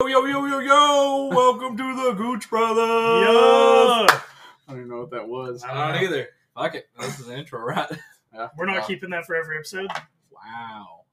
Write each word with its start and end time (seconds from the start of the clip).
Yo, 0.00 0.06
yo, 0.08 0.24
yo, 0.26 0.46
yo, 0.46 0.58
yo! 0.58 1.28
Welcome 1.32 1.76
to 1.76 1.94
the 1.94 2.12
Gooch 2.16 2.50
Brothers! 2.50 2.76
Yo! 2.76 4.06
I 4.08 4.20
don't 4.68 4.76
even 4.78 4.88
know 4.88 5.00
what 5.00 5.10
that 5.12 5.26
was. 5.28 5.64
I 5.64 5.92
don't 5.92 6.02
either. 6.02 6.28
Fuck 6.54 6.74
it. 6.74 6.86
This 7.00 7.18
is 7.20 7.26
the 7.26 7.36
intro, 7.36 7.60
right? 7.60 7.88
Yeah. 8.34 8.48
We're 8.56 8.66
not 8.66 8.80
Wow. 8.80 8.86
keeping 8.86 9.10
that 9.10 9.24
for 9.24 9.34
every 9.36 9.56
episode. 9.58 9.88
Wow. 10.30 11.04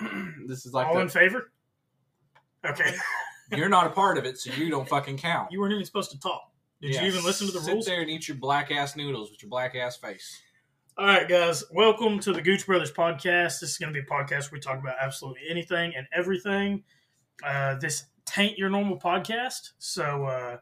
this 0.46 0.64
is 0.66 0.72
like 0.72 0.86
All 0.86 0.94
the, 0.94 1.00
in 1.00 1.08
favor? 1.08 1.52
Okay. 2.64 2.94
You're 3.56 3.68
not 3.68 3.86
a 3.86 3.90
part 3.90 4.16
of 4.16 4.24
it, 4.24 4.38
so 4.38 4.52
you 4.52 4.70
don't 4.70 4.88
fucking 4.88 5.18
count. 5.18 5.50
You 5.50 5.60
weren't 5.60 5.72
even 5.72 5.84
supposed 5.84 6.12
to 6.12 6.20
talk. 6.20 6.49
Did 6.80 6.94
Yeah, 6.94 7.02
you 7.02 7.08
even 7.08 7.24
listen 7.24 7.46
to 7.46 7.52
the 7.52 7.60
sit 7.60 7.72
rules? 7.72 7.86
there 7.86 8.00
and 8.00 8.10
eat 8.10 8.26
your 8.28 8.36
black 8.36 8.70
ass 8.70 8.96
noodles 8.96 9.30
with 9.30 9.42
your 9.42 9.50
black 9.50 9.74
ass 9.74 9.96
face. 9.96 10.40
All 10.96 11.06
right, 11.06 11.28
guys. 11.28 11.62
Welcome 11.72 12.18
to 12.20 12.32
the 12.32 12.40
Gooch 12.42 12.66
Brothers 12.66 12.92
podcast. 12.92 13.60
This 13.60 13.70
is 13.72 13.78
going 13.78 13.92
to 13.92 14.00
be 14.00 14.04
a 14.06 14.10
podcast 14.10 14.50
where 14.50 14.56
we 14.58 14.60
talk 14.60 14.78
about 14.78 14.96
absolutely 15.00 15.42
anything 15.50 15.92
and 15.96 16.06
everything. 16.14 16.82
Uh, 17.44 17.74
this 17.76 18.06
tain't 18.26 18.58
your 18.58 18.70
normal 18.70 18.98
podcast. 18.98 19.70
So, 19.78 20.24
uh, 20.24 20.56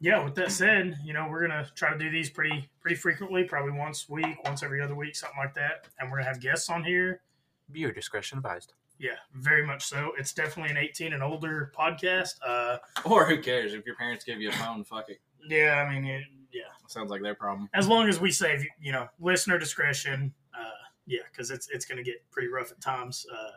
yeah, 0.00 0.22
with 0.24 0.34
that 0.36 0.52
said, 0.52 0.98
you 1.04 1.12
know, 1.12 1.28
we're 1.30 1.46
going 1.46 1.64
to 1.64 1.70
try 1.74 1.92
to 1.92 1.98
do 1.98 2.10
these 2.10 2.30
pretty 2.30 2.68
pretty 2.80 2.96
frequently, 2.96 3.44
probably 3.44 3.72
once 3.72 4.06
a 4.08 4.12
week, 4.12 4.36
once 4.44 4.62
every 4.62 4.80
other 4.82 4.94
week, 4.94 5.16
something 5.16 5.38
like 5.38 5.54
that. 5.54 5.88
And 5.98 6.10
we're 6.10 6.18
going 6.18 6.24
to 6.26 6.32
have 6.32 6.40
guests 6.40 6.68
on 6.70 6.84
here. 6.84 7.22
Viewer 7.70 7.92
discretion 7.92 8.38
advised. 8.38 8.74
Yeah, 9.00 9.16
very 9.34 9.66
much 9.66 9.84
so. 9.86 10.12
It's 10.18 10.34
definitely 10.34 10.70
an 10.72 10.76
18 10.76 11.14
and 11.14 11.22
older 11.22 11.72
podcast. 11.76 12.34
Uh, 12.46 12.76
Or 13.06 13.24
who 13.24 13.40
cares? 13.40 13.72
If 13.72 13.86
your 13.86 13.96
parents 13.96 14.24
give 14.24 14.40
you 14.40 14.50
a 14.50 14.52
phone, 14.52 14.84
fuck 14.84 15.08
it. 15.08 15.20
yeah, 15.48 15.84
I 15.88 15.90
mean, 15.92 16.04
it, 16.04 16.24
yeah. 16.52 16.64
Sounds 16.86 17.10
like 17.10 17.22
their 17.22 17.34
problem. 17.34 17.68
as 17.72 17.88
long 17.88 18.08
as 18.08 18.20
we 18.20 18.30
save 18.30 18.64
you 18.80 18.90
know 18.92 19.06
listener 19.20 19.58
discretion 19.58 20.34
uh 20.54 20.64
yeah 21.06 21.20
because 21.30 21.52
it's 21.52 21.68
it's 21.70 21.84
gonna 21.84 22.02
get 22.02 22.16
pretty 22.32 22.48
rough 22.48 22.72
at 22.72 22.80
times 22.80 23.24
uh 23.32 23.50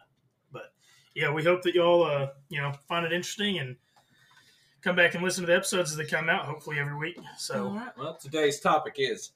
but 0.51 0.71
yeah 1.15 1.31
we 1.31 1.43
hope 1.43 1.63
that 1.63 1.73
y'all 1.73 2.03
uh 2.03 2.27
you 2.49 2.61
know 2.61 2.71
find 2.87 3.03
it 3.07 3.11
interesting 3.11 3.57
and 3.57 3.75
come 4.81 4.95
back 4.95 5.15
and 5.15 5.23
listen 5.23 5.41
to 5.41 5.47
the 5.47 5.55
episodes 5.55 5.89
as 5.89 5.97
they 5.97 6.05
come 6.05 6.29
out 6.29 6.45
hopefully 6.45 6.77
every 6.77 6.95
week 6.95 7.17
so 7.39 7.69
Alright, 7.69 7.97
Well, 7.97 8.15
today's 8.21 8.59
topic 8.59 8.95
is 8.99 9.31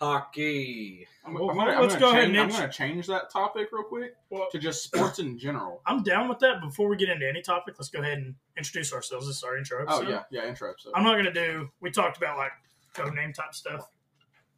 hockey. 0.00 1.06
I'm, 1.24 1.34
Well, 1.34 1.50
I'm 1.50 1.56
gonna, 1.56 1.80
let's 1.80 1.94
I'm 1.94 2.00
go 2.00 2.10
ahead 2.10 2.24
change, 2.26 2.36
I'm 2.38 2.44
int- 2.48 2.52
gonna 2.58 2.72
change 2.72 3.06
that 3.06 3.30
topic 3.30 3.68
real 3.72 3.84
quick 3.84 4.14
well, 4.30 4.48
to 4.52 4.58
just 4.58 4.82
sports 4.84 5.18
in 5.20 5.38
general. 5.38 5.80
i'm 5.86 6.02
down 6.02 6.28
with 6.28 6.38
that 6.40 6.60
before 6.60 6.88
we 6.88 6.96
get 6.96 7.08
into 7.08 7.26
any 7.28 7.40
topic 7.40 7.74
let's 7.78 7.88
go 7.88 8.00
ahead 8.00 8.18
and 8.18 8.34
introduce 8.58 8.92
ourselves 8.92 9.26
this 9.26 9.36
is 9.38 9.42
our 9.44 9.56
intro 9.56 9.84
Oh 9.88 9.98
episode 10.00 10.10
yeah, 10.10 10.22
yeah, 10.30 10.46
intro 10.48 10.70
episode. 10.70 10.92
i'm 10.94 11.02
not 11.04 11.16
gonna 11.16 11.32
do 11.32 11.70
we 11.80 11.90
talked 11.90 12.16
about 12.18 12.36
like 12.36 12.52
code 12.92 13.14
name 13.14 13.32
type 13.32 13.54
stuff 13.54 13.88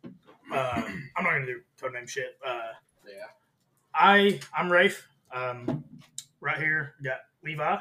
uh, 0.05 0.83
i'm 1.17 1.23
not 1.25 1.33
gonna 1.33 1.47
do 1.47 1.61
code 1.81 1.93
name 1.93 2.06
shit 2.06 2.37
uh 2.45 2.73
yeah. 3.06 3.27
I 3.95 4.41
I'm 4.56 4.71
Rafe. 4.73 5.06
Um, 5.33 5.84
right 6.41 6.59
here 6.59 6.95
we 7.00 7.05
got 7.05 7.19
Levi. 7.45 7.78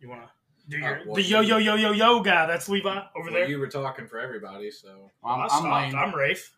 You 0.00 0.08
want 0.08 0.22
to 0.70 0.76
do 0.76 0.78
your 0.78 1.00
Uh, 1.10 1.14
the 1.14 1.22
yo 1.22 1.40
yo 1.40 1.56
yo 1.58 1.74
yo 1.74 1.92
yo 1.92 2.20
guy? 2.20 2.46
That's 2.46 2.68
Levi 2.68 2.88
over 2.90 3.06
Well, 3.24 3.32
there. 3.32 3.48
you 3.48 3.58
were 3.58 3.68
talking 3.68 4.06
for 4.06 4.18
everybody, 4.18 4.70
so 4.70 5.10
I'm, 5.24 5.40
I 5.40 5.46
I'm. 5.50 5.64
Lane. 5.70 5.94
I'm 5.94 6.14
Rafe. 6.14 6.56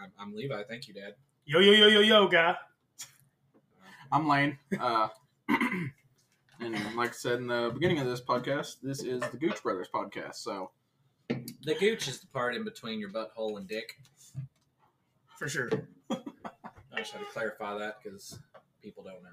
I'm, 0.00 0.12
I'm 0.18 0.34
Levi. 0.34 0.62
Thank 0.68 0.88
you, 0.88 0.94
Dad. 0.94 1.14
Yo 1.44 1.60
yo 1.60 1.72
yo 1.72 1.86
yo 1.88 2.00
yo 2.00 2.28
guy. 2.28 2.54
I'm 4.12 4.26
Lane. 4.28 4.58
Uh, 4.78 5.08
and 5.48 6.74
like 6.96 7.10
I 7.10 7.12
said 7.12 7.38
in 7.40 7.46
the 7.48 7.70
beginning 7.74 7.98
of 7.98 8.06
this 8.06 8.20
podcast, 8.20 8.76
this 8.82 9.02
is 9.02 9.20
the 9.30 9.36
Gooch 9.36 9.62
Brothers 9.62 9.88
podcast. 9.94 10.36
So 10.36 10.70
The 11.28 11.74
gooch 11.78 12.08
is 12.08 12.20
the 12.20 12.26
part 12.28 12.54
in 12.54 12.64
between 12.64 13.00
your 13.00 13.10
butthole 13.10 13.58
and 13.58 13.66
dick. 13.68 13.96
For 15.38 15.48
sure. 15.48 15.68
I 16.10 16.16
just 17.00 17.12
had 17.12 17.20
to 17.20 17.26
clarify 17.32 17.78
that 17.78 17.98
because 18.02 18.38
people 18.82 19.04
don't 19.04 19.22
know. 19.22 19.28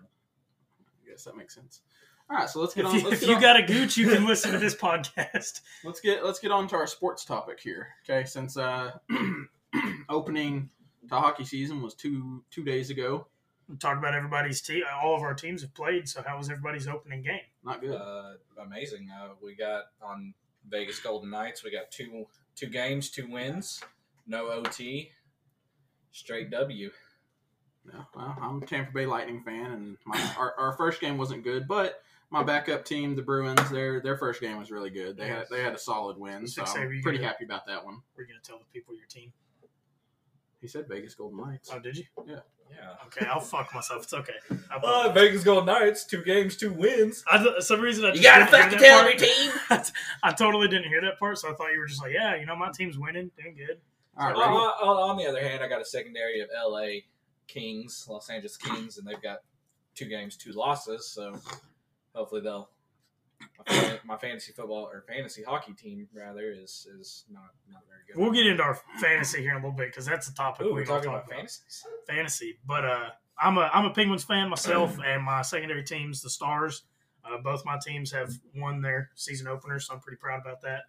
I 1.06 1.10
guess 1.10 1.24
that 1.24 1.36
makes 1.38 1.56
sense. 1.56 1.82
All 2.30 2.38
right, 2.38 2.50
so 2.50 2.60
let's 2.60 2.74
get 2.74 2.86
If 2.86 2.92
on. 2.92 2.96
you, 3.00 3.04
let's 3.04 3.14
if 3.14 3.20
get 3.22 3.30
you 3.30 3.36
on- 3.36 3.42
got 3.42 3.58
a 3.58 3.64
gooch, 3.64 3.98
you 3.98 4.10
can 4.10 4.26
listen 4.26 4.52
to 4.52 4.58
this 4.58 4.76
podcast. 4.76 5.62
let's 5.84 6.00
get 6.00 6.26
let's 6.26 6.40
get 6.40 6.52
on 6.52 6.68
to 6.70 6.76
our 6.76 6.88
sports 6.88 7.24
topic 7.24 7.60
here. 7.60 7.90
Okay, 8.10 8.26
since 8.26 8.58
uh, 8.58 8.92
opening 10.10 10.70
to 11.10 11.16
hockey 11.16 11.46
season 11.46 11.82
was 11.82 11.94
two 11.94 12.44
two 12.50 12.64
days 12.64 12.90
ago. 12.90 13.28
We 13.70 13.78
Talk 13.78 13.98
about 13.98 14.14
everybody's 14.14 14.62
team. 14.62 14.84
All 15.04 15.16
of 15.16 15.24
our 15.24 15.34
teams 15.34 15.62
have 15.64 15.74
played. 15.74 16.08
So 16.08 16.22
how 16.26 16.38
was 16.38 16.50
everybody's 16.52 16.88
opening 16.88 17.24
game? 17.24 17.40
Not 17.64 17.82
good. 17.82 17.96
Uh, 17.96 18.34
amazing. 18.62 19.10
Uh, 19.12 19.30
we 19.44 19.56
got 19.56 19.86
on 20.04 20.34
Vegas 20.70 21.00
Golden 21.00 21.32
Knights. 21.32 21.64
We 21.64 21.72
got 21.72 21.90
two 21.92 22.26
two 22.56 22.68
games, 22.68 23.10
two 23.10 23.28
wins, 23.30 23.82
no 24.28 24.48
OT, 24.48 25.12
straight 26.12 26.50
W. 26.52 26.90
Yeah, 27.88 28.02
well, 28.16 28.36
I'm 28.42 28.64
a 28.64 28.66
Tampa 28.66 28.92
Bay 28.92 29.06
Lightning 29.06 29.44
fan, 29.44 29.72
and 29.72 29.98
my, 30.06 30.20
our, 30.40 30.56
our 30.58 30.74
first 30.74 31.00
game 31.00 31.20
wasn't 31.20 31.44
good, 31.44 31.68
but 31.68 32.02
my 32.36 32.44
backup 32.44 32.84
team, 32.84 33.16
the 33.16 33.22
Bruins, 33.22 33.70
their 33.72 34.02
their 34.02 34.18
first 34.18 34.42
game 34.42 34.58
was 34.58 34.70
really 34.70 34.90
good. 34.90 35.16
They 35.16 35.28
had 35.28 35.46
they 35.50 35.64
had 35.64 35.74
a 35.74 35.78
solid 35.80 36.18
win, 36.18 36.46
so 36.48 36.66
Six, 36.66 36.76
I'm 36.76 36.88
pretty 37.02 37.18
gonna- 37.20 37.28
happy 37.30 37.46
about 37.46 37.66
that 37.68 37.84
one. 37.86 38.02
We're 38.18 38.26
gonna 38.26 38.40
tell 38.44 38.60
the 38.60 38.66
people 38.74 38.94
your 38.94 39.06
team. 39.08 39.32
He 40.60 40.68
said 40.68 40.88
Vegas 40.90 41.16
Golden 41.16 41.40
Knights. 41.40 41.70
Oh, 41.74 41.80
did 41.80 41.96
you? 41.98 42.04
Yeah. 42.28 42.40
Yeah. 42.72 42.96
Okay, 43.06 43.26
I'll 43.28 43.40
fuck 43.40 43.74
myself. 43.74 44.04
It's 44.04 44.14
okay. 44.14 44.34
I 44.72 44.76
Uh. 44.84 45.12
Vegas 45.14 45.44
Golden 45.44 45.68
Knights, 45.68 46.04
two 46.06 46.24
games, 46.24 46.58
two 46.58 46.74
wins. 46.74 47.24
I, 47.32 47.38
th- 47.38 47.62
some 47.62 47.80
reason 47.80 48.04
I 48.04 48.10
just 48.12 48.18
You 48.22 48.30
gotta 48.30 48.46
didn't 48.52 48.54
hear 48.54 48.64
fucking 48.64 48.80
tell 48.80 49.02
part. 49.04 49.22
me, 49.22 49.84
team. 49.84 49.94
I 50.24 50.32
totally 50.34 50.68
didn't 50.68 50.90
hear 50.90 51.00
that 51.02 51.18
part, 51.20 51.38
so 51.38 51.50
I 51.50 51.54
thought 51.56 51.72
you 51.72 51.80
were 51.80 51.86
just 51.86 52.02
like, 52.02 52.12
yeah, 52.14 52.36
you 52.36 52.46
know, 52.48 52.56
my 52.56 52.72
team's 52.72 52.98
winning, 52.98 53.32
doing 53.42 53.56
good. 53.56 53.80
All 54.18 54.28
right, 54.28 54.36
Uh, 54.36 54.40
ready? 54.40 54.52
on, 54.54 55.10
on 55.12 55.18
the 55.18 55.26
other 55.28 55.42
hand, 55.42 55.64
I 55.64 55.68
got 55.70 55.80
a 55.82 55.86
secondary 55.86 56.42
of 56.42 56.50
LA 56.68 57.02
Kings, 57.48 58.08
Los 58.10 58.30
Angeles 58.30 58.58
Kings, 58.58 58.98
and 58.98 59.08
they've 59.08 59.22
got 59.22 59.40
two 59.94 60.06
games, 60.06 60.36
two 60.36 60.52
losses. 60.52 61.08
So 61.08 61.40
hopefully 62.16 62.42
they'll. 62.42 62.70
My, 64.06 64.16
fantasy 64.18 64.54
football 64.54 64.90
or 64.92 65.04
fantasy 65.08 65.44
hockey 65.44 65.74
team 65.74 66.08
rather 66.16 66.52
is 66.52 66.88
is 66.98 67.26
not 67.30 67.50
not 67.70 67.82
very 67.88 68.02
good. 68.08 68.18
We'll 68.18 68.32
get 68.32 68.48
into 68.48 68.64
our 68.64 68.80
fantasy 69.00 69.42
here 69.42 69.52
in 69.52 69.58
a 69.58 69.60
little 69.60 69.72
bit 69.72 69.90
because 69.90 70.06
that's 70.06 70.28
the 70.28 70.34
topic 70.34 70.66
Ooh, 70.66 70.74
we're 70.74 70.86
talking 70.86 71.10
about 71.10 71.24
talk 71.24 71.28
about. 71.28 71.38
fantasies. 71.38 71.84
Fantasy, 72.08 72.58
but 72.66 72.86
uh, 72.86 73.10
I'm 73.40 73.58
a 73.58 73.70
I'm 73.74 73.86
a 73.86 73.90
Penguins 73.90 74.24
fan 74.24 74.50
myself, 74.50 74.98
and 75.06 75.24
my 75.24 75.42
secondary 75.42 75.84
team's 75.84 76.22
the 76.22 76.30
Stars. 76.30 76.84
Uh, 77.26 77.38
both 77.44 77.66
my 77.66 77.78
teams 77.84 78.12
have 78.12 78.32
won 78.56 78.82
their 78.82 79.10
season 79.16 79.48
openers, 79.48 79.88
so 79.88 79.96
I'm 79.96 80.00
pretty 80.00 80.18
proud 80.18 80.42
about 80.42 80.62
that. 80.62 80.84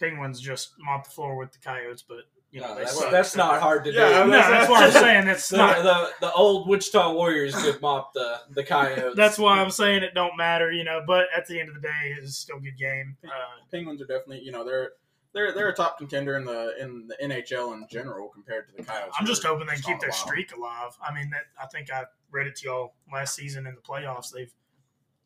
Penguins 0.00 0.40
just 0.40 0.72
mopped 0.78 1.04
the 1.04 1.10
floor 1.10 1.36
with 1.36 1.52
the 1.52 1.58
Coyotes, 1.58 2.02
but 2.02 2.24
you 2.54 2.60
know 2.60 2.68
No, 2.68 2.74
they 2.76 2.80
that's, 2.82 3.04
that's 3.10 3.36
not 3.36 3.60
hard 3.60 3.84
to 3.84 3.92
Yeah, 3.92 4.22
do. 4.22 4.30
No, 4.30 4.36
that's 4.38 4.70
what 4.70 4.84
I'm 4.84 4.92
saying. 4.92 5.26
It's 5.26 5.48
The, 5.48 5.56
not. 5.56 5.82
the, 5.82 6.10
the 6.20 6.32
old 6.32 6.68
Wichita 6.68 7.12
Warriors 7.12 7.54
could 7.54 7.80
mop 7.82 8.12
the, 8.14 8.40
the 8.50 8.62
Coyotes. 8.62 9.16
That's 9.16 9.38
why 9.38 9.58
I'm 9.60 9.70
saying 9.70 10.04
it 10.04 10.14
don't 10.14 10.36
matter, 10.36 10.70
you 10.70 10.84
know. 10.84 11.02
But 11.04 11.26
at 11.36 11.46
the 11.48 11.58
end 11.58 11.68
of 11.68 11.74
the 11.74 11.80
day, 11.80 12.14
it's 12.16 12.36
still 12.36 12.58
a 12.58 12.60
good 12.60 12.78
game. 12.78 13.16
Uh, 13.24 13.28
Penguins 13.72 14.00
are 14.00 14.06
definitely 14.06 14.40
you 14.42 14.52
know 14.52 14.64
they're 14.64 14.92
they're 15.32 15.52
they're 15.52 15.68
a 15.68 15.74
top 15.74 15.98
contender 15.98 16.36
in 16.36 16.44
the 16.44 16.74
in 16.80 17.08
the 17.08 17.16
NHL 17.20 17.74
in 17.74 17.86
general 17.90 18.28
compared 18.28 18.68
to 18.68 18.76
the 18.76 18.84
Coyotes. 18.84 19.14
I'm 19.18 19.26
just 19.26 19.42
hoping 19.44 19.66
they 19.66 19.74
keep 19.74 19.98
their 19.98 20.10
while. 20.10 20.18
streak 20.18 20.54
alive. 20.56 20.92
I 21.06 21.12
mean, 21.12 21.30
that 21.30 21.46
I 21.60 21.66
think 21.66 21.90
I 21.92 22.04
read 22.30 22.46
it 22.46 22.54
to 22.56 22.66
y'all 22.68 22.94
last 23.12 23.34
season 23.34 23.66
in 23.66 23.74
the 23.74 23.80
playoffs. 23.80 24.30
They've 24.32 24.52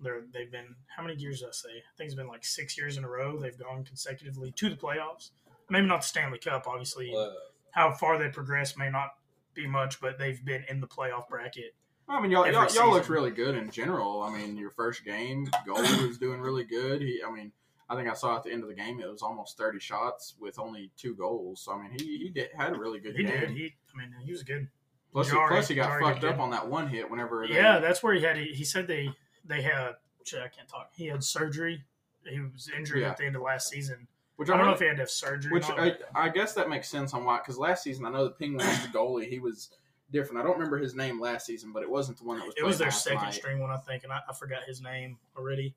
they're 0.01 0.23
they've 0.33 0.51
been 0.51 0.75
how 0.97 1.03
many 1.03 1.17
years 1.21 1.41
did 1.41 1.49
I 1.51 1.53
say? 1.53 1.69
I 1.69 1.93
think 1.99 2.07
it's 2.07 2.15
been 2.15 2.27
like 2.29 2.45
six 2.45 2.79
years 2.79 2.97
in 2.97 3.05
a 3.05 3.09
row. 3.09 3.39
They've 3.39 3.59
gone 3.59 3.85
consecutively 3.85 4.51
to 4.53 4.71
the 4.71 4.77
playoffs. 4.77 5.33
Maybe 5.71 5.87
not 5.87 6.01
the 6.03 6.07
Stanley 6.07 6.39
Cup, 6.39 6.67
obviously. 6.67 7.15
Uh, 7.15 7.31
How 7.73 7.93
far 7.93 8.19
they 8.19 8.29
progress 8.29 8.77
may 8.77 8.91
not 8.91 9.11
be 9.55 9.67
much, 9.67 10.01
but 10.01 10.19
they've 10.19 10.43
been 10.45 10.65
in 10.69 10.81
the 10.81 10.87
playoff 10.87 11.29
bracket. 11.29 11.75
I 12.09 12.21
mean, 12.23 12.31
y'all, 12.31 12.43
every 12.45 12.55
y'all, 12.55 12.63
y'all 12.63 12.69
season. 12.71 12.91
looked 12.91 13.09
really 13.11 13.31
good 13.31 13.55
in 13.55 13.71
general. 13.71 14.23
I 14.23 14.35
mean, 14.35 14.57
your 14.57 14.71
first 14.71 15.05
game, 15.05 15.51
Gold 15.67 15.81
was 16.07 16.17
doing 16.17 16.41
really 16.41 16.65
good. 16.65 17.03
He, 17.03 17.21
I 17.27 17.31
mean, 17.31 17.53
I 17.91 17.97
think 17.97 18.09
I 18.09 18.15
saw 18.15 18.37
at 18.37 18.45
the 18.45 18.51
end 18.53 18.63
of 18.63 18.69
the 18.71 18.75
game 18.75 18.99
it 19.01 19.11
was 19.11 19.21
almost 19.23 19.59
thirty 19.59 19.79
shots 19.79 20.35
with 20.41 20.59
only 20.59 20.91
two 20.97 21.15
goals. 21.15 21.61
So 21.63 21.73
I 21.73 21.83
mean, 21.83 21.91
he 21.99 22.17
he 22.19 22.29
did, 22.31 22.49
had 22.57 22.75
a 22.75 22.79
really 22.79 22.99
good 23.01 23.15
game. 23.15 23.27
He 23.27 23.31
game. 23.33 23.41
did. 23.41 23.51
He, 23.51 23.75
I 23.95 23.99
mean, 23.99 24.15
he 24.25 24.33
was 24.33 24.43
good. 24.43 24.69
plus, 25.13 25.29
he, 25.29 25.35
Jarry- 25.37 25.49
plus 25.51 25.69
he 25.69 25.75
got 25.75 25.89
Jarry 25.89 26.03
fucked 26.03 26.21
did 26.23 26.31
up 26.31 26.37
good. 26.37 26.43
on 26.43 26.51
that 26.51 26.67
one 26.67 26.89
hit 26.89 27.11
whenever. 27.11 27.47
They, 27.47 27.55
Yeah, 27.55 27.79
that's 27.79 28.03
where 28.03 28.15
he 28.15 28.23
had. 28.23 28.37
He 28.39 28.65
said 28.65 28.87
they 28.87 29.11
they 29.45 29.61
had. 29.61 29.93
Shit, 30.25 30.41
I 30.41 30.49
can't 30.49 30.69
talk. 30.69 30.91
He 30.95 31.07
had 31.09 31.23
surgery. 31.23 31.85
He 32.25 32.41
was 32.41 32.71
injured 32.77 33.01
Yeah. 33.01 33.11
at 33.11 33.17
the 33.19 33.25
end 33.27 33.37
of 33.37 33.43
last 33.43 33.69
season. 33.69 34.09
Which 34.39 34.51
I 34.51 34.57
don't 34.57 34.67
know 34.67 34.73
if 34.73 34.79
he 34.79 34.87
had 34.87 34.97
to 34.99 35.03
have 35.03 35.11
surgery. 35.11 35.51
Which 35.51 35.69
I. 35.69 35.97
I 36.15 36.29
guess 36.29 36.55
that 36.55 36.69
makes 36.69 36.89
sense 36.89 37.13
on 37.13 37.25
why. 37.25 37.39
Because 37.39 37.59
last 37.59 37.83
season, 37.83 38.07
I 38.07 38.11
know 38.11 38.23
the 38.23 38.31
Penguins, 38.31 38.83
the 38.83 38.89
goalie, 38.97 39.29
he 39.29 39.41
was 39.41 39.71
different. 40.13 40.41
I 40.41 40.45
don't 40.45 40.53
remember 40.53 40.79
his 40.79 40.95
name 40.95 41.21
last 41.21 41.45
season, 41.45 41.73
but 41.73 41.83
it 41.83 41.91
wasn't 41.91 42.19
the 42.19 42.25
one 42.25 42.39
that 42.39 42.47
was. 42.47 42.55
It 42.57 42.65
was 42.65 42.79
their 42.79 42.93
second 42.93 43.25
night. 43.25 43.35
string 43.35 43.59
one, 43.59 43.73
I 43.73 43.79
think, 43.79 44.05
and 44.05 44.13
I, 44.13 44.21
I 44.29 44.33
forgot 44.33 44.63
his 44.63 44.81
name 44.81 45.19
already. 45.37 45.75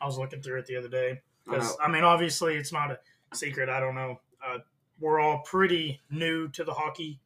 I 0.00 0.06
was 0.06 0.18
looking 0.18 0.40
through 0.40 0.60
it 0.60 0.66
the 0.66 0.76
other 0.76 0.86
day. 0.86 1.20
I 1.48 1.74
I, 1.82 1.90
mean, 1.90 2.04
obviously, 2.04 2.54
it's 2.54 2.72
not 2.72 2.92
a 2.92 2.98
secret. 3.34 3.68
I 3.68 3.80
don't 3.80 3.96
know. 3.96 4.20
Uh, 4.46 4.58
we're 5.00 5.18
all 5.18 5.40
pretty 5.40 6.00
new 6.10 6.46
to 6.50 6.62
the 6.62 6.72
hockey 6.72 7.18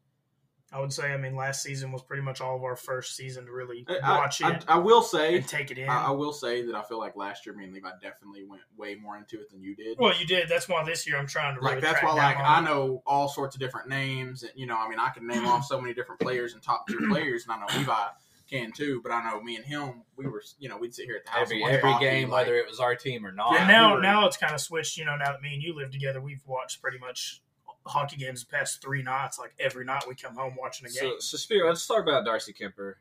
I 0.74 0.80
would 0.80 0.92
say. 0.92 1.12
I 1.12 1.16
mean, 1.16 1.36
last 1.36 1.62
season 1.62 1.92
was 1.92 2.02
pretty 2.02 2.22
much 2.22 2.40
all 2.40 2.56
of 2.56 2.64
our 2.64 2.74
first 2.74 3.14
season 3.14 3.46
to 3.46 3.52
really 3.52 3.86
watch 4.02 4.42
I, 4.42 4.54
it 4.54 4.64
I, 4.66 4.74
I 4.74 4.78
will 4.78 5.02
say, 5.02 5.36
and 5.36 5.46
take 5.46 5.70
it 5.70 5.78
in. 5.78 5.88
I, 5.88 6.06
I 6.06 6.10
will 6.10 6.32
say 6.32 6.62
that 6.66 6.74
I 6.74 6.82
feel 6.82 6.98
like 6.98 7.14
last 7.16 7.46
year, 7.46 7.54
me 7.54 7.64
and 7.64 7.72
Levi 7.72 7.88
definitely 8.02 8.44
went 8.44 8.62
way 8.76 8.96
more 8.96 9.16
into 9.16 9.40
it 9.40 9.50
than 9.50 9.62
you 9.62 9.76
did. 9.76 9.98
well, 9.98 10.12
you 10.18 10.26
did. 10.26 10.48
That's 10.48 10.68
why 10.68 10.82
this 10.84 11.06
year 11.06 11.16
I'm 11.16 11.26
trying 11.28 11.54
to 11.54 11.60
really 11.60 11.74
like 11.76 11.82
that's 11.84 12.00
crack 12.00 12.14
why 12.14 12.22
like 12.24 12.36
down 12.38 12.44
I 12.46 12.56
on 12.56 12.64
it. 12.64 12.68
know 12.70 13.02
all 13.06 13.28
sorts 13.28 13.54
of 13.54 13.60
different 13.60 13.88
names 13.88 14.42
and 14.42 14.52
you 14.56 14.66
know 14.66 14.76
I 14.76 14.88
mean 14.88 14.98
I 14.98 15.10
can 15.10 15.26
name 15.26 15.46
off 15.46 15.64
so 15.64 15.80
many 15.80 15.94
different 15.94 16.20
players 16.20 16.54
and 16.54 16.62
top 16.62 16.86
tier 16.88 16.98
players 17.08 17.46
and 17.46 17.52
I 17.52 17.60
know 17.60 17.78
Levi 17.78 18.06
can 18.50 18.72
too 18.72 19.00
but 19.02 19.10
I 19.12 19.24
know 19.24 19.40
me 19.40 19.56
and 19.56 19.64
him 19.64 20.02
we 20.16 20.26
were 20.26 20.42
you 20.58 20.68
know 20.68 20.76
we'd 20.76 20.94
sit 20.94 21.06
here 21.06 21.16
at 21.16 21.24
the 21.24 21.30
house 21.30 21.42
Every 21.42 21.56
and 21.56 21.62
watch 21.62 21.72
every 21.78 21.92
hockey, 21.92 22.04
game, 22.04 22.28
like, 22.30 22.46
whether 22.46 22.56
it 22.58 22.66
was 22.68 22.78
our 22.80 22.94
team 22.94 23.24
or 23.24 23.32
not. 23.32 23.52
Yeah, 23.52 23.58
And 23.60 23.68
now, 23.68 23.88
we 23.90 23.96
were- 23.96 24.02
now 24.02 24.26
it's 24.26 24.36
kind 24.36 24.52
of 24.52 24.60
switched. 24.60 24.98
You 24.98 25.04
know, 25.06 25.16
now 25.16 25.32
that 25.32 25.40
me 25.40 25.54
and 25.54 25.62
you 25.62 25.74
live 25.74 25.90
together, 25.92 26.20
we've 26.20 26.42
watched 26.46 26.82
pretty 26.82 26.98
much 26.98 27.40
hockey 27.86 28.16
games 28.16 28.44
the 28.44 28.56
past 28.56 28.80
three 28.82 29.02
nights. 29.02 29.38
Like 29.38 29.54
every 29.58 29.84
night, 29.84 30.04
we 30.08 30.14
come 30.14 30.34
home 30.34 30.54
watching 30.58 30.86
a 30.86 30.90
game. 30.90 30.98
So, 30.98 31.18
so 31.18 31.36
Spear, 31.36 31.66
let's 31.68 31.86
talk 31.86 32.02
about 32.02 32.24
Darcy 32.24 32.52
Kuemper, 32.52 32.94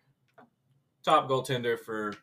top 1.03 1.29
goaltender 1.29 1.79
for 1.79 2.13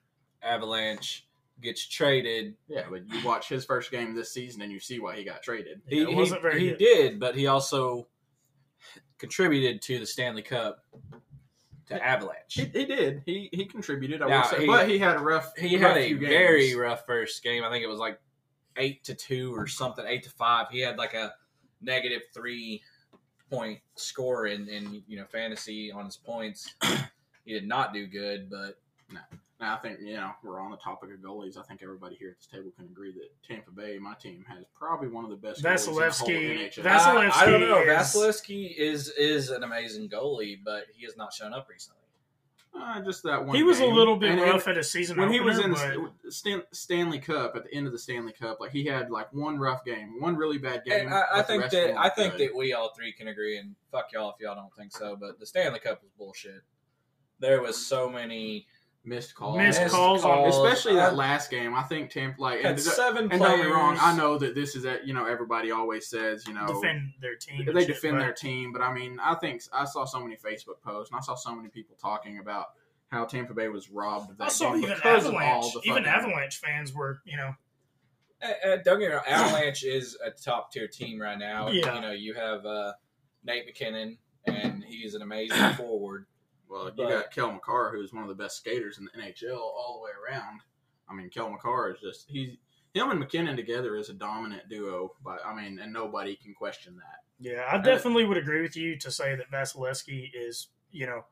Avalanche, 0.42 1.26
gets 1.60 1.86
traded. 1.86 2.54
yeah 2.68 2.84
but 2.90 3.06
you 3.12 3.22
watch 3.26 3.48
his 3.48 3.64
first 3.66 3.90
game 3.90 4.14
this 4.14 4.32
season 4.32 4.62
and 4.62 4.72
you 4.72 4.80
see 4.80 4.98
why 4.98 5.14
he 5.14 5.22
got 5.24 5.42
traded 5.42 5.80
Yeah, 5.88 6.04
it 6.08 6.14
wasn't 6.14 6.40
very 6.40 6.58
he 6.58 6.68
good. 6.70 6.78
did, 6.78 7.20
but 7.20 7.34
he 7.36 7.46
also 7.48 8.08
contributed 9.18 9.82
to 9.82 9.98
the 9.98 10.06
Stanley 10.06 10.40
Cup 10.42 10.78
to 11.88 12.02
Avalanche. 12.02 12.54
he, 12.54 12.64
he 12.64 12.86
did 12.86 13.22
he 13.26 13.48
he 13.52 13.66
contributed 13.66 14.22
I 14.22 14.28
Now, 14.28 14.42
say 14.44 14.60
he- 14.60 14.66
but 14.66 14.88
he 14.88 14.98
had 14.98 15.16
a 15.16 15.18
rough 15.18 15.52
He 15.58 15.76
rough 15.76 15.92
had 15.96 16.02
a 16.02 16.06
few 16.06 16.18
games. 16.18 16.30
very 16.30 16.74
rough 16.74 17.04
first 17.06 17.42
game. 17.42 17.62
I 17.64 17.70
think 17.70 17.84
it 17.84 17.88
was 17.88 17.98
like 17.98 18.18
eight 18.76 19.04
to 19.04 19.14
two 19.14 19.54
or 19.54 19.66
something, 19.66 20.04
eight 20.06 20.22
to 20.22 20.30
five. 20.30 20.68
He 20.70 20.80
had 20.80 20.96
like 20.96 21.12
a 21.14 21.34
negative 21.82 22.22
three 22.34 22.82
point 23.50 23.80
score 23.96 24.46
in, 24.46 24.68
in 24.68 25.02
you 25.06 25.18
know 25.18 25.24
fantasy 25.26 25.90
on 25.92 26.04
his 26.04 26.16
points. 26.16 26.74
he 27.44 27.52
did 27.52 27.66
not 27.66 27.92
do 27.92 28.06
good, 28.06 28.48
but 28.50 28.78
now 29.60 29.74
I 29.74 29.76
think 29.78 30.00
you 30.00 30.14
know 30.14 30.30
we're 30.42 30.60
on 30.60 30.70
the 30.70 30.76
topic 30.78 31.10
of 31.12 31.18
goalies 31.18 31.58
I 31.58 31.62
think 31.62 31.82
everybody 31.82 32.16
here 32.16 32.30
at 32.30 32.36
this 32.38 32.46
table 32.46 32.70
can 32.76 32.86
agree 32.86 33.12
that 33.12 33.28
Tampa 33.46 33.70
Bay 33.72 33.98
my 33.98 34.14
team 34.14 34.44
has 34.48 34.64
probably 34.74 35.08
one 35.08 35.24
of 35.24 35.30
the 35.30 35.36
best 35.36 35.62
goalies 35.62 35.88
in 35.88 35.94
the 35.94 36.00
Vasilevskiy- 36.00 36.70
NHL. 36.72 36.86
I, 36.86 37.30
I 37.42 37.46
don't 37.46 37.60
know. 37.60 37.80
Is- 37.80 37.88
Vasilevskiy 37.88 38.74
is 38.76 39.08
is 39.08 39.50
an 39.50 39.62
amazing 39.64 40.08
goalie, 40.08 40.58
but 40.64 40.84
he 40.96 41.04
has 41.04 41.16
not 41.16 41.32
shown 41.32 41.52
up 41.52 41.68
recently. 41.68 41.99
Uh, 42.72 43.00
just 43.02 43.22
that 43.24 43.44
one 43.44 43.56
he 43.56 43.62
was 43.62 43.78
game. 43.78 43.90
a 43.90 43.94
little 43.94 44.16
bit 44.16 44.30
And- 44.30 44.40
rough 44.40 44.66
and- 44.66 44.76
at 44.76 44.78
a 44.78 44.84
season 44.84 45.18
when 45.18 45.32
he 45.32 45.40
was 45.40 45.58
opener, 45.58 45.92
in 45.92 46.02
but 46.04 46.12
the 46.22 46.30
Stan, 46.32 46.62
Stanley 46.72 47.18
Cup 47.18 47.56
at 47.56 47.64
the 47.64 47.74
end 47.74 47.86
of 47.86 47.92
the 47.92 47.98
Stanley 47.98 48.32
Cup, 48.32 48.58
like 48.60 48.70
he 48.70 48.84
had 48.84 49.10
like 49.10 49.32
one 49.32 49.58
rough 49.58 49.84
game, 49.84 50.20
one 50.20 50.36
really 50.36 50.56
bad 50.58 50.84
game. 50.84 51.06
And 51.06 51.14
I, 51.14 51.24
I 51.34 51.42
think 51.42 51.68
that 51.70 51.96
I 51.98 52.08
think 52.08 52.36
good. 52.36 52.48
that 52.50 52.56
we 52.56 52.72
all 52.72 52.92
three 52.94 53.12
can 53.12 53.28
agree, 53.28 53.58
and 53.58 53.74
fuck 53.90 54.12
y'all 54.12 54.30
if 54.30 54.40
y'all 54.40 54.54
don't 54.54 54.74
think 54.76 54.92
so. 54.92 55.16
But 55.16 55.38
the 55.40 55.46
Stanley 55.46 55.80
Cup 55.80 56.00
was 56.02 56.12
bullshit. 56.16 56.62
There 57.40 57.60
was 57.60 57.76
so 57.84 58.08
many 58.08 58.66
missed 59.04 59.34
calls, 59.34 59.56
Missed 59.58 59.80
missed 59.80 59.94
calls 59.94 60.24
on- 60.24 60.48
especially 60.48 60.94
that 60.96 61.14
last 61.16 61.50
game. 61.50 61.74
I 61.74 61.82
think 61.82 62.10
Tampa 62.10 62.40
like 62.40 62.60
had 62.60 62.72
and, 62.72 62.80
seven 62.80 63.22
and 63.30 63.40
players. 63.40 63.42
don't 63.42 63.56
get 63.58 63.66
me 63.66 63.72
wrong, 63.72 63.96
I 64.00 64.16
know 64.16 64.36
that 64.38 64.54
this 64.54 64.76
is 64.76 64.82
that 64.82 65.06
you 65.06 65.14
know 65.14 65.24
everybody 65.26 65.70
always 65.70 66.08
says 66.08 66.46
you 66.46 66.54
know 66.54 66.66
defend 66.66 67.12
their 67.20 67.34
team. 67.36 67.66
and 67.66 67.76
they 67.76 67.86
shit, 67.86 67.94
defend 67.94 68.16
but 68.16 68.20
their 68.24 68.32
team, 68.32 68.72
but 68.72 68.82
I 68.82 68.92
mean 68.92 69.18
I 69.22 69.34
think 69.36 69.62
I 69.72 69.84
saw 69.84 70.04
so 70.04 70.20
many 70.20 70.36
Facebook 70.36 70.80
posts 70.82 71.10
and 71.12 71.18
I 71.18 71.22
saw 71.22 71.34
so 71.34 71.54
many 71.54 71.68
people 71.68 71.96
talking 72.00 72.38
about 72.38 72.66
how 73.08 73.24
Tampa 73.24 73.54
Bay 73.54 73.68
was 73.68 73.90
robbed 73.90 74.30
of 74.30 74.38
that 74.38 74.44
I 74.44 74.48
saw 74.48 74.72
game 74.72 74.84
even 74.84 74.94
because 74.96 75.24
of 75.26 75.34
Avalanche. 75.34 75.64
all 75.64 75.70
the 75.72 75.80
Even 75.90 76.04
fucking- 76.04 76.06
Avalanche 76.20 76.56
fans 76.60 76.92
were, 76.94 77.20
you 77.24 77.36
know, 77.36 77.54
Uh, 78.42 78.46
uh, 78.68 78.76
don't 78.84 79.00
get 79.00 79.08
me 79.08 79.14
wrong. 79.14 79.24
Avalanche 79.26 79.82
is 79.82 80.16
a 80.24 80.30
top 80.30 80.72
tier 80.72 80.86
team 80.86 81.20
right 81.20 81.38
now. 81.38 81.68
Yeah. 81.70 81.94
You 81.96 82.00
know, 82.02 82.12
you 82.12 82.34
have 82.34 82.64
uh, 82.64 82.92
Nate 83.44 83.66
MacKinnon, 83.66 84.16
and 84.46 84.84
he's 84.84 85.14
an 85.14 85.22
amazing 85.22 85.72
forward. 85.76 86.26
Well, 86.70 86.90
you 86.96 87.08
got 87.08 87.30
Cale 87.32 87.52
Makar, 87.52 87.90
who's 87.92 88.12
one 88.12 88.22
of 88.22 88.28
the 88.28 88.34
best 88.34 88.56
skaters 88.56 88.98
in 88.98 89.04
the 89.06 89.10
NHL 89.22 89.56
all 89.58 89.98
the 90.00 90.04
way 90.04 90.10
around. 90.32 90.60
I 91.08 91.14
mean, 91.14 91.28
Cale 91.28 91.50
Makar 91.50 91.90
is 91.92 92.00
just 92.00 92.26
he's 92.30 92.56
him 92.94 93.10
and 93.10 93.18
MacKinnon 93.20 93.56
together 93.56 93.96
is 93.96 94.08
a 94.08 94.14
dominant 94.14 94.68
duo. 94.68 95.12
But 95.24 95.40
I 95.44 95.54
mean, 95.54 95.78
and 95.80 95.92
nobody 95.92 96.36
can 96.36 96.54
question 96.54 96.96
that. 96.96 97.20
yeah, 97.40 97.64
I 97.70 97.78
definitely 97.78 98.24
would 98.24 98.36
agree 98.36 98.62
with 98.62 98.76
you 98.76 98.96
to 98.98 99.10
say 99.10 99.34
that 99.34 99.50
Vasilevskiy 99.50 100.30
is, 100.34 100.68
you 100.92 101.06
know, 101.06 101.24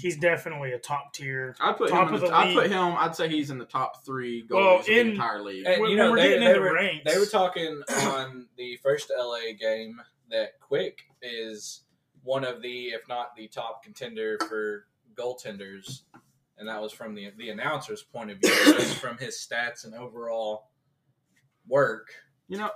he's 0.00 0.16
definitely 0.16 0.72
a 0.72 0.78
top 0.78 1.12
tier. 1.12 1.54
I'd 1.60 1.76
put 1.76 1.90
Top 1.90 2.08
him. 2.08 2.14
Of 2.14 2.20
the, 2.20 2.26
the 2.28 2.34
I'd 2.34 2.54
put 2.54 2.70
him. 2.70 2.94
I'd 2.96 3.16
say 3.16 3.28
he's 3.28 3.50
in 3.50 3.58
the 3.58 3.64
top 3.64 4.04
three 4.04 4.42
goalies 4.46 4.50
Well, 4.54 4.78
of 4.80 4.86
the 4.86 5.00
in- 5.00 5.08
entire 5.10 5.42
league. 5.42 5.66
And, 5.66 5.88
you 5.88 5.96
know, 5.96 6.10
we're 6.12 6.16
they, 6.18 6.28
getting 6.28 6.40
they 6.44 6.50
into 6.50 6.60
were, 6.60 6.74
ranks- 6.74 7.10
they 7.12 7.18
were 7.18 7.26
talking 7.26 7.82
on 8.06 8.46
the 8.56 8.76
first 8.82 9.10
LA 9.16 9.52
game 9.58 10.00
that 10.30 10.58
Quick 10.60 11.00
is 11.20 11.82
one 12.22 12.44
of 12.44 12.62
the, 12.62 12.88
if 12.88 13.02
not 13.08 13.34
the 13.36 13.48
top 13.48 13.82
contender 13.82 14.38
for 14.48 14.86
goaltenders, 15.14 16.02
and 16.58 16.68
that 16.68 16.80
was 16.80 16.92
from 16.92 17.14
the 17.14 17.30
the 17.36 17.50
announcer's 17.50 18.02
point 18.02 18.30
of 18.30 18.38
view, 18.38 18.50
just 18.74 18.96
from 19.00 19.18
his 19.18 19.36
stats 19.36 19.84
and 19.84 19.94
overall 19.94 20.70
work. 21.66 22.08
You 22.48 22.58
know, 22.58 22.70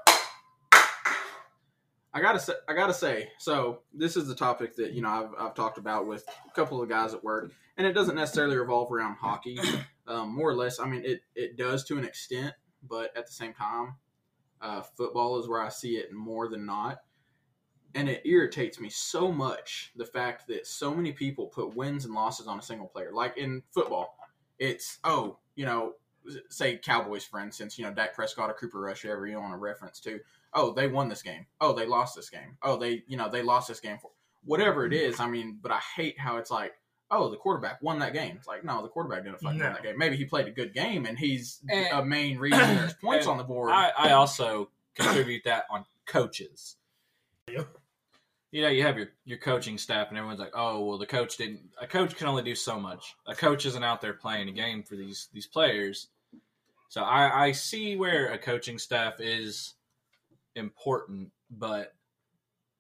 I 2.17 2.21
gotta 2.21 2.41
say, 2.41 2.55
I 2.69 2.75
gotta 2.75 2.95
say. 2.95 3.29
So 3.39 3.81
this 3.93 4.17
is 4.17 4.27
the 4.27 4.35
topic 4.35 4.77
that 4.77 4.93
you 4.93 5.03
know 5.03 5.11
I've, 5.11 5.31
I've 5.39 5.55
talked 5.55 5.79
about 5.79 6.07
with 6.07 6.25
a 6.49 6.53
couple 6.53 6.83
of 6.83 6.89
guys 6.89 7.15
at 7.15 7.23
work, 7.23 7.53
and 7.77 7.87
it 7.87 7.93
doesn't 7.93 8.17
necessarily 8.17 8.57
revolve 8.57 8.91
around 8.93 9.17
hockey. 9.17 9.59
Um, 10.09 10.37
more 10.37 10.49
or 10.49 10.55
less, 10.55 10.79
I 10.79 10.87
mean, 10.87 11.03
it 11.05 11.23
it 11.35 11.57
does 11.57 11.83
to 11.87 11.99
an 11.99 12.05
extent, 12.05 12.55
but 12.81 13.11
at 13.17 13.27
the 13.27 13.33
same 13.33 13.53
time, 13.53 13.97
uh, 14.61 14.83
football 14.97 15.41
is 15.41 15.49
where 15.49 15.61
I 15.61 15.69
see 15.69 15.97
it 15.97 16.13
more 16.13 16.49
than 16.49 16.65
not, 16.65 16.99
and 17.97 18.09
it 18.09 18.23
irritates 18.25 18.79
me 18.79 18.89
so 18.89 19.33
much 19.33 19.93
the 19.97 20.05
fact 20.05 20.47
that 20.49 20.67
so 20.67 20.95
many 20.95 21.11
people 21.13 21.47
put 21.47 21.75
wins 21.75 22.05
and 22.05 22.15
losses 22.15 22.47
on 22.47 22.59
a 22.59 22.63
single 22.63 22.87
player. 22.87 23.11
Like 23.13 23.37
in 23.37 23.63
football, 23.73 24.17
it's 24.59 24.99
oh, 25.03 25.39
you 25.57 25.65
know, 25.65 25.95
say 26.51 26.77
Cowboys 26.77 27.25
for 27.25 27.41
instance, 27.41 27.79
you 27.79 27.85
know, 27.85 27.93
Dak 27.93 28.15
Prescott 28.15 28.51
or 28.51 28.55
Cooper 28.55 28.81
Rush, 28.81 29.03
whoever 29.03 29.27
you 29.27 29.39
want 29.41 29.53
to 29.53 29.59
reference 29.59 29.99
to. 30.01 30.21
Oh, 30.53 30.73
they 30.73 30.87
won 30.87 31.09
this 31.09 31.23
game. 31.23 31.47
Oh, 31.61 31.73
they 31.73 31.87
lost 31.87 32.15
this 32.17 32.31
game. 32.31 32.57
Oh, 32.63 32.77
they 32.77 33.03
you 33.09 33.17
know 33.17 33.29
they 33.29 33.43
lost 33.43 33.69
this 33.69 33.81
game 33.81 33.99
for 34.01 34.11
whatever 34.45 34.87
it 34.87 34.93
is. 34.93 35.19
I 35.19 35.29
mean, 35.29 35.59
but 35.61 35.73
I 35.73 35.81
hate 35.97 36.19
how 36.19 36.37
it's 36.37 36.51
like, 36.51 36.75
oh, 37.11 37.31
the 37.31 37.37
quarterback 37.37 37.83
won 37.83 37.99
that 37.99 38.13
game. 38.13 38.37
It's 38.37 38.47
like, 38.47 38.63
no, 38.65 38.81
the 38.83 38.89
quarterback 38.89 39.25
didn't 39.25 39.41
fucking 39.41 39.59
No. 39.59 39.65
win 39.65 39.73
that 39.75 39.83
game. 39.83 39.99
Maybe 39.99 40.17
he 40.17 40.25
played 40.25 40.47
a 40.47 40.51
good 40.53 40.73
game 40.73 41.05
and 41.07 41.19
he's 41.19 41.61
And- 41.69 41.89
a 41.93 42.05
main 42.05 42.39
reason 42.47 42.61
there's 42.77 42.95
points 42.95 43.27
on 43.27 43.39
the 43.39 43.45
board. 43.45 43.71
I, 43.73 43.91
I 43.97 44.13
also 44.13 44.71
contribute 44.95 45.43
that 45.45 45.65
on 45.71 45.85
coaches. 46.07 46.77
Yep. 47.51 47.69
You 48.57 48.63
know, 48.63 48.69
you 48.69 48.85
have 48.85 48.97
your, 48.97 49.09
your 49.27 49.37
coaching 49.37 49.77
staff, 49.77 50.09
and 50.09 50.17
everyone's 50.17 50.41
like, 50.41 50.55
"Oh, 50.55 50.83
well, 50.83 50.97
the 50.97 51.05
coach 51.05 51.37
didn't. 51.37 51.61
A 51.79 51.87
coach 51.87 52.17
can 52.17 52.27
only 52.27 52.43
do 52.43 52.55
so 52.55 52.81
much. 52.81 53.15
A 53.27 53.35
coach 53.35 53.67
isn't 53.67 53.85
out 53.85 54.01
there 54.01 54.15
playing 54.15 54.49
a 54.49 54.53
game 54.53 54.83
for 54.83 54.97
these 54.97 55.29
these 55.35 55.47
players." 55.47 56.09
So 56.89 57.03
I, 57.03 57.49
I 57.49 57.53
see 57.53 57.97
where 57.97 58.33
a 58.33 58.39
coaching 58.39 58.79
staff 58.79 59.21
is 59.21 59.75
important, 60.55 61.33
but 61.51 61.95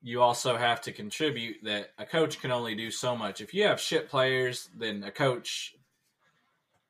you 0.00 0.22
also 0.22 0.56
have 0.56 0.80
to 0.80 0.92
contribute 0.92 1.56
that 1.64 1.90
a 1.98 2.06
coach 2.06 2.40
can 2.40 2.52
only 2.52 2.74
do 2.74 2.90
so 2.90 3.14
much. 3.14 3.42
If 3.42 3.52
you 3.52 3.64
have 3.64 3.78
shit 3.78 4.08
players, 4.08 4.70
then 4.74 5.02
a 5.02 5.10
coach 5.10 5.74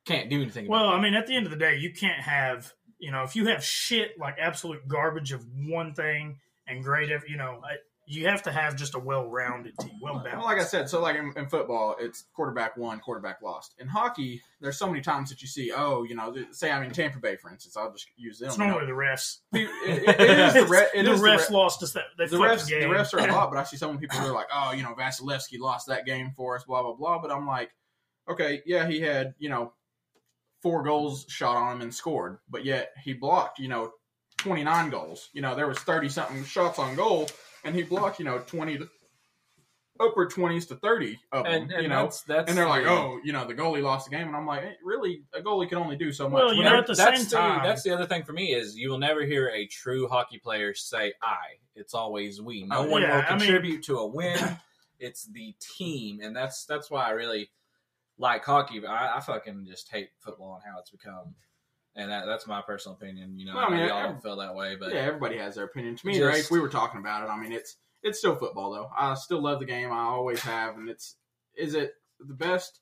can't 0.05 0.29
do 0.29 0.41
anything. 0.41 0.69
Well, 0.69 0.87
I 0.87 1.01
mean, 1.01 1.13
at 1.13 1.27
the 1.27 1.35
end 1.35 1.45
of 1.45 1.51
the 1.51 1.57
day, 1.57 1.75
you 1.75 1.91
can't 1.91 2.21
have, 2.21 2.71
you 2.99 3.11
know, 3.11 3.23
if 3.23 3.35
you 3.35 3.47
have 3.47 3.65
shit 3.65 4.17
like 4.17 4.37
absolute 4.39 4.87
garbage 4.87 5.33
of 5.33 5.45
one 5.57 5.93
thing 5.93 6.39
and 6.65 6.81
great, 6.81 7.09
you 7.27 7.35
know, 7.35 7.61
I- 7.65 7.83
you 8.09 8.25
have 8.27 8.41
to 8.43 8.51
have 8.51 8.77
just 8.77 8.95
a 8.95 8.99
well-rounded 8.99 9.77
team, 9.79 9.99
well 10.01 10.15
balanced. 10.15 10.37
Well, 10.37 10.45
like 10.45 10.59
I 10.59 10.63
said, 10.63 10.89
so 10.89 11.01
like 11.01 11.17
in, 11.17 11.33
in 11.35 11.47
football, 11.47 11.97
it's 11.99 12.23
quarterback 12.33 12.77
won, 12.77 12.99
quarterback 12.99 13.41
lost. 13.41 13.75
In 13.79 13.87
hockey, 13.87 14.41
there's 14.61 14.79
so 14.79 14.87
many 14.87 15.01
times 15.01 15.29
that 15.29 15.41
you 15.41 15.47
see, 15.49 15.73
oh, 15.75 16.03
you 16.03 16.15
know, 16.15 16.33
say 16.51 16.71
I'm 16.71 16.83
in 16.83 16.91
Tampa 16.91 17.19
Bay, 17.19 17.35
for 17.35 17.51
instance. 17.51 17.75
I'll 17.75 17.91
just 17.91 18.07
use 18.15 18.39
them. 18.39 18.47
it's 18.47 18.57
you 18.57 18.63
know. 18.63 18.69
normally 18.71 18.87
the 18.87 18.97
refs. 18.97 19.39
It- 19.51 19.69
it- 19.85 20.19
it 20.21 20.39
is 20.39 20.53
the 20.53 20.65
re- 20.65 20.87
it 20.95 21.03
the 21.03 21.11
is 21.11 21.21
the 21.21 21.27
refs 21.27 21.49
re- 21.49 21.55
lost 21.55 21.83
us 21.83 21.91
that. 21.93 22.05
They 22.17 22.27
the 22.27 22.37
refs, 22.37 22.65
the 22.65 22.79
the 22.79 22.85
refs 22.85 23.13
are 23.13 23.19
a 23.27 23.31
lot, 23.33 23.51
but 23.51 23.59
I 23.59 23.63
see 23.63 23.75
so 23.75 23.87
many 23.87 23.99
people 23.99 24.17
who 24.19 24.27
are 24.27 24.33
like, 24.33 24.47
oh, 24.53 24.71
you 24.71 24.83
know, 24.83 24.95
Vasilevskiy 24.97 25.59
lost 25.59 25.87
that 25.87 26.05
game 26.05 26.31
for 26.37 26.55
us, 26.55 26.63
blah 26.63 26.81
blah 26.83 26.93
blah. 26.93 27.19
But 27.21 27.31
I'm 27.31 27.45
like, 27.45 27.71
okay, 28.29 28.61
yeah, 28.65 28.87
he 28.87 29.01
had 29.01 29.35
you 29.37 29.49
know 29.49 29.73
four 30.61 30.81
goals 30.83 31.25
shot 31.27 31.57
on 31.57 31.75
him 31.75 31.81
and 31.81 31.93
scored, 31.93 32.37
but 32.49 32.63
yet 32.63 32.91
he 33.03 33.13
blocked 33.13 33.59
you 33.59 33.67
know 33.67 33.91
29 34.37 34.89
goals. 34.91 35.29
You 35.33 35.41
know, 35.41 35.55
there 35.55 35.67
was 35.67 35.79
30 35.79 36.09
something 36.09 36.43
shots 36.45 36.79
on 36.79 36.95
goal, 36.95 37.27
and 37.67 37.75
he 37.75 37.83
blocked 37.83 38.17
you 38.19 38.25
know 38.25 38.39
20 38.39 38.79
to 38.79 38.89
upper 39.99 40.27
20s 40.27 40.67
to 40.67 40.75
30 40.75 41.17
of 41.31 41.43
them. 41.43 41.53
and, 41.53 41.71
and 41.71 41.81
you 41.81 41.89
know. 41.89 42.03
that's, 42.03 42.21
that's 42.21 42.49
And 42.49 42.55
they're 42.57 42.67
like, 42.67 42.85
oh, 42.85 43.19
you 43.23 43.33
know, 43.33 43.47
the 43.47 43.55
goalie 43.55 43.81
lost 43.81 44.07
the 44.07 44.15
game, 44.15 44.27
and 44.27 44.35
I'm 44.35 44.45
like, 44.45 44.63
eh, 44.63 44.73
really, 44.83 45.23
a 45.33 45.41
goalie 45.41 45.67
can 45.67 45.79
only 45.79 45.95
do 45.95 46.11
so 46.11 46.29
much. 46.29 46.43
Well, 46.43 46.53
you 46.53 46.63
know, 46.63 46.77
at 46.77 46.85
the 46.85 46.93
that's 46.93 47.21
same 47.23 47.29
time- 47.31 47.63
that's 47.63 47.81
the 47.81 47.91
other 47.93 48.05
thing 48.05 48.23
for 48.23 48.31
me 48.33 48.53
is 48.53 48.77
you 48.77 48.91
will 48.91 48.99
never 48.99 49.25
hear 49.25 49.49
a 49.49 49.65
true 49.65 50.07
hockey 50.07 50.37
player 50.37 50.75
say 50.75 51.13
"I." 51.23 51.57
It's 51.75 51.95
always 51.95 52.39
"we." 52.41 52.63
No 52.63 52.77
Oh, 52.79 52.87
one 52.87 53.01
yeah, 53.01 53.15
will 53.15 53.23
I 53.23 53.29
mean- 53.31 53.39
contribute 53.39 53.83
to 53.85 53.97
a 53.99 54.07
win. 54.07 54.37
It's 54.99 55.25
the 55.25 55.53
team, 55.59 56.21
and 56.23 56.35
that's 56.35 56.65
that's 56.65 56.89
why 56.89 57.05
I 57.07 57.11
really 57.11 57.49
like 58.17 58.43
hockey. 58.43 58.79
But 58.79 58.89
I, 58.89 59.17
I 59.17 59.19
fucking 59.19 59.65
just 59.67 59.89
hate 59.91 60.09
football 60.19 60.55
and 60.55 60.63
how 60.71 60.79
it's 60.79 60.89
become, 60.89 61.35
and 61.97 62.09
that, 62.09 62.25
that's 62.25 62.47
my 62.47 62.61
personal 62.61 62.95
opinion. 62.95 63.37
You 63.37 63.47
know, 63.47 63.55
Well, 63.55 63.65
I 63.65 63.67
I 63.67 63.69
mean, 63.71 63.79
know 63.79 63.87
y'all 63.87 63.97
I- 63.97 64.03
don't 64.03 64.23
feel 64.23 64.37
that 64.37 64.55
way, 64.55 64.75
but 64.79 64.93
yeah, 64.93 64.99
everybody 65.01 65.37
has 65.37 65.55
their 65.55 65.65
opinion. 65.65 65.97
To 65.97 66.07
me, 66.07 66.13
Just- 66.17 66.25
Rafe, 66.25 66.51
we 66.51 66.59
were 66.61 66.69
talking 66.69 66.99
about 67.01 67.23
it. 67.23 67.27
I 67.29 67.37
mean, 67.37 67.51
it's 67.51 67.75
it's 68.03 68.19
still 68.19 68.35
football 68.37 68.71
though. 68.71 68.89
I 68.97 69.15
still 69.15 69.41
love 69.41 69.59
the 69.59 69.65
game. 69.65 69.91
I 69.91 70.03
always 70.03 70.39
have, 70.41 70.77
and 70.77 70.87
it's 70.89 71.15
is 71.55 71.73
it 71.73 71.95
the 72.19 72.33
best? 72.33 72.79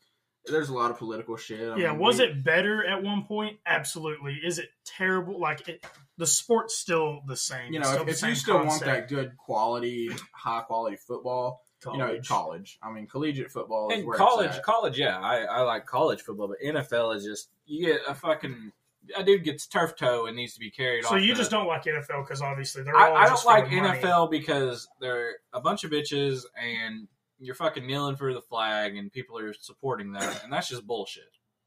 There's 0.48 0.70
a 0.70 0.74
lot 0.76 0.92
of 0.92 1.00
political 1.00 1.38
shit. 1.38 1.72
I 1.72 1.76
yeah, 1.78 1.90
mean, 1.92 2.00
was 2.00 2.20
we- 2.20 2.26
it 2.26 2.44
better 2.44 2.86
at 2.86 3.02
one 3.02 3.24
point? 3.24 3.58
Absolutely. 3.66 4.34
Is 4.46 4.60
it 4.60 4.70
terrible? 4.86 5.40
Like 5.40 5.68
it, 5.68 5.84
the 6.20 6.28
sport's 6.28 6.78
still 6.78 7.22
the 7.26 7.36
same. 7.36 7.74
You 7.74 7.80
know, 7.80 7.88
still 7.88 8.04
if, 8.04 8.22
if 8.22 8.30
you 8.30 8.36
still 8.36 8.64
want 8.64 8.84
that 8.86 9.08
good 9.08 9.36
quality, 9.38 10.10
high 10.34 10.62
quality 10.62 10.98
football, 10.98 11.64
you 11.86 11.98
know, 11.98 12.06
College. 12.08 12.28
college. 12.28 12.80
I 12.84 12.92
mean, 12.92 13.08
collegiate 13.08 13.52
football 13.52 13.90
is 13.90 13.98
And 14.00 14.08
where 14.08 14.18
college, 14.20 14.48
It's 14.50 14.58
at. 14.58 14.64
college, 14.64 15.00
yeah, 15.00 15.20
I, 15.20 15.46
I 15.46 15.62
like 15.62 15.86
college 15.88 16.22
football, 16.22 16.48
but 16.50 16.58
NFL 16.64 17.16
is 17.16 17.24
just 17.26 17.50
you 17.66 17.86
get 17.88 18.02
a 18.08 18.14
fucking 18.14 18.72
a 19.16 19.24
dude 19.24 19.44
gets 19.44 19.68
turf 19.68 19.96
toe 19.96 20.26
and 20.26 20.36
needs 20.36 20.54
to 20.54 20.60
be 20.60 20.72
carried 20.72 21.06
So 21.06 21.16
you 21.16 21.34
the- 21.34 21.40
just 21.40 21.52
don't 21.52 21.68
like 21.68 21.84
NFL 21.84 22.24
because 22.24 22.42
obviously 22.42 22.84
they're 22.84 22.96
all. 22.96 23.16
I, 23.16 23.24
I 23.24 23.28
don't 23.28 23.46
like. 23.46 23.66
NFL 23.66 24.32
because 24.32 24.88
they're 25.00 25.36
a 25.54 25.62
bunch 25.62 25.84
of 25.84 25.92
bitches 25.92 26.44
and 26.62 27.08
you're 27.40 27.56
fucking 27.56 27.86
kneeling 27.86 28.16
for 28.16 28.34
the 28.34 28.42
flag 28.42 28.96
and 28.96 29.12
people 29.12 29.38
are 29.38 29.54
supporting 29.54 30.14
that 30.14 30.44
and 30.44 30.52
that's 30.52 30.70
just 30.70 30.86
bullshit. 30.88 31.24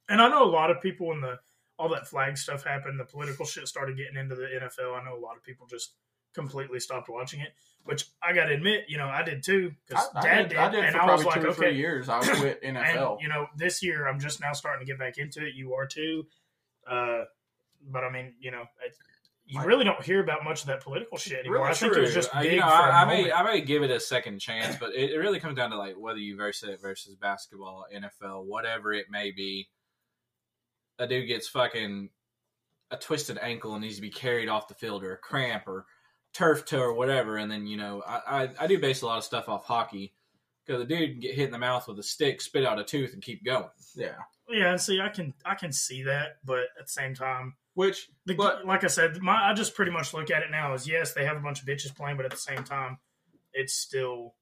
And 0.09 0.23
I 0.23 0.29
know 0.29 0.45
a 0.45 0.51
lot 0.51 0.71
of 0.71 0.81
people 0.81 1.09
when 1.09 1.21
the 1.21 1.39
all 1.79 1.89
that 1.91 2.09
flag 2.09 2.37
stuff 2.37 2.65
happened, 2.65 2.99
the 2.99 3.05
political 3.05 3.47
shit 3.47 3.69
started 3.69 3.97
getting 3.97 4.17
into 4.17 4.35
the 4.35 4.47
NFL. 4.47 5.01
I 5.01 5.05
know 5.05 5.17
a 5.17 5.21
lot 5.21 5.37
of 5.37 5.45
people 5.45 5.67
just 5.67 5.95
completely 6.35 6.81
stopped 6.81 7.09
watching 7.09 7.41
it, 7.41 7.53
which 7.85 8.07
I 8.23 8.33
got 8.33 8.47
to 8.47 8.55
admit, 8.55 8.85
you 8.89 8.99
know, 8.99 9.09
I 9.09 9.23
did 9.23 9.43
too 9.43 9.73
because 9.87 10.09
I, 10.15 10.19
I 10.19 10.23
Dad 10.23 10.43
did, 10.43 10.49
did, 10.51 10.59
I 10.59 10.71
did 10.71 10.85
and 10.85 10.95
for 10.95 11.03
I 11.03 11.13
was 11.15 11.25
like, 11.25 11.45
okay. 11.45 11.73
years. 11.73 12.09
I 12.09 12.21
quit 12.21 12.63
NFL. 12.63 12.65
And 13.19 13.21
you 13.21 13.29
know, 13.29 13.47
this 13.57 13.83
year 13.83 14.07
I'm 14.09 14.21
just 14.21 14.41
now 14.41 14.53
starting 14.53 14.87
to 14.87 14.91
get 14.91 14.99
back 14.99 15.19
into 15.19 15.47
it. 15.47 15.55
You 15.55 15.75
are 15.75 15.87
too, 15.87 16.27
uh, 16.91 17.25
but 17.91 18.05
I 18.05 18.11
mean, 18.11 18.35
you 18.41 18.51
know, 18.51 18.63
it, 18.85 18.97
you 19.47 19.63
really 19.63 19.85
don't 19.85 20.03
hear 20.03 20.23
about 20.23 20.45
much 20.45 20.61
of 20.61 20.67
that 20.67 20.83
political 20.83 21.17
shit 21.17 21.41
anymore. 21.41 21.61
Really 21.61 21.71
I 21.71 21.75
think 21.75 21.97
it 21.97 22.01
was 22.01 22.15
just 22.15 22.35
Uh, 22.35 22.43
big 22.43 22.53
you 22.53 22.61
know, 22.61 22.67
for 22.67 22.73
a 22.73 22.93
I, 22.93 23.03
I 23.03 23.05
may. 23.07 23.33
I 23.33 23.43
may 23.43 23.61
give 23.63 23.83
it 23.83 23.91
a 23.91 23.99
second 23.99 24.41
chance, 24.41 24.77
but 24.77 24.95
it, 24.95 25.13
it 25.13 25.19
really 25.19 25.41
comes 25.41 25.57
down 25.57 25.71
to 25.71 25.79
like 25.79 25.97
whether 25.99 26.19
you 26.19 26.37
verse 26.37 26.63
it 26.63 26.81
versus 26.83 27.17
basketball, 27.17 27.87
NFL, 27.95 28.45
whatever 28.45 28.93
it 28.93 29.07
may 29.11 29.31
be. 29.31 29.69
A 30.99 31.07
dude 31.07 31.29
gets 31.29 31.49
fucking 31.49 32.11
a 32.91 32.97
twisted 32.97 33.39
ankle 33.41 33.73
and 33.73 33.83
needs 33.83 33.97
to 33.97 34.03
be 34.03 34.11
carried 34.11 34.49
off 34.49 34.69
the 34.69 34.75
field, 34.75 35.03
or 35.03 35.15
a 35.15 35.19
cramp, 35.19 35.67
or 35.67 35.87
turf 36.35 36.67
toe, 36.67 36.81
or 36.81 36.93
whatever. 36.93 37.39
And 37.39 37.51
then 37.51 37.67
you 37.67 37.79
know, 37.79 38.03
I 38.07 38.43
I, 38.43 38.51
I 38.61 38.67
do 38.67 38.79
base 38.79 39.01
a 39.01 39.07
lot 39.07 39.19
of 39.19 39.25
stuff 39.25 39.49
off 39.49 39.65
hockey 39.65 40.13
because 40.69 40.81
the 40.87 40.87
dude 40.87 41.13
can 41.13 41.21
get 41.21 41.35
hit 41.35 41.47
in 41.47 41.51
the 41.51 41.59
mouth 41.59 41.89
with 41.89 41.99
a 41.99 42.03
stick, 42.03 42.41
spit 42.41 42.65
out 42.67 42.79
a 42.79 42.85
tooth, 42.85 43.15
and 43.15 43.23
keep 43.23 43.45
going. 43.45 43.65
yeah, 43.97 44.13
yeah, 44.49 44.71
and 44.71 44.81
see, 44.81 45.01
I 45.01 45.09
can 45.09 45.33
I 45.45 45.55
can 45.55 45.73
see 45.73 46.03
that, 46.05 46.37
but 46.45 46.61
at 46.79 46.87
the 46.87 46.93
same 46.93 47.15
time, 47.15 47.55
which 47.75 48.09
the, 48.27 48.35
But- 48.35 48.67
like 48.67 48.85
I 48.85 48.89
said, 48.89 49.21
my 49.23 49.51
I 49.51 49.55
just 49.55 49.75
pretty 49.75 49.91
much 49.93 50.13
look 50.15 50.31
at 50.31 50.43
it 50.43 50.51
now 50.51 50.75
as 50.75 50.87
yes, 50.87 51.15
they 51.15 51.25
have 51.25 51.37
a 51.37 51.41
bunch 51.41 51.61
of 51.61 51.67
bitches 51.67 51.97
playing, 51.97 52.17
but 52.17 52.27
at 52.27 52.31
the 52.33 52.37
same 52.37 52.63
time, 52.65 52.99
it's 53.53 53.75
still 53.75 54.35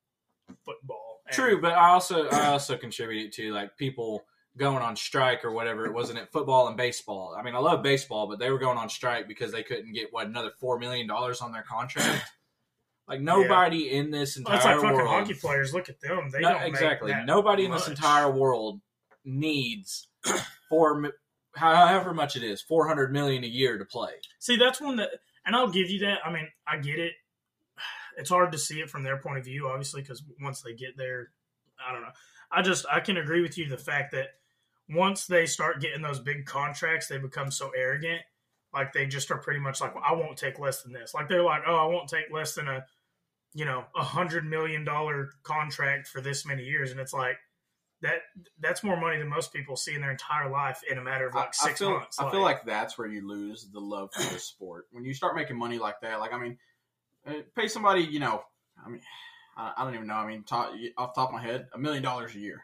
football. 0.64 1.20
And- 1.26 1.34
True, 1.34 1.60
but 1.60 1.72
I 1.72 1.90
also 1.90 2.28
I 2.28 2.46
also 2.48 2.76
contribute 2.76 3.32
to 3.34 3.52
like 3.52 3.76
people 3.76 4.24
going 4.56 4.82
on 4.82 4.96
strike 4.96 5.44
or 5.44 5.50
whatever. 5.52 5.84
It 5.86 5.92
wasn't 5.92 6.18
it 6.18 6.32
football 6.32 6.66
and 6.68 6.76
baseball. 6.78 7.36
I 7.38 7.42
mean, 7.42 7.54
I 7.54 7.58
love 7.58 7.82
baseball, 7.82 8.26
but 8.26 8.38
they 8.38 8.50
were 8.50 8.58
going 8.58 8.78
on 8.78 8.88
strike 8.88 9.28
because 9.28 9.52
they 9.52 9.62
couldn't 9.62 9.92
get 9.92 10.12
what 10.12 10.26
another 10.26 10.50
four 10.58 10.78
million 10.78 11.06
dollars 11.06 11.40
on 11.40 11.52
their 11.52 11.62
contract. 11.62 12.24
Like 13.08 13.20
nobody 13.20 13.90
in 13.92 14.10
this 14.10 14.36
Well, 14.36 14.54
entire 14.54 14.56
it's 14.56 14.64
like 14.64 14.76
fucking 14.92 14.96
world. 15.06 15.08
hockey 15.08 15.34
players. 15.34 15.72
Look 15.72 15.88
at 15.88 16.00
them; 16.00 16.28
they 16.32 16.40
No, 16.40 16.50
don't 16.50 16.60
make 16.62 16.68
exactly. 16.70 17.14
Nobody 17.24 17.64
in 17.64 17.70
this 17.70 17.86
entire 17.88 18.30
world 18.30 18.80
needs 19.24 20.08
four, 20.68 21.12
however 21.54 22.12
much 22.12 22.34
it 22.36 22.42
is, 22.42 22.60
four 22.62 22.88
hundred 22.88 23.12
million 23.12 23.44
a 23.44 23.48
year 23.48 23.78
to 23.78 23.84
play. 23.84 24.10
See, 24.40 24.56
that's 24.56 24.80
one 24.80 24.96
that, 24.96 25.10
and 25.44 25.54
I'll 25.54 25.68
give 25.70 25.88
you 25.88 26.00
that. 26.00 26.18
I 26.24 26.32
mean, 26.32 26.48
I 26.66 26.78
get 26.78 26.98
it. 26.98 27.12
It's 28.18 28.30
hard 28.30 28.50
to 28.52 28.58
see 28.58 28.80
it 28.80 28.88
from 28.88 29.02
their 29.02 29.18
point 29.18 29.36
of 29.36 29.44
view, 29.44 29.68
obviously, 29.68 30.00
because 30.00 30.22
once 30.40 30.62
they 30.62 30.72
get 30.72 30.96
there, 30.96 31.32
I 31.86 31.92
don't 31.92 32.00
know. 32.00 32.12
I 32.50 32.62
just 32.62 32.86
I 32.90 33.00
can 33.00 33.18
agree 33.18 33.42
with 33.42 33.58
you 33.58 33.68
the 33.68 33.76
fact 33.76 34.12
that 34.12 34.28
once 34.88 35.26
they 35.26 35.44
start 35.44 35.82
getting 35.82 36.00
those 36.00 36.18
big 36.18 36.46
contracts, 36.46 37.08
they 37.08 37.18
become 37.18 37.50
so 37.50 37.72
arrogant. 37.76 38.22
Like 38.72 38.94
they 38.94 39.04
just 39.04 39.30
are 39.30 39.36
pretty 39.36 39.60
much 39.60 39.82
like, 39.82 39.94
well, 39.94 40.04
I 40.06 40.14
won't 40.14 40.38
take 40.38 40.58
less 40.58 40.82
than 40.82 40.94
this. 40.94 41.12
Like 41.12 41.28
they're 41.28 41.42
like, 41.42 41.62
oh, 41.66 41.76
I 41.76 41.84
won't 41.84 42.08
take 42.08 42.32
less 42.32 42.54
than 42.54 42.68
a, 42.68 42.86
you 43.54 43.64
know, 43.64 43.84
a 43.96 44.02
hundred 44.02 44.44
million 44.44 44.84
dollar 44.84 45.30
contract 45.42 46.08
for 46.08 46.20
this 46.20 46.44
many 46.46 46.64
years, 46.64 46.90
and 46.90 47.00
it's 47.00 47.12
like 47.12 47.36
that. 48.02 48.18
That's 48.60 48.82
more 48.84 48.98
money 49.00 49.18
than 49.18 49.28
most 49.28 49.52
people 49.52 49.76
see 49.76 49.94
in 49.94 50.00
their 50.00 50.10
entire 50.10 50.50
life 50.50 50.82
in 50.90 50.98
a 50.98 51.02
matter 51.02 51.26
of 51.26 51.34
like 51.34 51.48
I 51.60 51.66
six 51.66 51.78
feel 51.78 51.92
months. 51.92 52.18
I 52.20 52.30
feel 52.30 52.42
like 52.42 52.64
that's 52.64 52.98
where 52.98 53.08
you 53.08 53.26
lose 53.26 53.68
the 53.72 53.80
love 53.80 54.10
for 54.12 54.22
the 54.34 54.38
sport 54.38 54.86
when 54.90 55.04
you 55.04 55.14
start 55.14 55.34
making 55.36 55.56
money 55.58 55.78
like 55.78 56.00
that. 56.02 56.20
Like 56.20 56.32
I 56.32 56.38
mean, 56.38 56.58
uh, 57.26 57.32
pay 57.56 57.68
somebody. 57.68 58.02
You 58.02 58.20
know, 58.20 58.42
I 58.84 58.90
mean, 58.90 59.00
I, 59.56 59.72
I 59.78 59.84
don't 59.84 59.94
even 59.94 60.06
know. 60.06 60.14
I 60.14 60.26
mean, 60.26 60.42
top, 60.44 60.72
off 60.98 61.14
the 61.14 61.20
top 61.20 61.30
of 61.30 61.34
my 61.34 61.42
head, 61.42 61.68
a 61.72 61.78
million 61.78 62.02
dollars 62.02 62.34
a 62.34 62.38
year. 62.38 62.62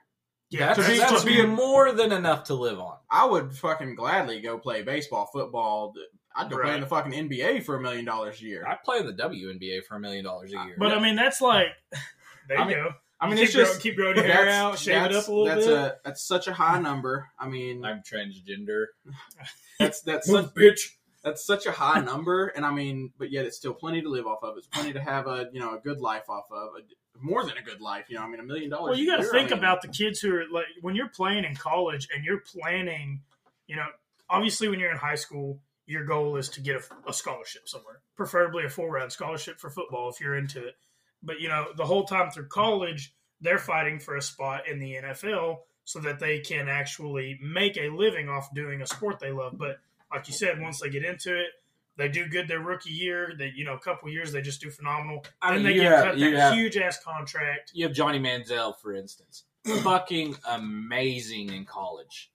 yeah, 0.51 0.75
that's, 0.75 0.87
to 0.87 0.93
be- 0.93 0.99
that 0.99 1.09
to 1.09 1.15
would 1.15 1.25
be- 1.25 1.41
be 1.41 1.47
more 1.47 1.93
than 1.93 2.13
enough 2.13 2.45
to 2.45 2.55
live 2.55 2.79
on. 2.79 2.97
I 3.11 3.25
would 3.25 3.55
fucking 3.57 3.95
gladly 3.95 4.41
go 4.43 4.59
play 4.59 4.83
baseball, 4.83 5.31
football. 5.33 5.95
I'd 6.37 6.51
go 6.51 6.59
play 6.61 6.75
in 6.75 6.81
the 6.81 6.87
fucking 6.87 7.13
NBA 7.13 7.65
for 7.65 7.77
a 7.77 7.81
million 7.81 8.05
dollars 8.05 8.41
a 8.41 8.45
year. 8.45 8.65
I'd 8.67 8.83
play 8.83 8.99
in 8.99 9.07
the 9.07 9.13
WNBA 9.13 9.85
for 9.85 9.97
a 9.97 10.01
million 10.01 10.25
dollars 10.25 10.53
a 10.53 10.57
year. 10.65 10.77
But 10.79 10.93
I 10.93 11.01
mean, 11.01 11.17
that's 11.17 11.41
like 11.41 11.67
there 12.49 12.59
I 12.59 12.63
you 12.63 12.69
mean, 12.69 12.77
go. 12.77 12.91
I 13.21 13.27
mean, 13.27 13.37
keep 13.37 13.45
it's 13.45 13.53
just 13.53 13.73
grow, 13.75 13.81
keep 13.81 13.97
growing 13.97 14.17
your 14.17 14.25
hair 14.25 14.47
that's- 14.47 14.57
out, 14.57 14.79
shave 14.79 15.03
it 15.05 15.15
up 15.15 15.29
a 15.29 15.33
little 15.33 15.45
that's 15.45 15.67
bit. 15.67 15.75
A, 15.77 15.97
that's 16.05 16.25
such 16.27 16.49
a 16.49 16.53
high 16.53 16.81
number. 16.81 17.29
I 17.39 17.49
mean, 17.49 17.85
I'm 17.85 18.03
transgender. 18.03 18.87
that's 19.79 20.01
that's 20.03 20.29
such, 20.29 20.47
bitch. 20.55 20.81
that's 21.23 21.45
such 21.45 21.67
a 21.67 21.73
high 21.73 22.01
number, 22.01 22.49
and 22.49 22.67
I 22.67 22.73
mean, 22.73 23.13
but 23.19 23.31
yet 23.31 23.45
it's 23.45 23.57
still 23.57 23.75
plenty 23.75 24.03
to 24.03 24.09
live 24.09 24.27
off 24.27 24.43
of. 24.43 24.57
It's 24.59 24.67
plenty 24.67 24.93
to 24.95 25.01
have 25.01 25.27
a 25.29 25.49
you 25.53 25.61
know 25.61 25.75
a 25.77 25.79
good 25.79 26.01
life 26.01 26.29
off 26.29 26.47
of, 26.51 26.71
a, 26.79 26.83
more 27.21 27.45
than 27.45 27.57
a 27.57 27.63
good 27.63 27.81
life. 27.81 28.07
You 28.09 28.17
know, 28.17 28.23
I 28.23 28.29
mean, 28.29 28.41
a 28.41 28.45
million 28.45 28.71
dollars. 28.71 28.91
well, 28.91 28.99
you 28.99 29.07
got 29.07 29.19
to 29.19 29.29
think 29.29 29.53
I 29.53 29.55
mean, 29.55 29.59
about 29.59 29.83
the 29.83 29.89
kids 29.89 30.19
who 30.19 30.35
are 30.35 30.45
like 30.51 30.67
when 30.81 30.97
you're 30.97 31.09
playing 31.09 31.45
in 31.45 31.55
college 31.55 32.09
and 32.15 32.25
you're 32.25 32.41
planning. 32.41 33.21
You 33.69 33.77
know, 33.77 33.87
obviously, 34.29 34.67
when 34.69 34.81
you're 34.81 34.91
in 34.91 34.99
high 34.99 35.15
school, 35.15 35.61
your 35.93 36.05
goal 36.05 36.37
is 36.37 36.49
to 36.51 36.61
get 36.61 36.77
a, 36.77 37.11
a 37.11 37.13
scholarship 37.13 37.69
somewhere, 37.69 38.01
preferably 38.17 38.65
a 38.65 38.69
full 38.71 38.89
round 38.91 39.13
scholarship 39.13 39.61
for 39.61 39.71
football 39.71 40.09
if 40.11 40.21
you're 40.21 40.35
into 40.37 40.67
it. 40.67 40.75
But 41.23 41.41
you 41.41 41.49
know, 41.49 41.67
the 41.77 41.85
whole 41.87 42.05
time 42.05 42.31
through 42.31 42.49
college, 42.49 43.15
they're 43.41 43.59
fighting 43.59 44.01
for 44.01 44.17
a 44.17 44.23
spot 44.23 44.67
in 44.69 44.79
the 44.81 44.95
NFL 44.95 45.59
so 45.85 45.99
that 46.01 46.19
they 46.21 46.39
can 46.41 46.69
actually 46.69 47.39
make 47.43 47.77
a 47.77 47.89
living 47.91 48.29
off 48.29 48.53
doing 48.55 48.83
a 48.83 48.87
sport 48.87 49.19
they 49.21 49.33
love. 49.33 49.59
But 49.59 49.79
like 50.13 50.27
you 50.29 50.35
said, 50.35 50.61
once 50.61 50.81
they 50.81 50.89
get 50.91 51.05
into 51.05 51.37
it, 51.39 51.49
they 51.97 52.09
do 52.09 52.27
good 52.27 52.49
their 52.49 52.61
rookie 52.61 52.91
year. 52.93 53.35
They, 53.39 53.53
you 53.55 53.65
know, 53.65 53.75
a 53.75 53.79
couple 53.79 54.09
years 54.09 54.33
they 54.33 54.41
just 54.41 54.61
do 54.61 54.71
phenomenal. 54.71 55.25
I 55.43 55.55
Then 55.55 55.65
they 55.65 55.75
get 55.75 55.85
have- 55.93 56.05
cut 56.05 56.19
that 56.19 56.55
huge 56.55 56.77
ass 56.77 56.99
contract. 57.05 57.73
you 57.75 57.85
have 57.87 57.95
Johnny 57.95 58.19
Manziel, 58.19 58.77
for 58.81 58.95
instance, 58.95 59.45
fucking 59.83 60.37
amazing 60.49 61.53
in 61.53 61.65
college. 61.65 62.31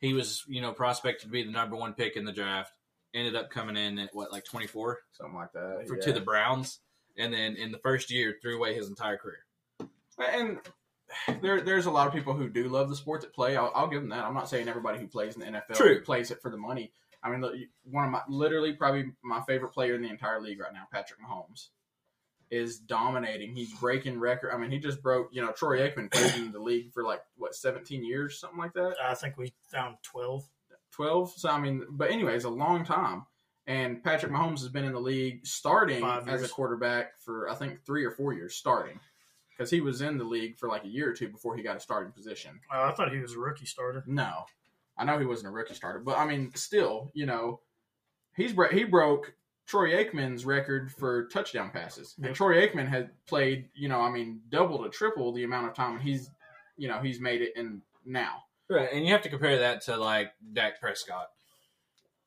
He 0.00 0.12
was, 0.12 0.44
you 0.46 0.60
know, 0.60 0.72
prospected 0.72 1.22
to 1.26 1.28
be 1.32 1.42
the 1.42 1.50
number 1.50 1.74
one 1.76 1.92
pick 1.94 2.16
in 2.16 2.24
the 2.24 2.32
draft. 2.32 2.72
Ended 3.14 3.36
up 3.36 3.50
coming 3.50 3.76
in 3.76 3.98
at 3.98 4.10
what, 4.12 4.32
like 4.32 4.44
twenty 4.44 4.66
four 4.66 4.98
something 5.12 5.34
like 5.34 5.52
that 5.52 5.84
for 5.88 5.96
yeah. 5.96 6.04
to 6.04 6.12
the 6.12 6.20
Browns, 6.20 6.80
and 7.16 7.32
then 7.32 7.56
in 7.56 7.72
the 7.72 7.78
first 7.78 8.10
year 8.10 8.36
threw 8.40 8.56
away 8.56 8.74
his 8.74 8.88
entire 8.88 9.16
career. 9.16 9.44
And 10.18 10.58
there, 11.40 11.60
there's 11.60 11.86
a 11.86 11.90
lot 11.90 12.06
of 12.06 12.12
people 12.12 12.34
who 12.34 12.48
do 12.48 12.68
love 12.68 12.88
the 12.88 12.96
sport 12.96 13.22
that 13.22 13.32
play. 13.32 13.56
I'll, 13.56 13.72
I'll 13.74 13.88
give 13.88 14.00
them 14.00 14.10
that. 14.10 14.24
I'm 14.24 14.34
not 14.34 14.48
saying 14.48 14.68
everybody 14.68 14.98
who 14.98 15.06
plays 15.06 15.36
in 15.36 15.40
the 15.40 15.46
NFL 15.46 15.76
True. 15.76 16.02
plays 16.02 16.30
it 16.30 16.42
for 16.42 16.50
the 16.50 16.56
money. 16.56 16.92
I 17.22 17.30
mean, 17.30 17.68
one 17.84 18.04
of 18.04 18.10
my 18.10 18.22
literally 18.28 18.72
probably 18.74 19.06
my 19.22 19.40
favorite 19.42 19.72
player 19.72 19.94
in 19.94 20.02
the 20.02 20.08
entire 20.08 20.40
league 20.40 20.60
right 20.60 20.72
now, 20.72 20.84
Patrick 20.92 21.18
Mahomes, 21.20 21.68
is 22.50 22.78
dominating. 22.78 23.54
He's 23.54 23.72
breaking 23.74 24.20
record. 24.20 24.52
I 24.52 24.58
mean, 24.58 24.70
he 24.70 24.78
just 24.78 25.02
broke. 25.02 25.28
You 25.32 25.42
know, 25.42 25.52
Troy 25.52 25.80
Aikman 25.80 26.12
played 26.12 26.34
in 26.34 26.52
the 26.52 26.60
league 26.60 26.92
for 26.92 27.02
like 27.02 27.20
what 27.36 27.54
17 27.54 28.04
years, 28.04 28.38
something 28.38 28.58
like 28.58 28.74
that. 28.74 28.96
I 29.02 29.14
think 29.14 29.36
we 29.36 29.52
found 29.70 29.96
twelve. 30.02 30.48
12. 30.98 31.32
So 31.36 31.48
I 31.48 31.60
mean, 31.60 31.84
but 31.90 32.10
anyways, 32.10 32.42
a 32.44 32.50
long 32.50 32.84
time. 32.84 33.24
And 33.68 34.02
Patrick 34.02 34.32
Mahomes 34.32 34.58
has 34.60 34.68
been 34.68 34.84
in 34.84 34.92
the 34.92 34.98
league 35.00 35.46
starting 35.46 36.02
as 36.04 36.42
a 36.42 36.48
quarterback 36.48 37.20
for 37.20 37.48
I 37.48 37.54
think 37.54 37.84
three 37.84 38.04
or 38.04 38.10
four 38.10 38.32
years 38.32 38.54
starting, 38.56 38.98
because 39.50 39.70
he 39.70 39.80
was 39.80 40.00
in 40.00 40.18
the 40.18 40.24
league 40.24 40.58
for 40.58 40.68
like 40.68 40.84
a 40.84 40.88
year 40.88 41.10
or 41.10 41.12
two 41.12 41.28
before 41.28 41.54
he 41.56 41.62
got 41.62 41.76
a 41.76 41.80
starting 41.80 42.10
position. 42.12 42.58
Uh, 42.74 42.82
I 42.82 42.92
thought 42.92 43.12
he 43.12 43.18
was 43.20 43.34
a 43.34 43.38
rookie 43.38 43.66
starter. 43.66 44.02
No, 44.06 44.46
I 44.96 45.04
know 45.04 45.18
he 45.18 45.26
wasn't 45.26 45.48
a 45.48 45.52
rookie 45.52 45.74
starter, 45.74 46.00
but 46.00 46.18
I 46.18 46.26
mean, 46.26 46.50
still, 46.56 47.10
you 47.14 47.26
know, 47.26 47.60
he's 48.34 48.54
he 48.72 48.84
broke 48.84 49.34
Troy 49.66 49.90
Aikman's 50.02 50.44
record 50.46 50.90
for 50.90 51.26
touchdown 51.26 51.70
passes, 51.70 52.14
Yep. 52.18 52.26
and 52.26 52.34
Troy 52.36 52.66
Aikman 52.66 52.88
had 52.88 53.10
played, 53.26 53.68
you 53.74 53.88
know, 53.88 54.00
I 54.00 54.10
mean, 54.10 54.40
double 54.48 54.82
to 54.82 54.88
triple 54.88 55.30
the 55.32 55.44
amount 55.44 55.68
of 55.68 55.74
time 55.74 56.00
he's, 56.00 56.30
you 56.78 56.88
know, 56.88 56.98
he's 57.00 57.20
made 57.20 57.42
it 57.42 57.52
in 57.54 57.82
now. 58.06 58.44
Right, 58.70 58.88
and 58.92 59.04
you 59.04 59.12
have 59.12 59.22
to 59.22 59.30
compare 59.30 59.60
that 59.60 59.82
to 59.82 59.96
like 59.96 60.32
Dak 60.52 60.80
Prescott. 60.80 61.28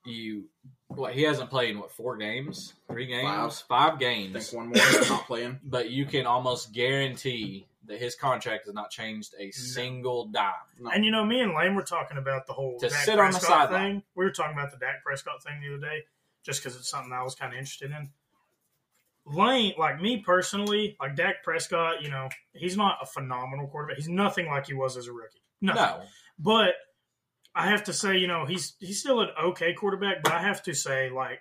You, 0.05 0.45
what 0.87 1.13
he 1.13 1.21
hasn't 1.21 1.51
played 1.51 1.69
in 1.71 1.79
what 1.79 1.91
four 1.91 2.17
games, 2.17 2.73
three 2.87 3.05
games, 3.05 3.61
five, 3.61 3.93
I 3.93 3.97
games, 3.97 4.49
think 4.49 4.57
one 4.57 4.67
more 4.69 4.77
is 4.77 5.09
not 5.09 5.27
playing. 5.27 5.59
but 5.63 5.91
you 5.91 6.05
can 6.05 6.25
almost 6.25 6.73
guarantee 6.73 7.67
that 7.85 7.99
his 7.99 8.15
contract 8.15 8.65
has 8.65 8.73
not 8.73 8.89
changed 8.89 9.35
a 9.39 9.51
single 9.51 10.25
dime. 10.27 10.53
No. 10.79 10.89
And 10.89 11.05
you 11.05 11.11
know, 11.11 11.23
me 11.23 11.41
and 11.41 11.53
Lane 11.53 11.75
were 11.75 11.83
talking 11.83 12.17
about 12.17 12.47
the 12.47 12.53
whole 12.53 12.79
To 12.79 12.89
Dak 12.89 13.05
sit 13.05 13.19
on 13.19 13.31
the 13.31 13.37
Prescott 13.37 13.69
sideline. 13.69 13.91
thing. 13.91 14.03
We 14.15 14.25
were 14.25 14.31
talking 14.31 14.53
about 14.57 14.71
the 14.71 14.77
Dak 14.77 15.03
Prescott 15.03 15.43
thing 15.43 15.61
the 15.61 15.75
other 15.75 15.85
day, 15.85 16.03
just 16.43 16.63
because 16.63 16.75
it's 16.75 16.89
something 16.89 17.13
I 17.13 17.21
was 17.21 17.35
kind 17.35 17.53
of 17.53 17.59
interested 17.59 17.91
in. 17.91 18.09
Lane, 19.25 19.73
like 19.77 20.01
me 20.01 20.23
personally, 20.25 20.97
like 20.99 21.15
Dak 21.15 21.43
Prescott, 21.43 22.01
you 22.01 22.09
know, 22.09 22.29
he's 22.53 22.75
not 22.75 22.97
a 23.01 23.05
phenomenal 23.05 23.67
quarterback. 23.67 23.97
He's 23.97 24.09
nothing 24.09 24.47
like 24.47 24.65
he 24.65 24.73
was 24.73 24.97
as 24.97 25.07
a 25.07 25.11
rookie. 25.13 25.41
Nothing. 25.61 25.83
No, 25.83 26.01
But 26.41 26.73
I 27.53 27.69
have 27.69 27.83
to 27.85 27.93
say, 27.93 28.17
you 28.17 28.27
know, 28.27 28.45
he's 28.45 28.75
he's 28.79 28.99
still 28.99 29.21
an 29.21 29.29
okay 29.43 29.73
quarterback. 29.73 30.23
But 30.23 30.33
I 30.33 30.41
have 30.41 30.63
to 30.63 30.73
say, 30.73 31.09
like 31.09 31.39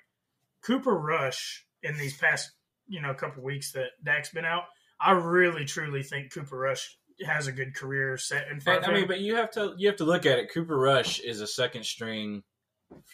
Cooper 0.63 0.95
Rush 0.95 1.65
in 1.83 1.97
these 1.97 2.17
past, 2.17 2.51
you 2.89 3.01
know, 3.01 3.15
couple 3.15 3.43
weeks 3.43 3.73
that 3.73 3.91
Dak's 4.05 4.31
been 4.31 4.45
out, 4.45 4.65
I 5.01 5.13
really 5.13 5.65
truly 5.65 6.03
think 6.03 6.33
Cooper 6.33 6.59
Rush 6.59 6.99
has 7.25 7.47
a 7.47 7.53
good 7.53 7.75
career 7.75 8.17
set 8.17 8.49
in 8.51 8.61
front 8.61 8.89
I 8.89 8.95
mean, 8.95 9.07
but 9.07 9.21
you 9.21 9.37
have 9.37 9.51
to 9.53 9.75
you 9.77 9.89
have 9.89 9.97
to 9.97 10.05
look 10.05 10.27
at 10.27 10.39
it. 10.39 10.53
Cooper 10.53 10.79
Rush 10.79 11.21
is 11.21 11.41
a 11.41 11.47
second 11.47 11.85
string 11.85 12.43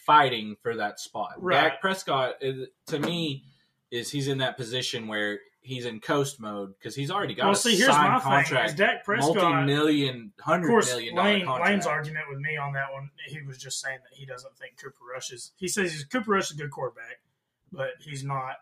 fighting 0.05 0.55
for 0.61 0.75
that 0.75 0.99
spot. 0.99 1.33
Right. 1.37 1.61
Dak 1.61 1.81
Prescott, 1.81 2.35
is, 2.41 2.67
to 2.87 2.99
me, 2.99 3.43
is 3.91 4.09
he's 4.11 4.27
in 4.27 4.39
that 4.39 4.57
position 4.57 5.07
where 5.07 5.39
he's 5.67 5.85
in 5.85 5.99
coast 5.99 6.39
mode 6.39 6.73
because 6.77 6.95
he's 6.95 7.11
already 7.11 7.35
got 7.35 7.43
well, 7.43 7.53
a 7.53 7.55
see, 7.55 7.75
here's 7.75 7.89
signed 7.89 8.13
my 8.13 8.19
thing: 8.19 8.31
contract, 8.31 8.77
Dak 8.77 9.03
Prescott. 9.03 9.35
multi-million, 9.35 10.31
Of 10.45 10.61
course, 10.63 10.87
million 10.87 11.15
dollar 11.15 11.29
Lane, 11.29 11.45
contract. 11.45 11.71
Lane's 11.71 11.85
argument 11.85 12.25
with 12.29 12.39
me 12.39 12.55
on 12.57 12.73
that 12.73 12.91
one, 12.93 13.09
he 13.27 13.41
was 13.41 13.57
just 13.57 13.81
saying 13.81 13.99
that 14.09 14.17
he 14.17 14.25
doesn't 14.25 14.57
think 14.57 14.77
Cooper 14.81 15.03
Rush 15.13 15.31
is. 15.31 15.51
He 15.57 15.67
says 15.67 15.91
he's, 15.91 16.05
Cooper 16.05 16.31
Rush 16.31 16.51
is 16.51 16.57
a 16.57 16.61
good 16.61 16.71
quarterback, 16.71 17.19
but 17.71 17.89
he's 17.99 18.23
not, 18.23 18.55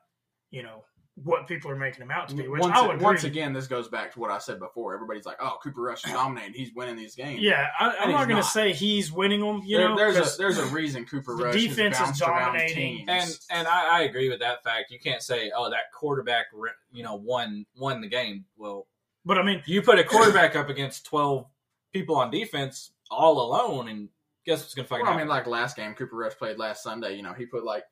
you 0.49 0.63
know, 0.63 0.83
what 1.23 1.47
people 1.47 1.71
are 1.71 1.77
making 1.77 2.01
him 2.01 2.11
out 2.11 2.27
to 2.27 2.35
be. 2.35 2.45
Which 2.47 2.59
once, 2.61 2.77
I 2.77 2.85
would 2.85 3.01
once 3.01 3.23
agree. 3.23 3.29
again, 3.39 3.53
this 3.53 3.67
goes 3.67 3.87
back 3.87 4.11
to 4.13 4.19
what 4.19 4.31
I 4.31 4.37
said 4.37 4.59
before. 4.59 4.93
Everybody's 4.93 5.25
like, 5.25 5.37
"Oh, 5.39 5.57
Cooper 5.63 5.81
Rush 5.81 6.03
is 6.05 6.11
dominating. 6.11 6.53
He's 6.53 6.73
winning 6.75 6.97
these 6.97 7.15
games." 7.15 7.41
Yeah, 7.41 7.67
I, 7.79 7.95
I'm 8.01 8.11
not 8.11 8.27
going 8.27 8.41
to 8.41 8.47
say 8.47 8.73
he's 8.73 9.11
winning 9.13 9.39
them. 9.39 9.61
You 9.65 9.77
There- 9.77 9.89
know, 9.89 9.95
there's 9.95 10.17
'cause 10.17 10.35
a 10.35 10.37
there's 10.37 10.57
a 10.57 10.65
reason 10.67 11.05
Cooper 11.05 11.37
the 11.37 11.45
Rush 11.45 11.55
defense 11.55 11.95
is 11.95 12.05
has 12.05 12.19
dominating. 12.19 13.05
and 13.07 13.29
and 13.49 13.67
I, 13.67 13.99
I 13.99 14.01
agree 14.01 14.29
with 14.29 14.39
that 14.41 14.63
fact. 14.63 14.91
You 14.91 14.99
can't 14.99 15.21
say, 15.21 15.51
"Oh, 15.55 15.69
that 15.69 15.91
quarterback, 15.97 16.47
you 16.91 17.03
know, 17.03 17.15
won 17.15 17.65
won 17.77 18.01
the 18.01 18.07
game." 18.09 18.45
Well, 18.57 18.87
but 19.23 19.37
I 19.37 19.43
mean, 19.43 19.63
you 19.65 19.81
put 19.81 19.97
a 19.99 20.03
quarterback 20.03 20.55
up 20.57 20.69
against 20.69 21.05
twelve 21.05 21.45
people 21.93 22.17
on 22.17 22.29
defense 22.29 22.91
all 23.09 23.39
alone, 23.39 23.87
and 23.87 24.09
guess 24.45 24.59
what's 24.59 24.73
going 24.73 24.83
to 24.83 24.89
fucking 24.89 25.05
Well, 25.05 25.13
I 25.13 25.17
mean, 25.17 25.27
like 25.29 25.47
last 25.47 25.77
game 25.77 25.93
Cooper 25.93 26.17
Rush 26.17 26.33
played 26.35 26.57
last 26.57 26.83
Sunday. 26.83 27.15
You 27.15 27.23
know, 27.23 27.31
he 27.33 27.45
put 27.45 27.63
like 27.63 27.83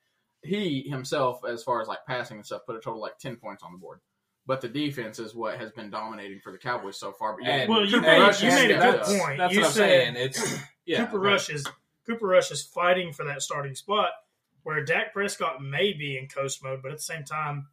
he 0.43 0.81
himself, 0.89 1.41
as 1.47 1.63
far 1.63 1.81
as 1.81 1.88
like 1.88 2.00
passing 2.07 2.38
and 2.38 2.45
stuff, 2.45 2.62
put 2.65 2.75
a 2.75 2.79
total 2.79 3.01
like 3.01 3.17
ten 3.19 3.35
points 3.35 3.63
on 3.63 3.71
the 3.71 3.77
board. 3.77 4.00
But 4.45 4.59
the 4.59 4.67
defense 4.67 5.19
is 5.19 5.33
what 5.33 5.57
has 5.57 5.71
been 5.71 5.89
dominating 5.89 6.39
for 6.41 6.51
the 6.51 6.57
Cowboys 6.57 6.97
so 7.00 7.13
far. 7.13 7.33
But 7.38 7.45
yeah, 7.45 7.55
And 7.62 7.69
Well, 7.69 7.85
you 7.85 7.91
Cooper 7.91 8.01
made- 8.07 8.19
Rush 8.19 8.43
you 8.43 8.50
made 8.50 8.71
a 8.71 8.73
good 8.75 8.95
up. 9.00 9.05
point. 9.05 9.38
That's 9.38 9.53
You 9.53 9.59
what 9.62 9.67
I'm 9.67 9.73
said 9.73 9.89
saying. 9.89 10.15
It's 10.17 10.57
yeah, 10.85 11.05
Cooper 11.05 11.19
but- 11.19 11.25
Rush 11.25 11.50
is 11.50 11.65
Cooper 12.05 12.27
Rush 12.27 12.51
is 12.51 12.62
fighting 12.62 13.13
for 13.13 13.23
that 13.25 13.41
starting 13.41 13.73
spot 13.75 14.09
where 14.63 14.83
Dak 14.83 15.13
Prescott 15.13 15.62
may 15.63 15.93
be 15.93 16.17
in 16.17 16.27
coast 16.27 16.62
mode, 16.63 16.81
but 16.81 16.91
at 16.91 16.97
the 16.97 17.03
same 17.03 17.23
time, 17.23 17.67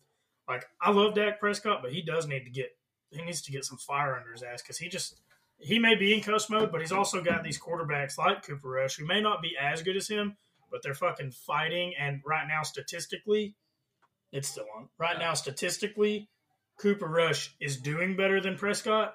like 0.48 0.64
I 0.80 0.90
love 0.92 1.14
Dak 1.14 1.40
Prescott, 1.40 1.82
but 1.82 1.92
he 1.92 2.02
does 2.02 2.26
need 2.28 2.44
to 2.44 2.50
get 2.50 2.76
he 3.10 3.20
needs 3.22 3.42
to 3.42 3.50
get 3.52 3.64
some 3.64 3.78
fire 3.78 4.14
under 4.16 4.30
his 4.30 4.44
ass 4.44 4.62
because 4.62 4.78
he 4.78 4.88
just 4.88 5.16
he 5.58 5.80
may 5.80 5.96
be 5.96 6.14
in 6.14 6.22
coast 6.22 6.48
mode, 6.48 6.70
but 6.70 6.80
he's 6.80 6.92
also 6.92 7.20
got 7.20 7.42
these 7.42 7.60
quarterbacks 7.60 8.16
like 8.16 8.46
Cooper 8.46 8.68
Rush 8.68 8.96
who 8.96 9.04
may 9.04 9.20
not 9.20 9.42
be 9.42 9.56
as 9.60 9.82
good 9.82 9.96
as 9.96 10.06
him, 10.06 10.36
but 10.70 10.82
they're 10.82 10.94
fucking 10.94 11.32
fighting. 11.32 11.94
And 11.98 12.20
right 12.26 12.46
now, 12.48 12.62
statistically, 12.62 13.54
it's 14.32 14.48
still 14.48 14.66
on. 14.76 14.88
Right 14.98 15.18
now, 15.18 15.34
statistically, 15.34 16.28
Cooper 16.78 17.08
Rush 17.08 17.54
is 17.60 17.78
doing 17.78 18.16
better 18.16 18.40
than 18.40 18.56
Prescott 18.56 19.14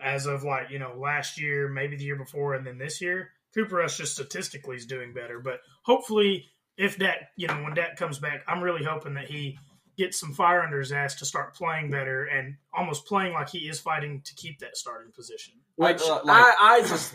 as 0.00 0.26
of 0.26 0.42
like 0.44 0.70
you 0.70 0.78
know 0.78 0.94
last 0.96 1.40
year, 1.40 1.68
maybe 1.68 1.96
the 1.96 2.04
year 2.04 2.16
before, 2.16 2.54
and 2.54 2.66
then 2.66 2.78
this 2.78 3.00
year. 3.00 3.30
Cooper 3.54 3.76
Rush 3.76 3.98
just 3.98 4.14
statistically 4.14 4.76
is 4.76 4.86
doing 4.86 5.12
better, 5.14 5.38
but 5.38 5.60
hopefully, 5.84 6.46
if 6.76 6.96
that 6.98 7.30
you 7.36 7.46
know 7.46 7.62
when 7.62 7.74
that 7.74 7.96
comes 7.96 8.18
back, 8.18 8.42
I'm 8.48 8.60
really 8.62 8.84
hoping 8.84 9.14
that 9.14 9.30
he 9.30 9.58
gets 9.96 10.18
some 10.18 10.32
fire 10.32 10.60
under 10.60 10.80
his 10.80 10.90
ass 10.90 11.14
to 11.16 11.24
start 11.24 11.54
playing 11.54 11.88
better 11.88 12.24
and 12.24 12.56
almost 12.76 13.06
playing 13.06 13.32
like 13.32 13.48
he 13.48 13.60
is 13.68 13.78
fighting 13.78 14.22
to 14.24 14.34
keep 14.34 14.58
that 14.58 14.76
starting 14.76 15.12
position. 15.12 15.54
Which 15.76 16.02
Uh, 16.02 16.20
like- 16.24 16.28
I, 16.28 16.54
I 16.58 16.80
just 16.80 17.14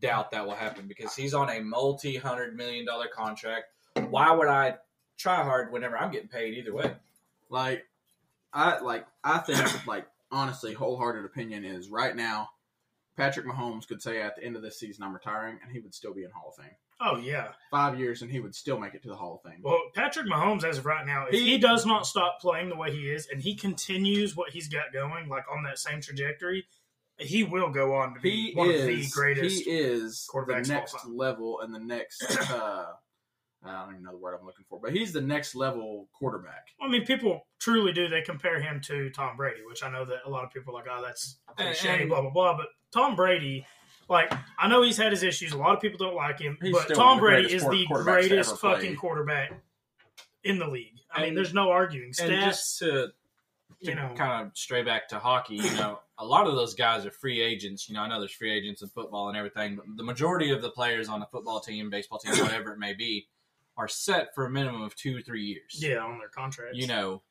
doubt 0.00 0.30
that 0.32 0.46
will 0.46 0.54
happen 0.54 0.86
because 0.88 1.14
he's 1.14 1.34
on 1.34 1.50
a 1.50 1.60
multi 1.60 2.16
hundred 2.16 2.56
million 2.56 2.84
dollar 2.84 3.06
contract. 3.08 3.66
Why 4.08 4.32
would 4.32 4.48
I 4.48 4.76
try 5.18 5.42
hard 5.42 5.72
whenever 5.72 5.96
I'm 5.98 6.10
getting 6.10 6.28
paid 6.28 6.54
either 6.58 6.72
way? 6.74 6.92
like 7.50 7.84
I 8.52 8.80
like 8.80 9.06
I 9.22 9.38
think 9.38 9.86
like 9.86 10.06
honestly, 10.30 10.72
wholehearted 10.74 11.24
opinion 11.24 11.64
is 11.64 11.88
right 11.88 12.14
now. 12.16 12.48
Patrick 13.16 13.44
Mahomes 13.46 13.86
could 13.86 14.00
say 14.00 14.22
at 14.22 14.36
the 14.36 14.44
end 14.44 14.56
of 14.56 14.62
this 14.62 14.78
season, 14.78 15.04
"I'm 15.04 15.12
retiring," 15.12 15.58
and 15.62 15.70
he 15.70 15.80
would 15.80 15.94
still 15.94 16.14
be 16.14 16.24
in 16.24 16.30
Hall 16.30 16.54
of 16.56 16.62
Fame. 16.64 16.74
Oh 16.98 17.16
yeah. 17.16 17.48
Five 17.70 17.98
years, 17.98 18.22
and 18.22 18.30
he 18.30 18.40
would 18.40 18.54
still 18.54 18.78
make 18.78 18.94
it 18.94 19.02
to 19.02 19.08
the 19.08 19.16
Hall 19.16 19.34
of 19.44 19.50
Fame. 19.50 19.60
Well, 19.62 19.80
Patrick 19.94 20.26
Mahomes, 20.26 20.64
as 20.64 20.78
of 20.78 20.86
right 20.86 21.04
now, 21.04 21.26
if 21.26 21.32
he, 21.34 21.44
He- 21.52 21.58
does 21.58 21.84
not 21.84 22.06
stop 22.06 22.40
playing 22.40 22.68
the 22.70 22.76
way 22.76 22.90
he 22.92 23.10
is 23.10 23.26
and 23.30 23.42
he 23.42 23.54
continues 23.54 24.34
what 24.36 24.50
he's 24.52 24.68
got 24.68 24.92
going, 24.94 25.28
like 25.28 25.44
on 25.54 25.64
that 25.64 25.78
same 25.78 26.00
trajectory, 26.00 26.64
he 27.18 27.44
will 27.44 27.70
go 27.70 27.94
on 27.94 28.14
to 28.14 28.20
be 28.20 28.50
he 28.50 28.54
one 28.54 28.70
is 28.70 28.80
of 28.80 28.86
the 28.86 29.06
greatest. 29.12 29.64
he 29.64 29.70
is 29.70 30.26
the 30.26 30.32
quarterbacks 30.32 30.64
of 30.64 30.70
all 30.70 30.76
next 30.76 31.06
level 31.06 31.60
and 31.60 31.74
the 31.74 31.78
next 31.78 32.22
uh 32.50 32.86
I 33.64 33.82
don't 33.84 33.92
even 33.92 34.02
know 34.02 34.10
the 34.10 34.18
word 34.18 34.36
I'm 34.38 34.44
looking 34.44 34.64
for, 34.68 34.80
but 34.82 34.92
he's 34.92 35.12
the 35.12 35.20
next 35.20 35.54
level 35.54 36.08
quarterback. 36.12 36.66
I 36.80 36.88
mean, 36.88 37.04
people 37.04 37.46
truly 37.60 37.92
do. 37.92 38.08
They 38.08 38.20
compare 38.22 38.60
him 38.60 38.80
to 38.86 39.08
Tom 39.10 39.36
Brady, 39.36 39.60
which 39.64 39.84
I 39.84 39.90
know 39.90 40.04
that 40.04 40.22
a 40.26 40.28
lot 40.28 40.42
of 40.42 40.50
people 40.52 40.74
are 40.74 40.82
like, 40.82 40.90
oh, 40.90 41.00
that's 41.00 41.36
And- 41.58 41.68
cliche, 41.68 42.00
and- 42.00 42.08
blah 42.08 42.22
blah 42.22 42.30
blah. 42.30 42.56
But 42.56 42.66
Tom 42.92 43.14
Brady, 43.14 43.64
like, 44.08 44.32
I 44.58 44.66
know 44.66 44.82
he's 44.82 44.96
had 44.96 45.12
his 45.12 45.22
issues. 45.22 45.52
A 45.52 45.56
lot 45.56 45.74
of 45.76 45.80
people 45.80 45.98
don't 45.98 46.16
like 46.16 46.40
him, 46.40 46.58
He's 46.60 46.72
but 46.72 46.92
Tom 46.92 46.96
one 46.98 47.12
of 47.12 47.16
the 47.16 47.20
Brady 47.20 47.54
is 47.54 47.62
the 47.62 47.86
greatest 47.88 48.58
fucking 48.58 48.96
quarterback 48.96 49.52
in 50.42 50.58
the 50.58 50.66
league. 50.66 50.98
I 51.12 51.22
mean, 51.22 51.34
there's 51.34 51.54
no 51.54 51.70
arguing. 51.70 52.12
And 52.20 52.30
just 52.32 52.78
to, 52.80 52.90
to 52.90 53.12
you 53.80 53.94
know, 53.94 54.12
kind 54.16 54.46
of 54.46 54.56
stray 54.56 54.82
back 54.82 55.08
to 55.10 55.18
hockey, 55.18 55.56
you 55.56 55.70
know, 55.74 56.00
a 56.22 56.24
lot 56.24 56.46
of 56.46 56.54
those 56.54 56.74
guys 56.74 57.04
are 57.04 57.10
free 57.10 57.40
agents. 57.40 57.88
You 57.88 57.94
know, 57.94 58.02
I 58.02 58.08
know 58.08 58.18
there's 58.20 58.32
free 58.32 58.52
agents 58.52 58.82
in 58.82 58.88
football 58.88 59.28
and 59.28 59.36
everything, 59.36 59.76
but 59.76 59.84
the 59.96 60.02
majority 60.04 60.50
of 60.50 60.62
the 60.62 60.70
players 60.70 61.08
on 61.08 61.20
a 61.22 61.26
football 61.26 61.60
team, 61.60 61.90
baseball 61.90 62.18
team, 62.18 62.32
whatever 62.42 62.72
it 62.72 62.78
may 62.78 62.94
be, 62.94 63.28
are 63.76 63.88
set 63.88 64.34
for 64.34 64.44
a 64.46 64.50
minimum 64.50 64.82
of 64.82 64.94
two, 64.94 65.20
three 65.22 65.42
years. 65.44 65.76
yeah, 65.78 65.98
on 65.98 66.18
their 66.18 66.28
contracts. 66.28 66.76
you 66.78 66.86
know, 66.86 67.22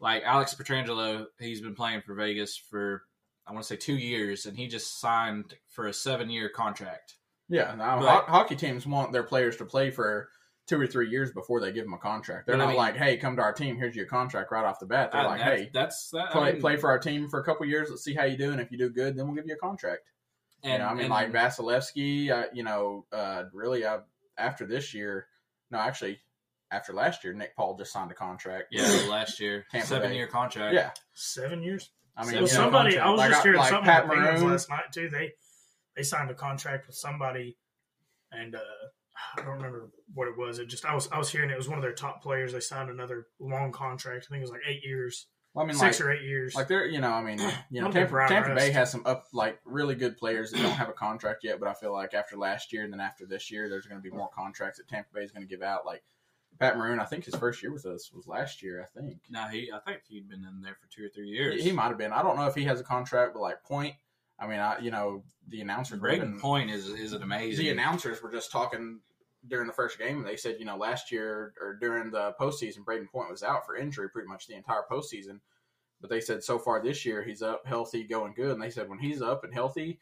like 0.00 0.22
Alex 0.24 0.54
Pietrangelo, 0.54 1.26
he's 1.38 1.60
been 1.60 1.74
playing 1.74 2.02
for 2.02 2.14
Vegas 2.14 2.56
for 2.56 3.02
I 3.46 3.52
want 3.52 3.64
to 3.64 3.68
say 3.68 3.76
two 3.76 3.96
years, 3.96 4.44
and 4.46 4.56
he 4.56 4.66
just 4.68 5.00
signed 5.00 5.54
for 5.70 5.86
a 5.86 5.92
seven-year 5.92 6.50
contract. 6.50 7.14
Yeah, 7.48 7.74
now 7.76 7.96
Right. 7.96 8.22
ho- 8.24 8.30
hockey 8.30 8.56
teams 8.56 8.86
want 8.86 9.10
their 9.12 9.22
players 9.22 9.56
to 9.56 9.64
play 9.64 9.90
for 9.90 10.28
two 10.68 10.80
or 10.80 10.86
three 10.86 11.08
years 11.10 11.32
before 11.32 11.60
they 11.60 11.72
give 11.72 11.84
them 11.84 11.94
a 11.94 11.98
contract. 11.98 12.46
They're 12.46 12.56
But 12.56 12.62
I 12.62 12.64
not 12.66 12.68
mean- 12.70 12.76
like, 12.78 12.96
"Hey, 12.96 13.16
come 13.16 13.34
to 13.36 13.42
our 13.42 13.52
team. 13.52 13.76
Here's 13.76 13.96
your 13.96 14.06
contract 14.06 14.52
right 14.52 14.64
off 14.64 14.78
the 14.78 14.86
bat." 14.86 15.10
They're 15.10 15.22
Uh, 15.22 15.28
like, 15.28 15.40
that's, 15.40 15.60
"Hey, 15.60 15.70
that's 15.72 16.10
that. 16.10 16.28
I 16.28 16.30
play 16.32 16.52
mean, 16.52 16.60
play 16.60 16.76
for 16.76 16.90
our 16.90 16.98
team 16.98 17.28
for 17.28 17.40
a 17.40 17.44
couple 17.44 17.66
years. 17.66 17.88
Let's 17.90 18.04
see 18.04 18.14
how 18.14 18.24
you 18.24 18.36
do, 18.36 18.52
and 18.52 18.60
if 18.60 18.70
you 18.70 18.78
do 18.78 18.90
good, 18.90 19.16
then 19.16 19.26
we'll 19.26 19.34
give 19.34 19.46
you 19.46 19.54
a 19.54 19.58
contract." 19.58 20.02
and, 20.64 20.72
you 20.72 20.78
know, 20.80 20.86
I 20.86 20.92
mean, 20.94 21.00
and- 21.04 21.10
like 21.10 21.30
Vasilevskiy. 21.32 22.30
Uh, 22.30 22.46
you 22.52 22.62
know, 22.64 23.06
uh, 23.12 23.44
really, 23.52 23.84
uh, 23.84 24.00
after 24.36 24.66
this 24.66 24.92
year, 24.92 25.28
no, 25.70 25.78
actually, 25.78 26.20
after 26.70 26.92
last 26.92 27.22
year, 27.24 27.32
Nick 27.32 27.54
Paul 27.56 27.76
just 27.76 27.92
signed 27.92 28.10
a 28.10 28.14
contract. 28.14 28.68
yeah, 28.72 28.82
last 29.08 29.38
year, 29.40 29.66
Tampa 29.70 29.86
seven-year 29.86 30.26
contract. 30.26 30.74
yeah. 30.74 30.90
seven 31.14 31.62
years. 31.62 31.90
I 32.16 32.22
mean, 32.22 32.30
Seven 32.30 32.42
Well, 32.42 32.48
you 32.50 32.56
know, 32.58 32.62
somebody, 32.64 32.90
contract. 32.96 33.06
I 33.06 33.10
was 33.10 33.18
Like, 33.18 33.30
just 33.30 33.42
hearing 33.44 33.58
like 33.60 33.68
something 33.70 33.84
Pat 33.84 34.02
with 34.02 34.10
the 34.10 34.14
Penguins 34.16 34.40
Maroon. 34.42 34.52
last 34.52 34.68
night 34.70 34.92
too. 34.92 35.08
They 35.08 35.34
they 35.94 36.02
signed 36.02 36.30
a 36.30 36.34
contract 36.34 36.86
with 36.88 36.96
somebody, 36.96 37.56
and 38.32 38.54
uh, 38.56 38.60
I 39.36 39.42
don't 39.42 39.54
remember 39.54 39.90
what 40.14 40.28
it 40.28 40.36
was. 40.36 40.58
It 40.58 40.66
just 40.66 40.84
I 40.84 40.94
was 40.94 41.08
I 41.10 41.18
was 41.18 41.30
hearing 41.30 41.50
it 41.50 41.56
was 41.56 41.68
one 41.68 41.78
of 41.78 41.82
their 41.82 41.92
top 41.92 42.22
players. 42.22 42.52
They 42.52 42.60
signed 42.60 42.90
another 42.90 43.26
long 43.38 43.72
contract. 43.72 44.26
I 44.28 44.28
think 44.30 44.40
it 44.40 44.42
was 44.42 44.50
like 44.50 44.62
eight 44.66 44.84
years, 44.84 45.26
well, 45.54 45.64
I 45.64 45.68
mean, 45.68 45.76
like, 45.78 45.92
six 45.92 46.00
or 46.00 46.12
eight 46.12 46.22
years. 46.22 46.54
Like 46.54 46.68
they're, 46.68 46.86
you 46.86 47.00
know, 47.00 47.10
I 47.10 47.22
mean, 47.22 47.38
you 47.70 47.80
know, 47.80 47.90
Tampa, 47.90 48.26
Tampa 48.28 48.54
Bay 48.54 48.70
has 48.70 48.90
some 48.90 49.02
up, 49.06 49.26
like 49.32 49.58
really 49.64 49.94
good 49.94 50.16
players 50.16 50.52
that 50.52 50.62
don't 50.62 50.70
have 50.70 50.88
a 50.88 50.92
contract 50.92 51.42
yet. 51.42 51.58
But 51.58 51.68
I 51.68 51.74
feel 51.74 51.92
like 51.92 52.14
after 52.14 52.36
last 52.36 52.72
year 52.72 52.84
and 52.84 52.92
then 52.92 53.00
after 53.00 53.26
this 53.26 53.50
year, 53.50 53.68
there's 53.68 53.86
going 53.86 54.00
to 54.00 54.10
be 54.10 54.14
more 54.14 54.28
contracts 54.28 54.78
that 54.78 54.88
Tampa 54.88 55.08
Bay 55.14 55.22
is 55.22 55.32
going 55.32 55.46
to 55.46 55.48
give 55.48 55.62
out. 55.62 55.84
Like 55.86 56.02
Pat 56.60 56.76
Maroon, 56.76 57.00
I 57.00 57.04
think 57.04 57.24
his 57.24 57.34
first 57.34 57.62
year 57.62 57.72
with 57.72 57.86
us 57.86 58.12
was 58.12 58.26
last 58.26 58.62
year. 58.62 58.82
I 58.82 59.00
think 59.00 59.18
No, 59.30 59.48
he. 59.48 59.70
I 59.72 59.78
think 59.80 60.02
he'd 60.08 60.28
been 60.28 60.44
in 60.44 60.60
there 60.62 60.76
for 60.80 60.88
two 60.94 61.06
or 61.06 61.08
three 61.08 61.28
years. 61.28 61.56
he, 61.56 61.70
he 61.70 61.72
might 61.72 61.88
have 61.88 61.98
been. 61.98 62.12
I 62.12 62.22
don't 62.22 62.36
know 62.36 62.46
if 62.46 62.54
he 62.54 62.64
has 62.64 62.80
a 62.80 62.84
contract, 62.84 63.34
but 63.34 63.40
like 63.40 63.62
Point. 63.64 63.94
I 64.38 64.46
mean, 64.46 64.60
I 64.60 64.78
you 64.78 64.90
know 64.90 65.24
the 65.48 65.60
announcers 65.60 66.00
were 66.00 66.08
Brayden 66.08 66.16
even- 66.16 66.40
Point 66.40 66.70
is 66.70 66.88
is 66.88 67.12
an 67.12 67.22
amazing. 67.22 67.64
the 67.64 67.70
announcers 67.70 68.22
were 68.22 68.30
just 68.30 68.50
talking 68.52 69.00
during 69.46 69.66
the 69.66 69.72
first 69.72 69.98
game. 69.98 70.22
They 70.22 70.36
said, 70.36 70.56
you 70.58 70.64
know, 70.64 70.76
last 70.76 71.10
year 71.12 71.54
or 71.60 71.76
during 71.80 72.10
the 72.10 72.34
postseason, 72.40 72.84
Brayden 72.84 73.08
Point 73.10 73.30
was 73.30 73.42
out 73.42 73.64
for 73.64 73.76
injury 73.76 74.10
pretty 74.10 74.28
much 74.28 74.46
the 74.46 74.54
entire 74.54 74.82
postseason. 74.90 75.40
But 76.00 76.10
they 76.10 76.20
said 76.20 76.44
so 76.44 76.58
far 76.58 76.82
this 76.82 77.04
year 77.04 77.22
he's 77.24 77.42
up, 77.42 77.62
healthy, 77.66 78.04
going 78.04 78.34
good. 78.34 78.52
And 78.52 78.62
they 78.62 78.70
said 78.70 78.88
when 78.88 78.98
he's 78.98 79.22
up 79.22 79.42
and 79.44 79.52
healthy, 79.52 79.98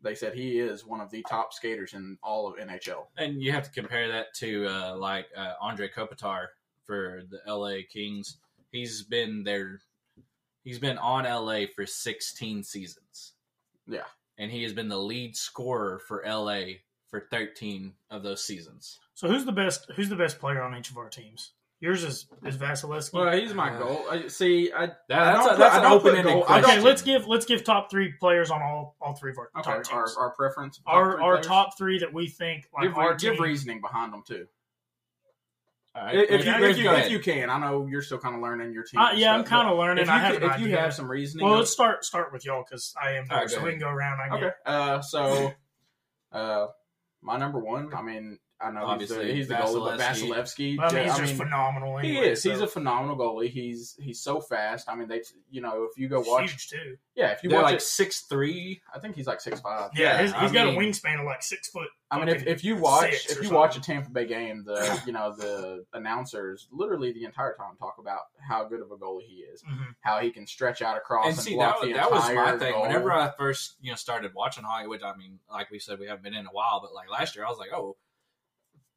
they 0.00 0.14
said 0.14 0.34
he 0.34 0.58
is 0.58 0.86
one 0.86 1.00
of 1.00 1.10
the 1.10 1.22
top 1.28 1.52
skaters 1.52 1.92
in 1.94 2.16
all 2.22 2.46
of 2.46 2.56
NHL. 2.56 3.06
And 3.16 3.42
you 3.42 3.52
have 3.52 3.64
to 3.64 3.70
compare 3.70 4.08
that 4.08 4.34
to 4.36 4.66
uh, 4.66 4.96
like 4.96 5.26
uh, 5.36 5.54
Andre 5.60 5.88
Kopitar 5.88 6.46
for 6.84 7.22
the 7.30 7.40
LA 7.50 7.78
Kings. 7.90 8.38
He's 8.70 9.02
been 9.02 9.44
there. 9.44 9.80
He's 10.62 10.78
been 10.78 10.98
on 10.98 11.24
LA 11.24 11.66
for 11.74 11.84
16 11.84 12.62
seasons. 12.62 13.33
Yeah. 13.86 14.04
And 14.38 14.50
he 14.50 14.62
has 14.64 14.72
been 14.72 14.88
the 14.88 14.98
lead 14.98 15.36
scorer 15.36 16.00
for 16.08 16.22
LA 16.26 16.62
for 17.08 17.28
13 17.30 17.92
of 18.10 18.22
those 18.22 18.44
seasons. 18.44 18.98
so 19.14 19.28
who's 19.28 19.44
the 19.44 19.52
best? 19.52 19.90
Who's 19.94 20.08
the 20.08 20.16
best 20.16 20.38
player 20.40 20.62
on 20.62 20.76
each 20.76 20.90
of 20.90 20.98
our 20.98 21.08
teams? 21.08 21.52
Yours 21.80 22.02
is 22.02 22.26
is 22.44 22.56
Vasilevskiy. 22.56 23.12
Well, 23.12 23.32
he's 23.36 23.52
my 23.52 23.74
Uh, 23.74 23.78
goal. 23.78 24.04
I, 24.10 24.28
see, 24.28 24.72
I 24.72 24.86
That, 24.86 24.96
I 25.10 25.24
that's 25.34 25.44
don't 25.46 25.54
a, 25.54 25.58
that's 25.58 25.74
I 25.74 25.78
an 25.84 25.92
open-ended 25.92 26.24
goal- 26.32 26.44
question. 26.44 26.70
okay, 26.70 26.80
let's 26.80 27.02
give 27.02 27.26
let's 27.26 27.44
give 27.44 27.62
top 27.62 27.90
three 27.90 28.12
players 28.18 28.50
on 28.50 28.62
all 28.62 28.96
all 29.02 29.14
three 29.14 29.32
of 29.32 29.38
our 29.38 29.50
okay. 29.58 29.62
top 29.70 29.82
teams. 29.84 30.16
Our, 30.16 30.24
our 30.24 30.30
preference. 30.34 30.78
top 30.78 30.94
our 30.94 31.12
three 31.16 31.22
our 31.24 31.32
players? 31.34 31.46
top 31.46 31.76
three 31.78 31.98
that 31.98 32.12
we 32.14 32.26
think 32.28 32.68
like 32.72 32.84
Give, 32.88 32.96
our 32.96 33.14
give 33.16 33.34
team- 33.34 33.42
reasoning 33.42 33.80
behind 33.82 34.12
them 34.14 34.22
too. 34.26 34.46
All 35.96 36.04
right, 36.04 36.16
If, 36.16 36.30
if, 36.30 36.44
Yeah, 36.44 36.58
you, 36.58 36.64
if, 36.64 36.78
you, 36.78 36.90
if 36.90 37.10
you 37.10 37.18
can, 37.20 37.50
I 37.50 37.58
know 37.58 37.86
you're 37.86 38.02
still 38.02 38.18
kind 38.18 38.34
of 38.34 38.40
learning 38.42 38.72
your 38.72 38.82
team. 38.82 39.00
Uh, 39.00 39.10
and 39.10 39.18
yeah, 39.18 39.32
I'm 39.32 39.44
kind 39.44 39.68
of 39.68 39.78
learning. 39.78 40.02
If 40.02 40.10
I 40.10 40.16
you, 40.16 40.20
have 40.22 40.40
can- 40.40 40.50
if 40.50 40.58
you 40.60 40.76
have 40.76 40.92
some 40.92 41.08
reasoning, 41.08 41.46
well, 41.46 41.58
let's 41.58 41.70
start 41.70 42.04
start 42.04 42.32
with 42.32 42.44
y'all 42.44 42.64
because 42.68 42.94
I 43.00 43.12
am. 43.12 43.26
All 43.30 43.38
right, 43.38 43.48
so 43.48 43.62
we 43.62 43.70
can 43.70 43.78
go 43.78 43.88
around. 43.88 44.18
I 44.20 44.34
okay. 44.34 44.40
get 44.40 44.56
Uh, 44.66 45.00
so, 45.02 45.52
uh, 46.32 46.66
my 47.22 47.38
number 47.38 47.60
one. 47.60 47.94
I 47.94 48.02
mean, 48.02 48.38
I 48.64 48.70
know 48.70 48.84
Obviously, 48.86 49.34
he's 49.34 49.48
the, 49.48 49.56
he's 49.56 49.72
the 49.72 49.78
goalie, 49.78 49.84
but 49.98 50.00
Vasilevskiy. 50.00 50.76
Vasilevskiy. 50.76 50.78
Well, 50.78 50.90
I 50.90 50.94
mean, 50.94 51.04
he's 51.04 51.12
I 51.12 51.18
just 51.18 51.32
mean, 51.32 51.36
phenomenal. 51.38 51.98
He 51.98 52.08
Anyway, 52.10 52.28
is. 52.30 52.42
He's 52.42 52.60
a 52.60 52.66
phenomenal 52.66 53.16
goalie. 53.16 53.50
He's 53.50 53.96
he's 54.00 54.20
so 54.20 54.40
fast. 54.40 54.88
I 54.88 54.94
mean, 54.94 55.08
they 55.08 55.22
you 55.50 55.60
know 55.60 55.84
if 55.90 55.98
you 55.98 56.08
go 56.08 56.20
watch, 56.20 56.50
huge 56.50 56.68
too. 56.70 56.96
yeah, 57.14 57.30
if 57.32 57.42
you 57.42 57.50
They're 57.50 57.58
watch 57.60 57.66
like 57.72 57.74
it, 57.76 57.82
six 57.82 58.22
three. 58.22 58.80
I 58.94 58.98
think 58.98 59.16
he's 59.16 59.26
like 59.26 59.40
six 59.40 59.60
five. 59.60 59.90
Yeah, 59.94 60.02
Yeah, 60.16 60.22
his, 60.22 60.32
I 60.32 60.40
he's 60.42 60.52
got 60.52 60.66
a 60.68 60.70
wingspan 60.70 61.20
of 61.20 61.26
like 61.26 61.42
six 61.42 61.68
foot. 61.68 61.88
I 62.10 62.18
mean, 62.20 62.28
if, 62.28 62.46
if 62.46 62.62
you 62.64 62.76
watch 62.76 63.26
if 63.28 63.40
or 63.40 63.42
you 63.44 63.50
watch 63.50 63.76
a. 63.76 63.80
Tampa 63.80 64.08
Bay 64.10 64.26
game, 64.26 64.62
the 64.64 65.00
you 65.06 65.12
know 65.12 65.34
the 65.36 65.84
announcers 65.92 66.68
literally 66.72 67.12
the 67.12 67.24
entire 67.24 67.54
time 67.54 67.76
talk 67.78 67.96
about 67.98 68.20
how 68.48 68.64
good 68.64 68.80
of 68.80 68.90
a 68.92 68.96
goalie 68.96 69.22
he 69.28 69.36
is, 69.42 69.62
Mhm. 69.62 69.94
how 70.00 70.20
he 70.20 70.30
can 70.30 70.46
stretch 70.46 70.80
out 70.80 70.96
across 70.96 71.26
And 71.26 71.34
and, 71.34 71.42
see, 71.42 71.54
block 71.54 71.80
that, 71.80 71.86
the 71.88 71.92
that 71.94 72.10
was 72.10 72.22
my 72.24 72.30
entire 72.30 72.58
thing. 72.58 72.72
goal. 72.72 72.82
Whenever 72.82 73.12
I 73.12 73.30
first, 73.36 73.74
you 73.80 73.90
know, 73.90 73.96
started 73.96 74.32
watching 74.34 74.64
hockey, 74.64 74.86
which 74.86 75.02
I 75.02 75.14
mean, 75.16 75.38
like 75.50 75.70
we 75.70 75.78
said, 75.78 75.98
we 75.98 76.06
haven't 76.06 76.22
been 76.22 76.34
in 76.34 76.46
a 76.46 76.50
while, 76.50 76.80
but 76.80 76.94
like 76.94 77.10
last 77.10 77.34
year, 77.36 77.44
I 77.44 77.48
was 77.48 77.58
like, 77.58 77.70
oh, 77.74 77.96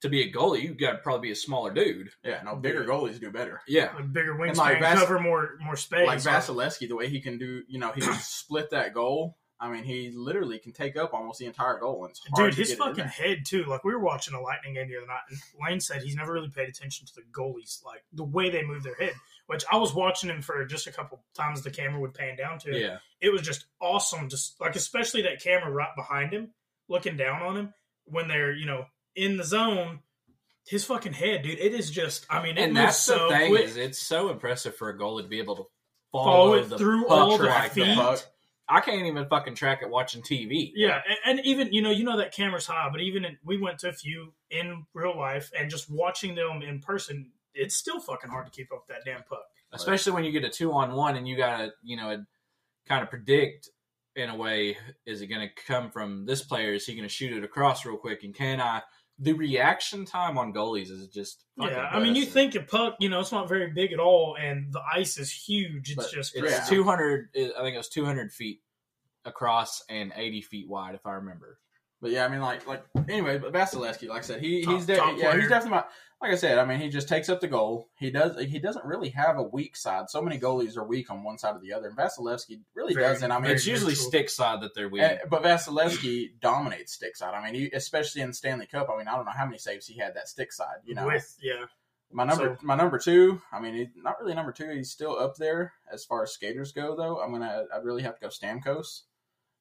to 0.02 0.10
be 0.10 0.22
a 0.22 0.32
goalie, 0.32 0.62
you 0.64 0.74
got 0.76 0.92
to 0.92 0.98
probably 1.00 1.30
be 1.30 1.32
a 1.32 1.36
smaller 1.36 1.74
dude. 1.74 2.10
yeah, 2.24 2.42
no 2.44 2.56
bigger 2.56 2.84
goalies 2.86 3.20
do 3.20 3.32
better. 3.32 3.62
Yeah, 3.68 3.94
Like 3.96 4.14
bigger 4.14 4.36
wingspan, 4.36 4.50
And, 4.50 4.58
like, 4.58 4.80
Vas- 4.80 5.00
cover 5.00 5.20
more 5.20 5.58
more 5.62 5.76
space. 5.76 6.06
Like 6.08 6.20
Vasilevskiy, 6.20 6.88
the 6.88 6.96
way 6.96 7.10
he 7.10 7.20
can 7.22 7.38
do, 7.38 7.64
you 7.68 7.80
know, 7.80 7.92
he 7.92 8.02
can 8.02 8.14
split 8.22 8.70
that 8.72 8.94
goal. 8.94 9.38
I 9.60 9.72
mean, 9.72 9.84
he 9.86 10.12
literally 10.12 10.60
can 10.60 10.72
take 10.72 10.96
up 10.98 11.16
almost 11.16 11.40
the 11.40 11.48
entire 11.48 11.80
goal. 11.80 12.06
And 12.06 12.14
Dude, 12.36 12.54
his 12.54 12.68
get 12.70 12.78
it 12.78 12.80
in 12.80 12.88
fucking 12.90 13.08
head 13.08 13.38
too. 13.44 13.64
Like 13.66 13.84
we 13.84 13.92
were 13.92 14.00
watching 14.00 14.36
a 14.36 14.40
Lightning 14.40 14.76
game 14.76 14.88
the 14.88 14.98
other 14.98 15.08
night, 15.08 15.22
and 15.30 15.40
Lane 15.68 15.80
said 15.80 16.04
he's 16.04 16.16
never 16.16 16.32
really 16.32 16.50
paid 16.50 16.70
attention 16.70 17.08
to 17.08 17.14
the 17.16 17.24
goalies, 17.32 17.84
like 17.84 18.04
the 18.14 18.24
way 18.24 18.52
they 18.52 18.62
move 18.64 18.84
their 18.84 18.94
head. 18.96 19.14
Which 19.48 19.64
I 19.72 19.78
was 19.78 19.96
watching 19.96 20.30
him 20.30 20.42
for 20.44 20.64
just 20.66 20.86
a 20.86 20.92
couple 20.92 21.24
times. 21.34 21.64
The 21.64 21.72
camera 21.72 22.00
would 22.02 22.14
pan 22.14 22.36
down 22.36 22.60
to 22.60 22.70
it. 22.76 22.82
yeah. 22.82 22.98
It 23.20 23.30
was 23.32 23.42
just 23.42 23.66
awesome. 23.82 24.30
Just 24.30 24.62
like 24.62 24.76
especially 24.76 25.24
that 25.24 25.42
camera 25.42 25.72
right 25.72 25.96
behind 25.96 26.34
him, 26.34 26.52
looking 26.88 27.18
down 27.18 27.42
on 27.42 27.58
him 27.58 27.74
when 28.04 28.28
they're 28.28 28.54
you 28.54 28.68
know 28.68 28.86
in 29.18 29.38
the 29.38 29.44
zone. 29.44 30.00
His 30.68 30.84
fucking 30.84 31.14
head, 31.14 31.44
dude. 31.44 31.60
It 31.60 31.74
is 31.74 31.90
just. 31.90 32.26
I 32.30 32.44
mean, 32.44 32.58
it 32.58 32.64
And 32.64 32.76
that's 32.76 32.98
so 32.98 33.30
the 33.30 33.36
thing 33.36 33.50
quick. 33.52 33.66
is, 33.66 33.78
it's 33.78 34.00
so 34.00 34.30
impressive 34.30 34.76
for 34.76 34.90
a 34.90 34.98
goalie 34.98 35.22
to 35.24 35.28
be 35.30 35.40
able 35.40 35.56
to 35.56 35.64
follow, 36.12 36.26
Follow 36.26 36.54
it 36.56 36.70
the 36.70 36.78
through 36.78 37.04
puck 37.06 37.12
all 37.12 37.38
the 37.38 37.50
feet. 37.74 37.86
that. 37.96 38.28
I 38.70 38.82
can't 38.82 39.06
even 39.06 39.26
fucking 39.30 39.56
track 39.56 39.80
it 39.82 39.90
watching 39.90 40.22
TV. 40.22 40.72
Yeah, 40.76 41.00
and, 41.26 41.38
and 41.38 41.46
even 41.46 41.72
you 41.72 41.82
know, 41.82 41.90
you 41.92 42.04
know 42.04 42.18
that 42.18 42.34
camera's 42.34 42.68
high, 42.68 42.90
but 42.92 43.00
even 43.00 43.24
in, 43.24 43.38
we 43.46 43.58
went 43.58 43.80
to 43.80 43.90
a 43.90 43.94
few 43.94 44.34
in 44.52 44.86
real 44.94 45.18
life, 45.18 45.52
and 45.58 45.70
just 45.72 45.90
watching 45.90 46.36
them 46.36 46.62
in 46.62 46.82
person, 46.82 47.32
it's 47.54 47.76
still 47.76 48.02
fucking 48.02 48.30
hard 48.30 48.46
to 48.46 48.52
keep 48.52 48.70
up 48.74 48.84
with 48.88 48.98
that 48.98 49.10
damn 49.10 49.24
puck. 49.24 49.46
especially 49.72 50.12
when 50.12 50.26
you 50.26 50.32
get 50.34 50.44
a 50.44 50.50
two 50.50 50.74
on 50.74 50.94
one 50.96 51.16
and 51.16 51.28
you 51.28 51.38
gotta 51.38 51.72
you 51.82 51.96
know 51.96 52.24
kind 52.88 53.04
of 53.04 53.10
predict 53.10 53.70
in 54.18 54.30
a 54.30 54.36
way 54.36 54.78
is 55.06 55.22
it 55.22 55.28
going 55.28 55.48
to 55.48 55.64
come 55.68 55.92
from 55.92 56.26
this 56.26 56.42
player 56.42 56.74
is 56.74 56.86
he 56.86 56.94
going 56.94 57.08
to 57.08 57.14
shoot 57.14 57.32
it 57.38 57.44
across 57.44 57.86
real 57.86 57.98
quick 57.98 58.24
and 58.24 58.34
can 58.34 58.60
i 58.62 58.82
the 59.20 59.34
reaction 59.34 60.06
time 60.06 60.38
on 60.38 60.54
goalies 60.54 60.92
is 60.92 61.08
just 61.08 61.44
Yeah, 61.58 61.90
I 61.92 62.00
mean, 62.00 62.16
you 62.16 62.26
think 62.26 62.54
a 62.56 62.62
puck, 62.62 62.96
you 63.00 63.10
know, 63.10 63.20
it's 63.20 63.32
not 63.32 63.50
very 63.50 63.72
big 63.72 63.92
at 63.92 64.00
all, 64.00 64.36
and 64.40 64.72
the 64.72 64.82
ice 64.94 65.18
is 65.18 65.32
huge. 65.32 65.90
It's 65.92 65.96
But 65.96 66.12
just 66.12 66.36
it's. 66.36 66.52
Yeah. 66.52 66.64
200 66.68 67.30
i 67.36 67.40
think 67.62 67.74
it 67.74 67.78
was 67.78 67.90
200 67.90 68.32
feet 68.32 68.62
across 69.26 69.84
and 69.90 70.14
80 70.16 70.42
feet 70.42 70.70
wide 70.70 70.96
if 70.96 71.06
i 71.06 71.14
remember 71.14 71.60
But 72.00 72.12
yeah, 72.12 72.26
I 72.26 72.28
mean, 72.30 72.42
like, 72.42 72.68
like 72.68 72.84
anyway, 73.10 73.40
but 73.40 73.52
Vasilevskiy, 73.52 74.08
like 74.10 74.20
I 74.20 74.22
said, 74.22 74.40
he 74.42 74.62
Top- 74.64 74.76
he's 74.76 74.86
de- 74.86 74.94
yeah, 74.96 75.14
player. 75.16 75.40
he's 75.40 75.50
definitely 75.50 75.78
my, 75.80 75.84
like 76.22 76.32
I 76.32 76.36
said. 76.36 76.58
I 76.58 76.66
mean, 76.66 76.80
he 76.80 76.90
just 76.90 77.08
takes 77.08 77.30
up 77.30 77.42
the 77.42 77.48
goal. 77.48 77.90
He 77.98 78.10
does. 78.12 78.40
He 78.44 78.60
doesn't 78.60 78.86
really 78.86 79.10
have 79.10 79.38
a 79.38 79.44
weak 79.44 79.76
side. 79.76 80.10
So 80.10 80.22
many 80.22 80.40
goalies 80.40 80.76
are 80.78 80.84
weak 80.84 81.12
on 81.12 81.24
one 81.24 81.38
side 81.38 81.56
or 81.56 81.60
the 81.60 81.74
other, 81.74 81.88
and 81.90 81.98
Vasilevskiy 81.98 82.62
really 82.74 82.94
Very- 82.94 83.06
doesn't. 83.14 83.32
I 83.32 83.40
mean, 83.40 83.52
it's 83.52 83.66
usually 83.68 83.92
neutral. 83.94 84.08
stick 84.10 84.30
side 84.30 84.62
that 84.62 84.74
they're 84.74 84.90
weak 84.90 85.04
eh, 85.04 85.18
but 85.30 85.44
Vasilevskiy 85.44 86.40
dominates 86.42 86.94
stick 86.94 87.16
side. 87.16 87.34
I 87.34 87.44
mean, 87.44 87.54
he, 87.54 87.72
especially 87.72 88.22
in 88.22 88.34
Stanley 88.34 88.66
Cup. 88.66 88.90
I 88.94 88.98
mean, 88.98 89.08
I 89.08 89.16
don't 89.16 89.26
know 89.26 89.32
how 89.32 89.46
many 89.46 89.58
saves 89.58 89.86
he 89.88 89.98
had 90.00 90.16
that 90.16 90.28
stick 90.28 90.52
side. 90.52 90.78
You 90.86 90.96
know, 90.96 91.06
with 91.08 91.38
yeah, 91.42 91.66
my 92.12 92.24
number 92.24 92.58
So- 92.60 92.66
my 92.66 92.76
number 92.76 92.98
two. 92.98 93.42
I 93.52 93.60
mean, 93.60 93.74
he's 93.76 93.88
not 93.96 94.20
really 94.20 94.34
number 94.34 94.52
two. 94.52 94.70
He's 94.72 94.90
still 94.92 95.18
up 95.20 95.36
there 95.36 95.74
as 95.92 96.04
far 96.06 96.24
as 96.24 96.32
skaters 96.32 96.72
go, 96.72 96.96
though. 96.96 97.22
I'm 97.22 97.32
gonna. 97.32 97.66
I'd 97.74 97.84
really 97.84 98.04
have 98.04 98.16
to 98.16 98.22
go 98.22 98.28
Stamkos. 98.30 99.02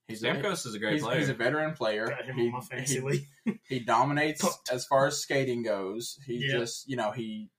He's 0.09 0.23
a- 0.23 0.29
Stamkos 0.29 0.67
is 0.67 0.75
a 0.75 0.79
great 0.79 0.95
he's, 0.95 1.03
player 1.03 1.19
he's 1.19 1.29
a 1.29 1.35
veteran 1.35 1.75
player. 1.75 2.07
got 2.07 2.25
him 2.25 2.37
He- 2.37 2.47
on 2.47 2.53
my 2.53 2.61
fantasy 2.61 2.95
he- 2.95 3.01
league. 3.01 3.27
he 3.69 3.81
dominates 3.81 4.41
Pumped. 4.43 4.71
as 4.73 4.87
far 4.87 5.07
as 5.07 5.19
skating 5.21 5.63
goes. 5.63 6.19
He's 6.27 6.45
Yeah. 6.45 6.59
just, 6.59 6.89
you 6.89 6.97
know, 6.97 7.11
he 7.11 7.51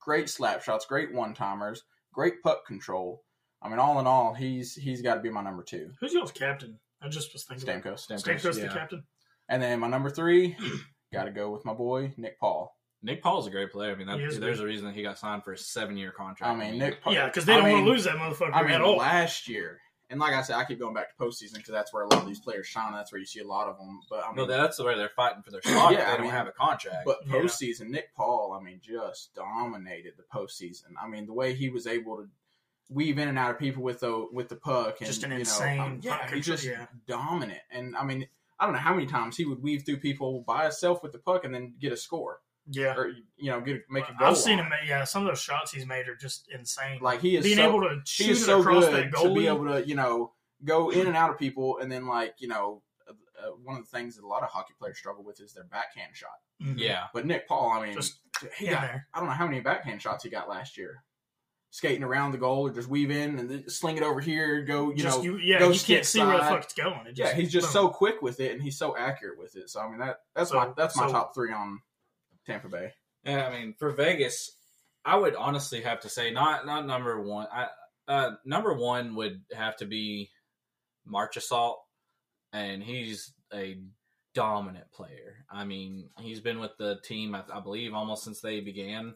great 0.00 0.28
slap 0.28 0.62
shots, 0.62 0.86
great 0.86 1.12
one 1.12 1.34
timers, 1.34 1.82
great 2.12 2.42
puck 2.42 2.66
control. 2.66 3.24
I 3.60 3.68
mean, 3.68 3.78
all 3.80 3.98
in 3.98 4.06
all, 4.06 4.34
he's 4.34 4.74
he's 4.74 5.02
got 5.02 5.14
to 5.16 5.20
be 5.20 5.30
my 5.30 5.42
number 5.42 5.62
two, 5.64 5.90
Who's 6.00 6.12
y'all's 6.12 6.30
captain? 6.32 6.78
I 7.02 7.08
just 7.08 7.32
was 7.32 7.44
thinking. 7.44 7.68
about- 7.68 7.96
Stamkos. 7.98 8.06
Stamkos, 8.22 8.22
Stamkos, 8.40 8.58
yeah. 8.58 8.66
the 8.68 8.74
captain. 8.74 9.02
And 9.48 9.62
then 9.62 9.80
my 9.80 9.88
number 9.88 10.10
three, 10.10 10.56
got 11.12 11.24
to 11.24 11.30
go 11.32 11.50
with 11.50 11.64
my 11.64 11.74
boy 11.74 12.12
Nick 12.16 12.38
Paul. 12.38 12.72
nick 13.02 13.22
paul's 13.22 13.46
a 13.46 13.50
great 13.50 13.70
player 13.72 13.92
i 13.92 13.94
mean 13.94 14.06
that, 14.08 14.18
there's 14.18 14.38
good. 14.38 14.60
a 14.60 14.64
reason 14.66 14.84
that 14.86 14.94
he 14.94 15.02
got 15.04 15.16
signed 15.18 15.42
for 15.44 15.52
a 15.52 15.56
seven 15.56 15.96
year 15.96 16.10
contract 16.12 16.52
I 16.52 16.56
mean, 16.70 16.78
Nick. 16.78 17.00
Paul, 17.00 17.14
Yeah, 17.14 17.26
because 17.26 17.44
they 17.46 17.54
don't 17.54 17.62
want 17.62 17.76
mean- 17.76 17.84
to 17.86 17.90
lose 17.90 18.04
that 18.04 18.16
motherfucker 18.16 18.50
I 18.52 18.62
mean, 18.62 18.72
at 18.72 18.80
all. 18.82 18.96
last 18.96 19.48
year, 19.48 19.80
and 20.10 20.18
like 20.20 20.32
I 20.32 20.42
said, 20.42 20.56
I 20.56 20.64
keep 20.64 20.78
going 20.78 20.94
back 20.94 21.14
to 21.16 21.22
postseason 21.22 21.54
because 21.54 21.72
that's 21.72 21.92
where 21.92 22.02
a 22.04 22.08
lot 22.08 22.22
of 22.22 22.26
these 22.26 22.40
players 22.40 22.66
shine. 22.66 22.92
That's 22.92 23.12
where 23.12 23.18
you 23.18 23.26
see 23.26 23.40
a 23.40 23.46
lot 23.46 23.68
of 23.68 23.76
them. 23.76 24.00
But 24.08 24.24
I 24.24 24.32
no, 24.34 24.46
that's 24.46 24.76
the 24.78 24.84
way 24.84 24.96
they're 24.96 25.10
fighting 25.10 25.42
for 25.42 25.50
their 25.50 25.62
spot 25.62 25.92
Yeah, 25.92 25.98
if 26.00 26.04
they 26.06 26.12
I 26.12 26.16
don't 26.16 26.22
mean, 26.22 26.30
have 26.30 26.46
a 26.46 26.52
contract 26.52 27.04
But 27.04 27.18
Yeah. 27.26 27.34
postseason, 27.34 27.88
Nick 27.88 28.14
Paul, 28.14 28.56
I 28.58 28.62
mean, 28.64 28.80
just 28.82 29.34
dominated 29.34 30.14
the 30.16 30.24
postseason. 30.34 30.92
I 31.02 31.06
mean, 31.08 31.26
the 31.26 31.34
way 31.34 31.54
he 31.54 31.68
was 31.68 31.86
able 31.86 32.16
to 32.16 32.28
weave 32.88 33.18
in 33.18 33.28
and 33.28 33.38
out 33.38 33.50
of 33.50 33.58
people 33.58 33.82
with 33.82 34.00
the 34.00 34.26
with 34.32 34.48
the 34.48 34.56
puck, 34.56 34.96
and 35.00 35.06
Just 35.06 35.22
an 35.24 35.30
you 35.30 35.36
know, 35.36 35.40
insane 35.40 35.80
um, 35.80 36.00
yeah, 36.02 36.18
puck 36.18 36.30
he's 36.32 36.46
just 36.46 36.64
yeah. 36.64 36.86
dominant. 37.06 37.60
And 37.70 37.94
I 37.96 38.04
mean, 38.04 38.26
I 38.58 38.64
don't 38.64 38.72
know 38.72 38.80
how 38.80 38.94
many 38.94 39.06
times 39.06 39.36
he 39.36 39.44
would 39.44 39.62
weave 39.62 39.84
through 39.84 39.98
people 39.98 40.42
by 40.46 40.62
himself 40.64 41.02
with 41.02 41.12
the 41.12 41.18
puck 41.18 41.44
and 41.44 41.54
then 41.54 41.74
get 41.78 41.92
a 41.92 41.96
score, 41.96 42.40
yeah, 42.70 42.94
or 42.96 43.08
you 43.36 43.50
know, 43.50 43.60
get 43.60 43.82
make 43.90 44.08
a 44.08 44.14
goal. 44.18 44.28
I've 44.28 44.36
seen 44.38 44.58
him. 44.58 44.70
Yeah, 44.86 45.04
some 45.04 45.22
of 45.22 45.28
those 45.28 45.40
shots 45.40 45.72
he's 45.72 45.86
made 45.86 46.08
are 46.08 46.16
just 46.16 46.48
insane. 46.52 47.00
Like 47.00 47.20
he 47.20 47.36
is 47.36 47.44
being 47.44 47.56
so, 47.56 47.68
able 47.68 47.80
to 47.82 48.00
shoot 48.04 48.30
it 48.32 48.36
so 48.36 48.60
across 48.60 48.84
good 48.84 49.10
that 49.12 49.22
to 49.22 49.34
be 49.34 49.46
able 49.46 49.66
to 49.66 49.86
you 49.86 49.94
know 49.94 50.32
go 50.64 50.90
in 50.90 51.06
and 51.06 51.16
out 51.16 51.30
of 51.30 51.38
people, 51.38 51.78
and 51.78 51.90
then 51.90 52.06
like 52.06 52.34
you 52.38 52.48
know. 52.48 52.82
Uh, 53.40 53.50
one 53.62 53.76
of 53.78 53.84
the 53.84 53.96
things 53.96 54.16
that 54.16 54.24
a 54.24 54.26
lot 54.26 54.42
of 54.42 54.48
hockey 54.48 54.74
players 54.80 54.98
struggle 54.98 55.22
with 55.22 55.40
is 55.40 55.52
their 55.52 55.62
backhand 55.62 56.10
shot. 56.12 56.28
Mhm. 56.60 56.74
yeah 56.76 57.04
But 57.14 57.24
Nick 57.24 57.46
Paul, 57.46 57.70
I 57.70 57.86
mean, 57.86 57.94
just 57.94 58.18
he 58.58 58.66
got 58.66 58.80
there. 58.80 59.06
I 59.14 59.20
don't 59.20 59.28
know 59.28 59.34
how 59.34 59.46
many 59.46 59.60
backhand 59.60 60.02
shots 60.02 60.24
he 60.24 60.28
got 60.28 60.48
last 60.48 60.76
year. 60.76 61.04
Skating 61.70 62.02
around 62.02 62.32
the 62.32 62.38
goal 62.38 62.66
or 62.66 62.70
just 62.72 62.88
weave 62.88 63.12
in 63.12 63.38
and 63.38 63.48
then 63.48 63.70
sling 63.70 63.96
it 63.96 64.02
over 64.02 64.20
here, 64.20 64.62
go, 64.64 64.90
you 64.90 64.96
just 64.96 65.18
know. 65.18 65.22
you, 65.22 65.36
yeah, 65.36 65.64
you 65.64 65.78
can't 65.78 66.04
see 66.04 66.18
where 66.18 66.32
the 66.36 66.38
side. 66.40 66.48
fuck 66.48 66.64
it's 66.64 66.74
going. 66.74 67.06
It 67.06 67.16
yeah, 67.16 67.32
he's 67.32 67.52
just 67.52 67.68
boom. 67.68 67.72
so 67.84 67.88
quick 67.90 68.20
with 68.22 68.40
it 68.40 68.50
and 68.50 68.60
he's 68.60 68.76
so 68.76 68.96
accurate 68.96 69.38
with 69.38 69.54
it. 69.54 69.70
So 69.70 69.78
I 69.80 69.88
mean 69.88 70.00
that 70.00 70.22
that's 70.34 70.50
So- 70.50 70.56
my 70.56 70.70
that's 70.76 70.96
my 70.96 71.06
so- 71.06 71.12
top 71.12 71.32
three 71.32 71.52
on 71.52 71.78
Tampa 72.48 72.68
Bay. 72.68 72.92
Yeah, 73.24 73.46
I 73.46 73.52
mean, 73.52 73.74
for 73.78 73.90
Vegas, 73.90 74.50
I 75.04 75.16
would 75.16 75.36
honestly 75.36 75.82
have 75.82 76.00
to 76.00 76.08
say 76.08 76.30
not 76.30 76.66
not 76.66 76.86
number 76.86 77.20
one. 77.20 77.46
I 77.52 77.68
uh, 78.08 78.30
number 78.44 78.74
one 78.74 79.14
would 79.16 79.42
have 79.52 79.76
to 79.76 79.86
be 79.86 80.30
Marchessault, 81.06 81.76
and 82.52 82.82
he's 82.82 83.32
a 83.52 83.78
dominant 84.34 84.90
player. 84.92 85.44
I 85.50 85.64
mean, 85.64 86.08
he's 86.20 86.40
been 86.40 86.58
with 86.58 86.76
the 86.78 86.98
team, 87.04 87.34
I, 87.34 87.42
I 87.52 87.60
believe, 87.60 87.92
almost 87.92 88.24
since 88.24 88.40
they 88.40 88.60
began. 88.60 89.14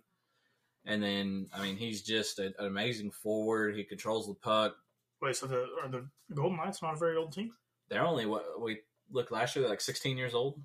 And 0.85 1.03
then, 1.03 1.47
I 1.55 1.63
mean, 1.63 1.77
he's 1.77 2.03
just 2.03 2.39
a, 2.39 2.47
an 2.47 2.67
amazing 2.67 3.13
forward. 3.13 3.77
He 3.77 3.85
controls 3.85 4.27
the 4.27 4.35
puck. 4.35 4.75
Wait, 5.21 5.37
so 5.37 5.47
the 5.47 5.67
are 5.83 5.89
the 5.89 6.09
Golden 6.35 6.59
Knights 6.59 6.83
not 6.83 6.95
a 6.95 6.99
very 6.99 7.17
old 7.17 7.33
team? 7.33 7.53
They're 7.89 8.05
only 8.05 8.27
what 8.27 8.61
we 8.61 8.81
looked 9.11 9.33
last 9.33 9.55
year. 9.55 9.63
They're 9.63 9.71
like 9.71 9.81
16 9.81 10.19
years 10.19 10.35
old. 10.35 10.61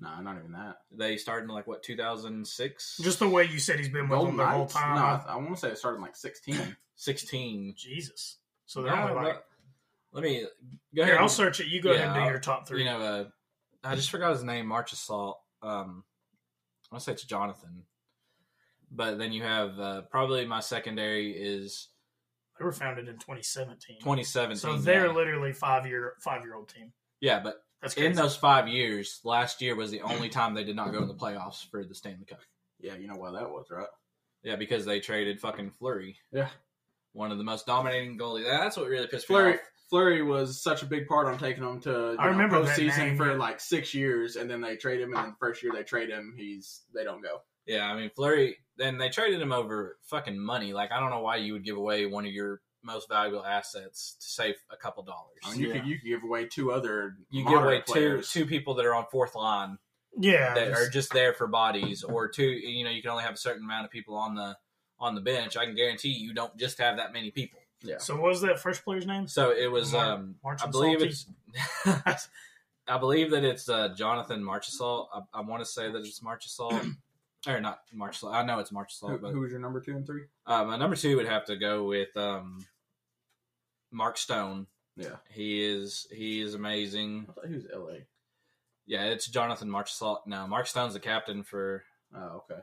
No, 0.00 0.20
not 0.20 0.36
even 0.38 0.52
that. 0.52 0.78
They 0.90 1.16
started 1.16 1.44
in 1.44 1.50
like 1.54 1.66
what 1.66 1.82
2006, 1.82 2.98
Just 3.02 3.18
the 3.20 3.28
way 3.28 3.44
you 3.44 3.58
said 3.60 3.78
he's 3.78 3.88
been 3.88 4.08
with 4.08 4.18
Golden 4.18 4.36
them 4.36 4.46
the 4.46 4.50
whole 4.52 4.60
Knights. 4.62 4.74
time. 4.74 4.94
No, 4.96 5.02
I- 5.02 5.24
I, 5.28 5.32
I 5.34 5.36
want 5.36 5.50
to 5.54 5.56
say 5.60 5.68
it 5.68 5.78
started 5.78 5.96
in 5.98 6.02
like 6.02 6.16
sixteen. 6.16 6.76
16. 6.96 7.74
Jesus. 7.76 8.38
So 8.66 8.82
they're 8.82 8.94
No, 8.94 9.02
only 9.02 9.14
like. 9.14 9.34
but- 9.34 9.46
let 10.12 10.22
me 10.22 10.46
go 10.94 11.02
ahead. 11.02 11.12
Here, 11.12 11.16
I'll 11.18 11.22
and- 11.24 11.30
search 11.30 11.60
it. 11.60 11.66
You 11.66 11.82
go 11.82 11.90
ahead 11.92 12.06
and 12.06 12.14
do 12.14 12.20
Yeah, 12.20 12.30
your 12.30 12.38
top 12.38 12.66
three. 12.68 12.80
You 12.80 12.84
know, 12.86 13.00
uh, 13.00 13.24
I 13.82 13.94
just 13.96 14.10
forgot 14.10 14.32
his 14.32 14.44
name. 14.44 14.66
Marchessault. 14.66 15.34
Um, 15.62 16.04
I 16.90 16.94
want 16.94 17.00
to 17.00 17.00
say 17.00 17.12
it's 17.12 17.24
Jonathan. 17.24 17.82
But 18.90 19.18
then 19.18 19.32
you 19.32 19.42
have 19.42 19.78
uh, 19.80 20.02
probably 20.02 20.46
my 20.46 20.60
secondary 20.60 21.32
is 21.32 21.88
they 22.58 22.64
were 22.64 22.70
founded 22.72 23.08
in 23.08 23.14
2017. 23.14 23.96
2017. 23.98 24.56
So 24.56 24.76
they're 24.78 25.06
yeah. 25.06 25.12
literally 25.12 25.52
five 25.52 25.84
year 25.86 26.14
five 26.20 26.42
year 26.44 26.54
old 26.54 26.68
team. 26.68 26.92
yeah, 27.20 27.40
but 27.40 27.64
That's 27.84 27.94
crazy. 27.94 28.06
in 28.08 28.14
those 28.14 28.34
five 28.34 28.66
years, 28.66 29.20
last 29.24 29.60
year 29.60 29.76
was 29.76 29.90
the 29.90 30.00
only 30.00 30.28
time 30.28 30.54
they 30.54 30.64
did 30.64 30.74
not 30.74 30.92
go 30.92 31.02
in 31.02 31.08
the 31.08 31.14
playoffs 31.14 31.68
for 31.70 31.84
the 31.84 31.94
Stanley 31.94 32.24
Cup. 32.24 32.40
Yeah, 32.80 32.94
you 32.96 33.06
know 33.06 33.16
why 33.16 33.30
that 33.32 33.50
was, 33.50 33.66
right? 33.70 33.86
Yeah, 34.42 34.56
because 34.56 34.84
they 34.84 35.00
traded 35.00 35.40
fucking 35.40 35.70
Fleury. 35.70 36.16
Yeah. 36.32 36.48
One 37.12 37.30
of 37.30 37.38
the 37.38 37.44
most 37.44 37.66
dominating 37.66 38.18
goalies. 38.18 38.44
That's 38.44 38.76
what 38.76 38.88
really 38.88 39.06
pissed 39.06 39.28
me 39.28 39.34
Fleury 39.34 39.54
off. 39.54 39.60
Fleury 39.90 40.22
was 40.22 40.62
such 40.62 40.82
a 40.82 40.86
big 40.86 41.06
part 41.06 41.26
on 41.26 41.38
taking 41.38 41.62
them 41.62 41.80
to 41.82 41.90
you 41.90 42.16
I 42.18 42.24
know, 42.24 42.30
remember 42.30 42.62
that 42.62 42.76
postseason 42.76 42.98
name, 42.98 43.16
for 43.16 43.30
yeah. 43.30 43.36
like 43.36 43.60
six 43.60 43.94
years, 43.94 44.36
and 44.36 44.50
then 44.50 44.60
they 44.60 44.76
trade 44.76 45.00
him, 45.00 45.10
and 45.10 45.16
then 45.16 45.30
the 45.30 45.36
first 45.38 45.62
year 45.62 45.72
they 45.74 45.82
trade 45.82 46.08
him, 46.08 46.34
he's 46.36 46.82
they 46.94 47.04
don't 47.04 47.22
go. 47.22 47.42
Yeah, 47.66 47.84
I 47.84 47.96
mean 47.96 48.10
Fleury. 48.16 48.56
Then 48.76 48.98
they 48.98 49.08
traded 49.08 49.40
him 49.40 49.52
over 49.52 49.98
fucking 50.08 50.38
money. 50.38 50.72
Like 50.72 50.90
I 50.90 51.00
don't 51.00 51.10
know 51.10 51.20
why 51.20 51.36
you 51.36 51.52
would 51.52 51.64
give 51.64 51.76
away 51.76 52.06
one 52.06 52.26
of 52.26 52.32
your 52.32 52.60
most 52.84 53.08
valuable 53.08 53.44
assets 53.44 54.16
to 54.20 54.26
save 54.26 54.54
a 54.70 54.76
couple 54.76 55.02
dollars. 55.02 55.38
I 55.44 55.52
mean, 55.52 55.60
you 55.60 55.68
Yeah. 55.68 55.74
could 55.80 55.86
you 55.88 55.98
could 55.98 56.06
give 56.08 56.22
away 56.22 56.46
two 56.46 56.70
other 56.72 57.16
you 57.30 57.42
give 57.44 57.52
away 57.54 57.82
moderate 57.86 57.86
two 57.86 58.22
two 58.22 58.46
people 58.46 58.74
that 58.74 58.86
are 58.86 58.94
on 58.94 59.06
fourth 59.10 59.34
line 59.34 59.78
Yeah, 60.18 60.54
that 60.54 60.68
just- 60.68 60.80
are 60.80 60.90
just 60.90 61.12
there 61.12 61.32
for 61.34 61.46
bodies, 61.46 62.04
or 62.04 62.28
two. 62.28 62.44
You 62.44 62.84
know, 62.84 62.90
you 62.90 63.02
can 63.02 63.10
only 63.10 63.24
have 63.24 63.34
a 63.34 63.38
certain 63.38 63.64
amount 63.64 63.84
of 63.86 63.90
people 63.90 64.14
on 64.16 64.34
the 64.34 64.56
on 64.98 65.14
the 65.14 65.20
bench. 65.20 65.56
I 65.56 65.64
can 65.66 65.74
guarantee 65.74 66.10
you, 66.10 66.28
you 66.28 66.34
don't 66.34 66.56
just 66.56 66.78
have 66.78 66.96
that 66.98 67.12
many 67.12 67.30
people. 67.30 67.58
Yeah. 67.82 67.98
So 67.98 68.14
what 68.14 68.24
was 68.30 68.40
that 68.42 68.58
first 68.60 68.84
player's 68.84 69.06
name? 69.06 69.26
So 69.28 69.50
it 69.50 69.66
was. 69.70 69.92
Mar- 69.92 70.12
um 70.12 70.36
March 70.42 70.62
I 70.62 70.66
believe 70.68 71.00
Salty? 71.00 71.10
it's. 72.06 72.28
I 72.86 72.98
believe 72.98 73.30
that 73.30 73.44
it's 73.44 73.68
uh, 73.68 73.88
Jonathan 73.96 74.42
Marchessault. 74.42 75.06
I, 75.14 75.20
I 75.38 75.40
want 75.40 75.62
to 75.62 75.66
say 75.66 75.90
that 75.90 75.98
it's 75.98 76.20
Marchessault. 76.20 76.94
or 77.46 77.60
not 77.60 77.80
Marchessault. 77.94 78.32
I 78.34 78.44
know 78.44 78.58
it's 78.58 78.70
Who, 78.70 79.18
but 79.18 79.30
who 79.32 79.40
was 79.40 79.50
your 79.50 79.60
number 79.60 79.80
two 79.80 79.92
and 79.96 80.06
three? 80.06 80.22
uh, 80.46 80.64
my 80.64 80.76
number 80.76 80.96
two 80.96 81.16
would 81.16 81.26
have 81.26 81.44
to 81.46 81.56
go 81.56 81.84
with 81.84 82.14
um, 82.16 82.64
Mark 83.94 84.18
Stone. 84.18 84.66
Yeah, 84.96 85.16
He 85.30 85.64
is 85.64 86.06
he 86.12 86.40
is 86.40 86.54
amazing. 86.54 87.26
I 87.28 87.32
thought 87.32 87.46
he 87.48 87.54
was 87.54 87.66
L.A. 87.72 88.06
Yeah, 88.86 89.04
it's 89.06 89.26
Jonathan 89.26 89.68
Marchessault. 89.68 90.18
No, 90.26 90.46
Mark 90.46 90.66
Stone's 90.66 90.92
the 90.92 91.00
captain 91.00 91.42
for 91.42 91.82
Oh, 92.14 92.42
okay. 92.50 92.60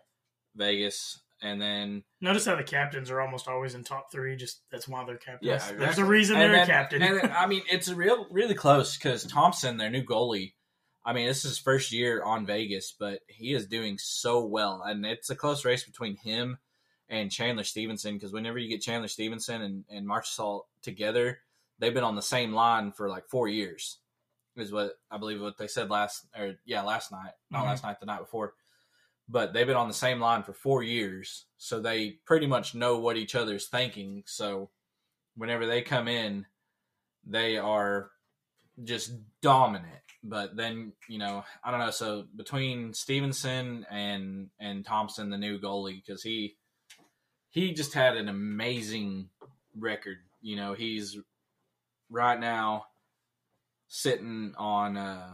Vegas, 0.56 1.20
and 1.41 1.62
then 1.62 2.04
Notice 2.22 2.46
how 2.46 2.56
the 2.56 2.63
captains 2.63 3.10
are 3.10 3.20
almost 3.20 3.48
always 3.48 3.74
in 3.76 3.84
top 3.84 4.12
three. 4.12 4.36
Just 4.38 4.62
that's 4.72 4.88
why 4.88 5.04
they're 5.06 5.17
captains. 5.17 5.41
Yeah, 5.44 5.72
There's 5.78 5.98
a 5.98 6.06
reason 6.06 6.36
and 6.38 6.44
they're 6.44 6.52
then, 6.52 6.63
a 6.70 6.72
captain. 6.72 7.02
And 7.02 7.17
then, 7.22 7.34
I 7.36 7.48
mean, 7.48 7.63
it's 7.70 7.91
real 7.91 8.28
really 8.32 8.54
close 8.56 8.96
because 8.98 9.24
Thompson, 9.26 9.78
their 9.78 9.89
new 9.89 10.04
goalie. 10.04 10.54
I 11.04 11.13
mean, 11.13 11.28
this 11.28 11.39
is 11.44 11.52
his 11.52 11.58
first 11.58 11.91
year 11.91 12.24
on 12.24 12.46
Vegas, 12.46 12.94
but 12.98 13.22
he 13.28 13.54
is 13.54 13.65
doing 13.65 13.98
so 13.98 14.46
well, 14.46 14.84
and 14.86 15.06
it's 15.06 15.30
a 15.32 15.36
close 15.36 15.65
race 15.65 15.84
between 15.84 16.15
him 16.17 16.60
and 17.12 17.30
Chandler 17.32 17.63
Stephenson. 17.65 18.15
Because 18.15 18.34
whenever 18.34 18.58
you 18.58 18.69
get 18.69 18.82
Chandler 18.82 19.08
Stephenson 19.10 19.62
and 19.62 19.84
and 19.91 20.08
Marchessault 20.08 20.63
together, 20.82 21.39
they've 21.78 21.93
been 21.93 22.04
on 22.04 22.15
the 22.15 22.21
same 22.24 22.54
line 22.54 22.91
for 22.91 23.08
like 23.08 23.28
four 23.28 23.47
years. 23.47 24.00
Is 24.56 24.71
what 24.71 24.93
I 25.12 25.17
believe 25.17 25.39
what 25.41 25.58
they 25.58 25.67
said 25.67 25.89
last 25.91 26.26
or 26.36 26.56
yeah 26.65 26.82
last 26.82 27.12
night, 27.12 27.34
not 27.52 27.63
Mhm. 27.63 27.67
last 27.67 27.84
night, 27.84 28.00
the 28.00 28.06
night 28.08 28.19
before. 28.19 28.56
But 29.30 29.54
they've 29.54 29.67
been 29.67 29.78
on 29.78 29.88
the 29.88 29.93
same 29.93 30.19
line 30.19 30.43
for 30.43 30.54
four 30.54 30.84
years, 30.84 31.45
so 31.58 31.80
they 31.80 32.12
pretty 32.26 32.47
much 32.47 32.76
know 32.76 32.97
what 33.00 33.15
each 33.15 33.36
other's 33.36 33.67
thinking. 33.67 34.24
So 34.26 34.71
whenever 35.36 35.65
they 35.65 35.82
come 35.84 36.08
in, 36.10 36.47
they 37.26 37.58
are 37.58 38.12
just 38.84 39.13
dominant. 39.41 40.02
But 40.24 40.56
then 40.58 40.93
you 41.08 41.17
know, 41.17 41.45
I 41.63 41.71
don't 41.71 41.80
know. 41.80 41.91
So 41.91 42.28
between 42.36 42.93
Stephenson 42.93 43.86
and 43.89 44.50
and 44.60 44.86
Thompson, 44.86 45.30
the 45.30 45.38
new 45.38 45.60
goalie, 45.60 46.04
because 46.04 46.24
he 46.24 46.58
he 47.52 47.74
just 47.74 47.94
had 47.94 48.18
an 48.18 48.30
amazing 48.30 49.30
record. 49.78 50.18
You 50.42 50.56
know, 50.56 50.74
he's 50.74 51.18
right 52.10 52.40
now 52.40 52.86
sitting 53.88 54.54
on 54.58 54.98
uh 54.98 55.30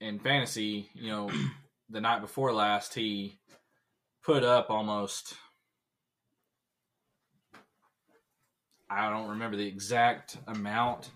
in 0.00 0.18
fantasy. 0.20 0.88
You 0.94 1.10
know, 1.10 1.30
the 1.90 2.00
night 2.00 2.20
before 2.20 2.52
last, 2.52 2.94
he 2.94 3.38
put 4.24 4.44
up 4.44 4.70
almost 4.70 5.34
I 8.90 9.10
don't 9.10 9.28
remember 9.28 9.56
the 9.56 9.66
exact 9.66 10.38
amount, 10.46 11.10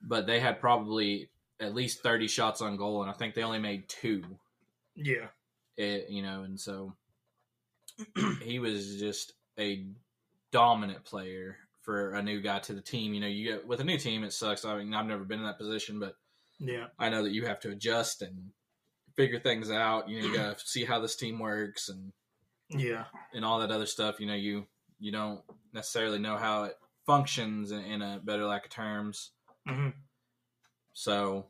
but 0.00 0.26
they 0.26 0.40
had 0.40 0.58
probably 0.58 1.28
at 1.60 1.74
least 1.74 2.02
30 2.02 2.28
shots 2.28 2.62
on 2.62 2.76
goal, 2.76 3.02
and 3.02 3.10
I 3.10 3.14
think 3.14 3.34
they 3.34 3.42
only 3.42 3.58
made 3.58 3.88
two. 3.88 4.22
yeah, 4.94 5.26
It, 5.76 6.08
you 6.08 6.22
know, 6.22 6.44
and 6.44 6.58
so 6.58 6.94
he 8.42 8.58
was 8.58 8.98
just 8.98 9.32
a 9.58 9.86
dominant 10.52 11.04
player 11.04 11.56
for 11.82 12.10
a 12.14 12.22
new 12.22 12.40
guy 12.40 12.58
to 12.60 12.74
the 12.74 12.80
team. 12.80 13.14
You 13.14 13.20
know, 13.20 13.26
you 13.26 13.52
get 13.52 13.66
with 13.66 13.80
a 13.80 13.84
new 13.84 13.98
team, 13.98 14.24
it 14.24 14.32
sucks. 14.32 14.64
I 14.64 14.76
mean, 14.78 14.92
I've 14.94 15.06
never 15.06 15.24
been 15.24 15.40
in 15.40 15.46
that 15.46 15.58
position, 15.58 16.00
but 16.00 16.14
yeah, 16.58 16.86
I 16.98 17.08
know 17.08 17.22
that 17.22 17.32
you 17.32 17.46
have 17.46 17.60
to 17.60 17.70
adjust 17.70 18.22
and 18.22 18.50
figure 19.16 19.40
things 19.40 19.70
out. 19.70 20.08
You 20.08 20.20
know, 20.20 20.26
you 20.26 20.34
got 20.34 20.58
to 20.58 20.66
see 20.66 20.84
how 20.84 21.00
this 21.00 21.16
team 21.16 21.38
works 21.38 21.88
and 21.88 22.12
yeah. 22.70 23.04
and 23.32 23.44
all 23.44 23.60
that 23.60 23.70
other 23.70 23.86
stuff. 23.86 24.20
You 24.20 24.26
know, 24.26 24.34
you 24.34 24.66
you 24.98 25.12
don't 25.12 25.40
necessarily 25.72 26.18
know 26.18 26.36
how 26.36 26.64
it 26.64 26.74
functions 27.06 27.70
in, 27.70 27.80
in 27.80 28.02
a 28.02 28.20
better 28.22 28.44
lack 28.44 28.64
of 28.64 28.70
terms. 28.70 29.30
hmm 29.66 29.90
So 30.92 31.46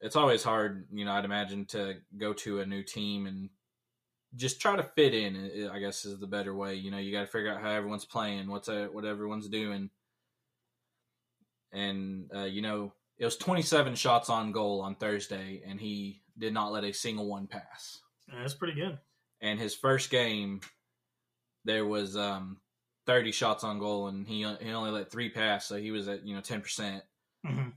it's 0.00 0.16
always 0.16 0.42
hard, 0.42 0.86
you 0.92 1.04
know, 1.04 1.12
I'd 1.12 1.24
imagine 1.24 1.66
to 1.66 1.96
go 2.16 2.32
to 2.34 2.60
a 2.60 2.66
new 2.66 2.82
team 2.82 3.26
and 3.26 3.50
just 4.36 4.60
try 4.60 4.76
to 4.76 4.82
fit 4.82 5.14
in. 5.14 5.70
I 5.72 5.78
guess 5.78 6.04
is 6.04 6.18
the 6.18 6.26
better 6.26 6.54
way. 6.54 6.74
You 6.74 6.90
know, 6.90 6.98
you 6.98 7.12
got 7.12 7.22
to 7.22 7.26
figure 7.26 7.52
out 7.52 7.60
how 7.60 7.70
everyone's 7.70 8.04
playing, 8.04 8.48
what's 8.48 8.68
a, 8.68 8.86
what 8.86 9.04
everyone's 9.04 9.48
doing, 9.48 9.90
and 11.72 12.30
uh, 12.34 12.44
you 12.44 12.62
know, 12.62 12.92
it 13.18 13.24
was 13.24 13.36
27 13.36 13.94
shots 13.94 14.30
on 14.30 14.52
goal 14.52 14.80
on 14.80 14.94
Thursday, 14.94 15.62
and 15.66 15.80
he 15.80 16.22
did 16.38 16.54
not 16.54 16.72
let 16.72 16.84
a 16.84 16.92
single 16.92 17.26
one 17.26 17.46
pass. 17.46 18.00
That's 18.32 18.54
pretty 18.54 18.74
good. 18.74 18.98
And 19.40 19.58
his 19.58 19.74
first 19.74 20.10
game, 20.10 20.60
there 21.64 21.86
was 21.86 22.16
um, 22.16 22.58
30 23.06 23.32
shots 23.32 23.64
on 23.64 23.78
goal, 23.78 24.08
and 24.08 24.26
he 24.26 24.46
he 24.60 24.70
only 24.70 24.90
let 24.90 25.10
three 25.10 25.30
pass, 25.30 25.66
so 25.66 25.76
he 25.76 25.90
was 25.90 26.08
at 26.08 26.26
you 26.26 26.34
know 26.34 26.40
10 26.40 26.60
percent 26.60 27.02
hmm 27.44 27.70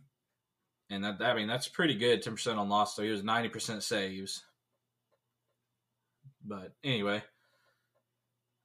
and 0.93 1.03
that 1.03 1.21
I 1.21 1.33
mean 1.33 1.47
that's 1.47 1.67
pretty 1.67 1.95
good, 1.95 2.21
ten 2.21 2.33
percent 2.33 2.59
on 2.59 2.69
loss. 2.69 2.95
So 2.95 3.03
he 3.03 3.09
was 3.09 3.23
ninety 3.23 3.49
percent 3.49 3.83
saves. 3.83 4.43
But 6.43 6.73
anyway, 6.83 7.23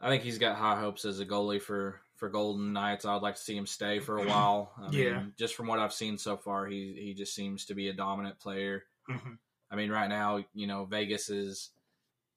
I 0.00 0.08
think 0.08 0.22
he's 0.22 0.38
got 0.38 0.56
high 0.56 0.80
hopes 0.80 1.04
as 1.04 1.20
a 1.20 1.26
goalie 1.26 1.62
for 1.62 2.00
for 2.16 2.28
Golden 2.28 2.72
Knights. 2.72 3.04
I'd 3.04 3.22
like 3.22 3.36
to 3.36 3.40
see 3.40 3.56
him 3.56 3.66
stay 3.66 4.00
for 4.00 4.18
a 4.18 4.26
while. 4.26 4.72
I 4.82 4.90
Yeah. 4.92 5.20
mean, 5.20 5.32
just 5.38 5.54
from 5.54 5.66
what 5.68 5.78
I've 5.78 5.92
seen 5.92 6.18
so 6.18 6.36
far, 6.36 6.66
he 6.66 6.94
he 6.98 7.14
just 7.14 7.34
seems 7.34 7.64
to 7.66 7.74
be 7.74 7.88
a 7.88 7.92
dominant 7.92 8.38
player. 8.40 8.84
hmm 9.06 9.34
I 9.70 9.76
mean, 9.76 9.90
right 9.90 10.08
now, 10.08 10.42
you 10.54 10.66
know, 10.66 10.84
Vegas 10.86 11.28
is 11.28 11.70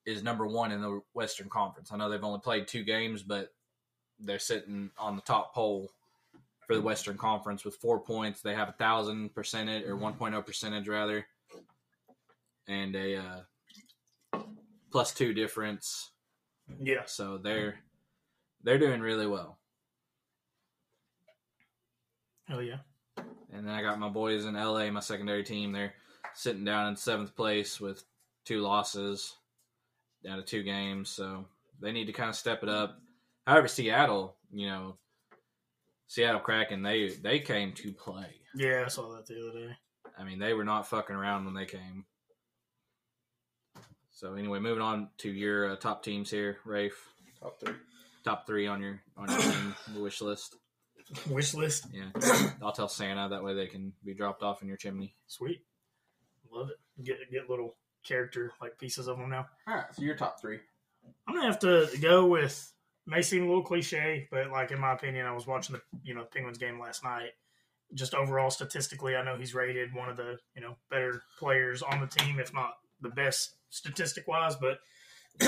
is 0.05 0.23
number 0.23 0.45
one 0.47 0.71
in 0.71 0.81
the 0.81 1.01
Western 1.13 1.49
Conference. 1.49 1.91
I 1.91 1.97
know 1.97 2.09
they've 2.09 2.23
only 2.23 2.39
played 2.39 2.67
two 2.67 2.83
games, 2.83 3.23
but 3.23 3.53
they're 4.19 4.39
sitting 4.39 4.91
on 4.97 5.15
the 5.15 5.21
top 5.21 5.53
pole 5.53 5.91
for 6.67 6.75
the 6.75 6.81
Western 6.81 7.17
Conference 7.17 7.63
with 7.63 7.75
four 7.75 7.99
points. 7.99 8.41
They 8.41 8.53
have 8.55 8.69
a 8.69 8.73
thousand 8.73 9.33
percentage 9.33 9.85
or 9.85 9.95
one 9.95 10.15
oh 10.33 10.41
percentage 10.41 10.87
rather, 10.87 11.25
and 12.67 12.95
a 12.95 13.15
uh, 13.17 13.39
plus 14.91 15.13
two 15.13 15.33
difference. 15.33 16.11
Yeah, 16.79 17.05
So 17.05 17.37
they're 17.37 17.75
they're 18.63 18.77
doing 18.79 19.01
really 19.01 19.27
well. 19.27 19.57
hell 22.47 22.61
yeah. 22.61 22.77
And 23.53 23.67
then 23.67 23.73
I 23.73 23.81
got 23.81 23.99
my 23.99 24.09
boys 24.09 24.45
in 24.45 24.53
LA, 24.55 24.89
my 24.91 24.99
secondary 24.99 25.43
team. 25.43 25.71
They're 25.71 25.93
sitting 26.33 26.63
down 26.63 26.87
in 26.89 26.95
seventh 26.95 27.35
place 27.35 27.79
with 27.81 28.03
two 28.45 28.61
losses 28.61 29.35
down 30.23 30.37
to 30.37 30.43
two 30.43 30.63
games. 30.63 31.09
So 31.09 31.45
they 31.81 31.91
need 31.91 32.05
to 32.05 32.13
kind 32.13 32.29
of 32.29 32.35
step 32.35 32.63
it 32.63 32.69
up. 32.69 32.99
However, 33.47 33.67
Seattle, 33.67 34.35
you 34.51 34.67
know, 34.67 34.95
Seattle 36.07 36.39
Kraken, 36.39 36.81
they 36.83 37.09
they 37.09 37.39
came 37.39 37.73
to 37.73 37.91
play. 37.91 38.27
Yeah, 38.55 38.83
I 38.85 38.89
saw 38.89 39.13
that 39.15 39.25
the 39.25 39.49
other 39.49 39.67
day. 39.67 39.73
I 40.17 40.23
mean, 40.23 40.39
they 40.39 40.53
were 40.53 40.65
not 40.65 40.87
fucking 40.87 41.15
around 41.15 41.45
when 41.45 41.53
they 41.53 41.65
came. 41.65 42.05
So 44.21 44.35
anyway, 44.35 44.59
moving 44.59 44.83
on 44.83 45.09
to 45.17 45.31
your 45.31 45.71
uh, 45.71 45.75
top 45.77 46.03
teams 46.03 46.29
here, 46.29 46.57
Rafe. 46.63 47.09
Top 47.39 47.59
three. 47.59 47.73
Top 48.23 48.45
three 48.45 48.67
on 48.67 48.79
your 48.79 49.01
on 49.17 49.27
your 49.27 49.39
team 49.39 49.75
wish 49.95 50.21
list. 50.21 50.57
Wish 51.27 51.55
list. 51.55 51.87
Yeah, 51.91 52.51
I'll 52.61 52.71
tell 52.71 52.87
Santa 52.87 53.29
that 53.29 53.43
way 53.43 53.55
they 53.55 53.65
can 53.65 53.93
be 54.05 54.13
dropped 54.13 54.43
off 54.43 54.61
in 54.61 54.67
your 54.67 54.77
chimney. 54.77 55.15
Sweet. 55.25 55.61
Love 56.53 56.69
it. 56.69 57.03
Get 57.03 57.17
get 57.31 57.49
little 57.49 57.77
character 58.05 58.51
like 58.61 58.77
pieces 58.77 59.07
of 59.07 59.17
them 59.17 59.31
now. 59.31 59.47
All 59.67 59.73
right, 59.73 59.85
so 59.91 60.03
your 60.03 60.15
top 60.15 60.39
three. 60.39 60.59
I'm 61.27 61.33
gonna 61.33 61.47
have 61.47 61.57
to 61.61 61.89
go 61.99 62.27
with 62.27 62.71
may 63.07 63.23
seem 63.23 63.45
a 63.45 63.47
little 63.47 63.63
cliche, 63.63 64.27
but 64.29 64.51
like 64.51 64.69
in 64.69 64.79
my 64.79 64.93
opinion, 64.93 65.25
I 65.25 65.33
was 65.33 65.47
watching 65.47 65.75
the 65.75 65.81
you 66.03 66.13
know 66.13 66.25
Penguins 66.31 66.59
game 66.59 66.79
last 66.79 67.03
night. 67.03 67.31
Just 67.95 68.13
overall 68.13 68.51
statistically, 68.51 69.15
I 69.15 69.23
know 69.23 69.35
he's 69.35 69.55
rated 69.55 69.95
one 69.95 70.09
of 70.09 70.17
the 70.17 70.37
you 70.53 70.61
know 70.61 70.75
better 70.91 71.23
players 71.39 71.81
on 71.81 71.99
the 72.01 72.05
team, 72.05 72.39
if 72.39 72.53
not 72.53 72.73
the 73.01 73.09
best 73.09 73.55
statistic 73.71 74.27
wise. 74.27 74.55
But 74.55 74.77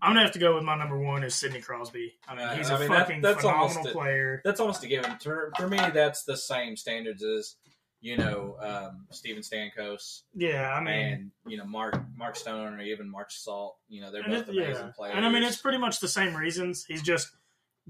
I'm 0.00 0.10
gonna 0.14 0.22
have 0.22 0.32
to 0.32 0.38
go 0.38 0.54
with 0.54 0.64
my 0.64 0.76
number 0.76 0.98
one 0.98 1.24
is 1.24 1.34
Sidney 1.34 1.60
Crosby. 1.60 2.14
I 2.28 2.34
mean, 2.36 2.46
Uh, 2.46 2.54
he's 2.56 2.70
I 2.70 2.76
a 2.76 2.78
mean, 2.80 2.88
that- 2.90 2.98
fucking 3.06 3.20
that's 3.20 3.44
almost 3.44 3.74
phenomenal 3.74 3.90
it. 3.90 3.92
player. 4.00 4.42
That's 4.44 4.60
almost 4.60 4.84
a 4.84 4.86
given. 4.86 5.16
For, 5.18 5.52
for 5.56 5.68
me, 5.68 5.78
that's 5.92 6.22
the 6.24 6.36
same 6.36 6.76
standards 6.76 7.22
as 7.24 7.56
you 8.00 8.16
know, 8.16 8.56
um, 8.60 9.06
Steven 9.10 9.42
Stamkos 9.44 10.22
Yeah, 10.34 10.72
I 10.72 10.80
mean, 10.80 10.94
and 11.12 11.30
you 11.46 11.56
know 11.56 11.64
Mark 11.64 12.00
Mark 12.16 12.34
Stone 12.36 12.74
or 12.74 12.80
even 12.82 13.08
Mark 13.08 13.30
Salt. 13.30 13.76
You 13.88 14.00
know, 14.00 14.10
they're 14.10 14.24
both 14.24 14.48
it- 14.48 14.56
amazing 14.56 14.86
yeah. 14.86 14.92
players. 14.96 15.14
and 15.16 15.24
I 15.24 15.28
mean, 15.30 15.42
it's 15.44 15.56
pretty 15.58 15.78
much 15.78 16.00
the 16.00 16.08
same 16.08 16.34
reasons. 16.34 16.84
He's 16.84 17.02
just 17.02 17.28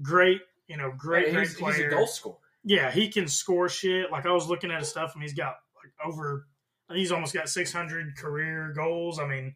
great, 0.01 0.41
you 0.67 0.77
know, 0.77 0.91
great, 0.95 1.27
Hey, 1.27 1.33
great 1.33 1.49
player. 1.57 1.73
he's 1.75 1.85
a 1.85 1.89
goal 1.89 2.07
scorer. 2.07 2.37
Yeah, 2.63 2.91
he 2.91 3.09
can 3.09 3.27
score 3.27 3.69
shit. 3.69 4.11
Like 4.11 4.25
I 4.27 4.31
was 4.31 4.47
looking 4.47 4.69
at 4.71 4.79
his 4.79 4.89
stuff, 4.89 5.13
and 5.15 5.23
he's 5.23 5.33
got 5.33 5.55
like 5.83 5.91
over. 6.05 6.45
He's 6.91 7.11
almost 7.11 7.33
got 7.33 7.49
600 7.49 8.17
career 8.17 8.73
goals. 8.75 9.19
I 9.19 9.27
mean, 9.27 9.55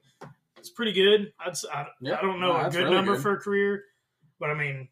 it's 0.58 0.70
pretty 0.70 0.94
good. 0.94 1.34
I'd, 1.40 1.54
I, 1.72 1.82
I 1.82 2.22
don't 2.22 2.40
know 2.40 2.54
no, 2.54 2.68
a 2.68 2.70
good 2.70 2.84
really 2.84 2.96
number 2.96 3.14
good. 3.14 3.22
for 3.22 3.34
a 3.34 3.38
career, 3.38 3.84
but 4.40 4.50
I 4.50 4.54
mean, 4.54 4.88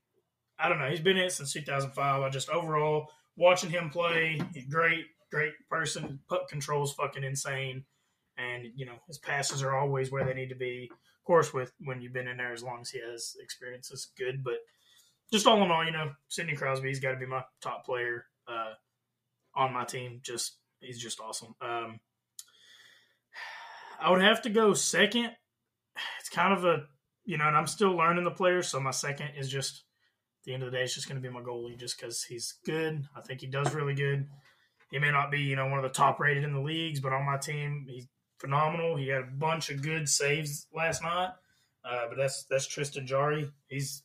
I 0.59 0.69
don't 0.69 0.79
know. 0.79 0.89
He's 0.89 0.99
been 0.99 1.17
in 1.17 1.25
it 1.25 1.31
since 1.31 1.53
2005. 1.53 2.21
I 2.21 2.29
just 2.29 2.49
overall 2.49 3.07
watching 3.35 3.69
him 3.69 3.89
play, 3.89 4.39
great, 4.69 5.05
great 5.31 5.53
person. 5.69 6.19
Puck 6.29 6.47
control 6.49 6.83
is 6.83 6.91
fucking 6.91 7.23
insane, 7.23 7.83
and 8.37 8.67
you 8.75 8.85
know 8.85 8.95
his 9.07 9.17
passes 9.17 9.63
are 9.63 9.75
always 9.75 10.11
where 10.11 10.23
they 10.23 10.33
need 10.33 10.49
to 10.49 10.55
be. 10.55 10.89
Of 10.91 11.25
course, 11.25 11.53
with 11.53 11.71
when 11.79 12.01
you've 12.01 12.13
been 12.13 12.27
in 12.27 12.37
there 12.37 12.53
as 12.53 12.63
long 12.63 12.81
as 12.81 12.89
he 12.89 12.99
has 12.99 13.35
experience, 13.41 13.91
is 13.91 14.09
good. 14.17 14.43
But 14.43 14.59
just 15.31 15.47
all 15.47 15.63
in 15.63 15.71
all, 15.71 15.83
you 15.83 15.91
know, 15.91 16.11
Sidney 16.27 16.55
Crosby's 16.55 16.99
got 16.99 17.11
to 17.11 17.17
be 17.17 17.25
my 17.25 17.43
top 17.61 17.85
player 17.85 18.25
uh, 18.47 18.73
on 19.55 19.73
my 19.73 19.83
team. 19.83 20.19
Just 20.23 20.57
he's 20.79 21.01
just 21.01 21.19
awesome. 21.19 21.55
Um, 21.61 21.99
I 24.01 24.11
would 24.11 24.21
have 24.21 24.41
to 24.43 24.49
go 24.49 24.73
second. 24.73 25.31
It's 26.19 26.29
kind 26.29 26.53
of 26.53 26.65
a 26.65 26.83
you 27.25 27.37
know, 27.37 27.47
and 27.47 27.57
I'm 27.57 27.67
still 27.67 27.95
learning 27.95 28.23
the 28.23 28.31
players, 28.31 28.67
so 28.67 28.79
my 28.79 28.91
second 28.91 29.29
is 29.37 29.49
just 29.49 29.83
at 30.41 30.45
the 30.45 30.53
end 30.53 30.63
of 30.63 30.71
the 30.71 30.77
day, 30.77 30.83
it's 30.83 30.93
just 30.93 31.07
going 31.07 31.19
to 31.19 31.27
be 31.27 31.33
my 31.33 31.41
goalie, 31.41 31.77
just 31.77 31.99
because 31.99 32.23
he's 32.23 32.53
good. 32.65 33.03
I 33.15 33.21
think 33.21 33.41
he 33.41 33.47
does 33.47 33.73
really 33.73 33.95
good. 33.95 34.27
He 34.91 34.99
may 34.99 35.11
not 35.11 35.31
be 35.31 35.39
you 35.39 35.55
know 35.55 35.67
one 35.67 35.79
of 35.79 35.83
the 35.83 35.89
top 35.89 36.19
rated 36.19 36.43
in 36.43 36.53
the 36.53 36.61
leagues, 36.61 36.99
but 36.99 37.13
on 37.13 37.25
my 37.25 37.37
team, 37.37 37.85
he's 37.89 38.07
phenomenal. 38.39 38.95
He 38.95 39.07
had 39.07 39.21
a 39.21 39.37
bunch 39.37 39.69
of 39.69 39.81
good 39.81 40.07
saves 40.07 40.67
last 40.73 41.01
night. 41.01 41.29
Uh, 41.83 42.07
but 42.09 42.17
that's 42.17 42.45
that's 42.49 42.67
Tristan 42.67 43.05
Jarry. 43.05 43.49
He's 43.67 44.03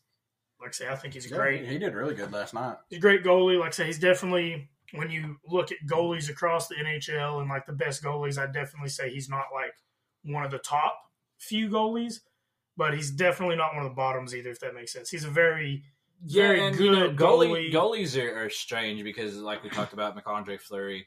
like 0.60 0.70
I 0.70 0.72
say, 0.72 0.88
I 0.88 0.96
think 0.96 1.14
he's 1.14 1.30
Yeah, 1.30 1.36
great. 1.36 1.66
He 1.66 1.78
did 1.78 1.94
really 1.94 2.14
good 2.14 2.32
last 2.32 2.52
night. 2.54 2.76
He's 2.88 2.98
a 2.98 3.00
great 3.00 3.24
goalie. 3.24 3.58
Like 3.58 3.68
I 3.68 3.72
say, 3.72 3.86
he's 3.86 3.98
definitely 3.98 4.68
when 4.92 5.10
you 5.10 5.36
look 5.46 5.70
at 5.72 5.78
goalies 5.86 6.30
across 6.30 6.68
the 6.68 6.74
NHL 6.76 7.40
and 7.40 7.48
like 7.48 7.66
the 7.66 7.72
best 7.72 8.02
goalies, 8.02 8.38
I 8.38 8.46
definitely 8.46 8.88
say 8.88 9.10
he's 9.10 9.28
not 9.28 9.46
like 9.54 9.74
one 10.24 10.44
of 10.44 10.50
the 10.50 10.58
top 10.58 10.96
few 11.38 11.68
goalies, 11.68 12.20
but 12.76 12.94
he's 12.94 13.10
definitely 13.10 13.56
not 13.56 13.74
one 13.74 13.84
of 13.84 13.90
the 13.90 13.94
bottoms 13.94 14.34
either. 14.34 14.50
If 14.50 14.60
that 14.60 14.74
makes 14.74 14.92
sense, 14.92 15.10
he's 15.10 15.24
a 15.24 15.30
very 15.30 15.84
very 16.24 16.60
and, 16.60 16.78
you 16.78 16.90
know, 16.90 17.08
good 17.08 17.16
goalie. 17.16 17.70
goalie. 17.70 17.72
Goalies 17.72 18.22
are, 18.22 18.44
are 18.44 18.50
strange 18.50 19.02
because, 19.04 19.36
like 19.36 19.62
we 19.62 19.70
talked 19.70 19.92
about, 19.92 20.14
Marc-Andre 20.14 20.58
Fleury, 20.58 21.06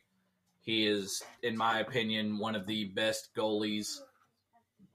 he 0.61 0.87
is, 0.87 1.21
in 1.43 1.55
my 1.57 1.79
opinion, 1.79 2.39
one 2.39 2.55
of 2.55 2.65
the 2.65 2.85
best 2.85 3.29
goalies. 3.37 3.99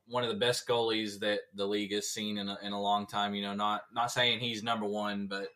One 0.06 0.24
of 0.24 0.30
the 0.30 0.36
best 0.36 0.66
goalies 0.66 1.18
that 1.20 1.40
the 1.54 1.66
league 1.66 1.92
has 1.92 2.08
seen 2.08 2.38
in 2.38 2.48
a, 2.48 2.58
in 2.62 2.72
a 2.72 2.80
long 2.80 3.06
time. 3.06 3.34
You 3.34 3.42
know, 3.42 3.54
not 3.54 3.82
not 3.92 4.10
saying 4.10 4.40
he's 4.40 4.62
number 4.62 4.86
one, 4.86 5.26
but 5.26 5.48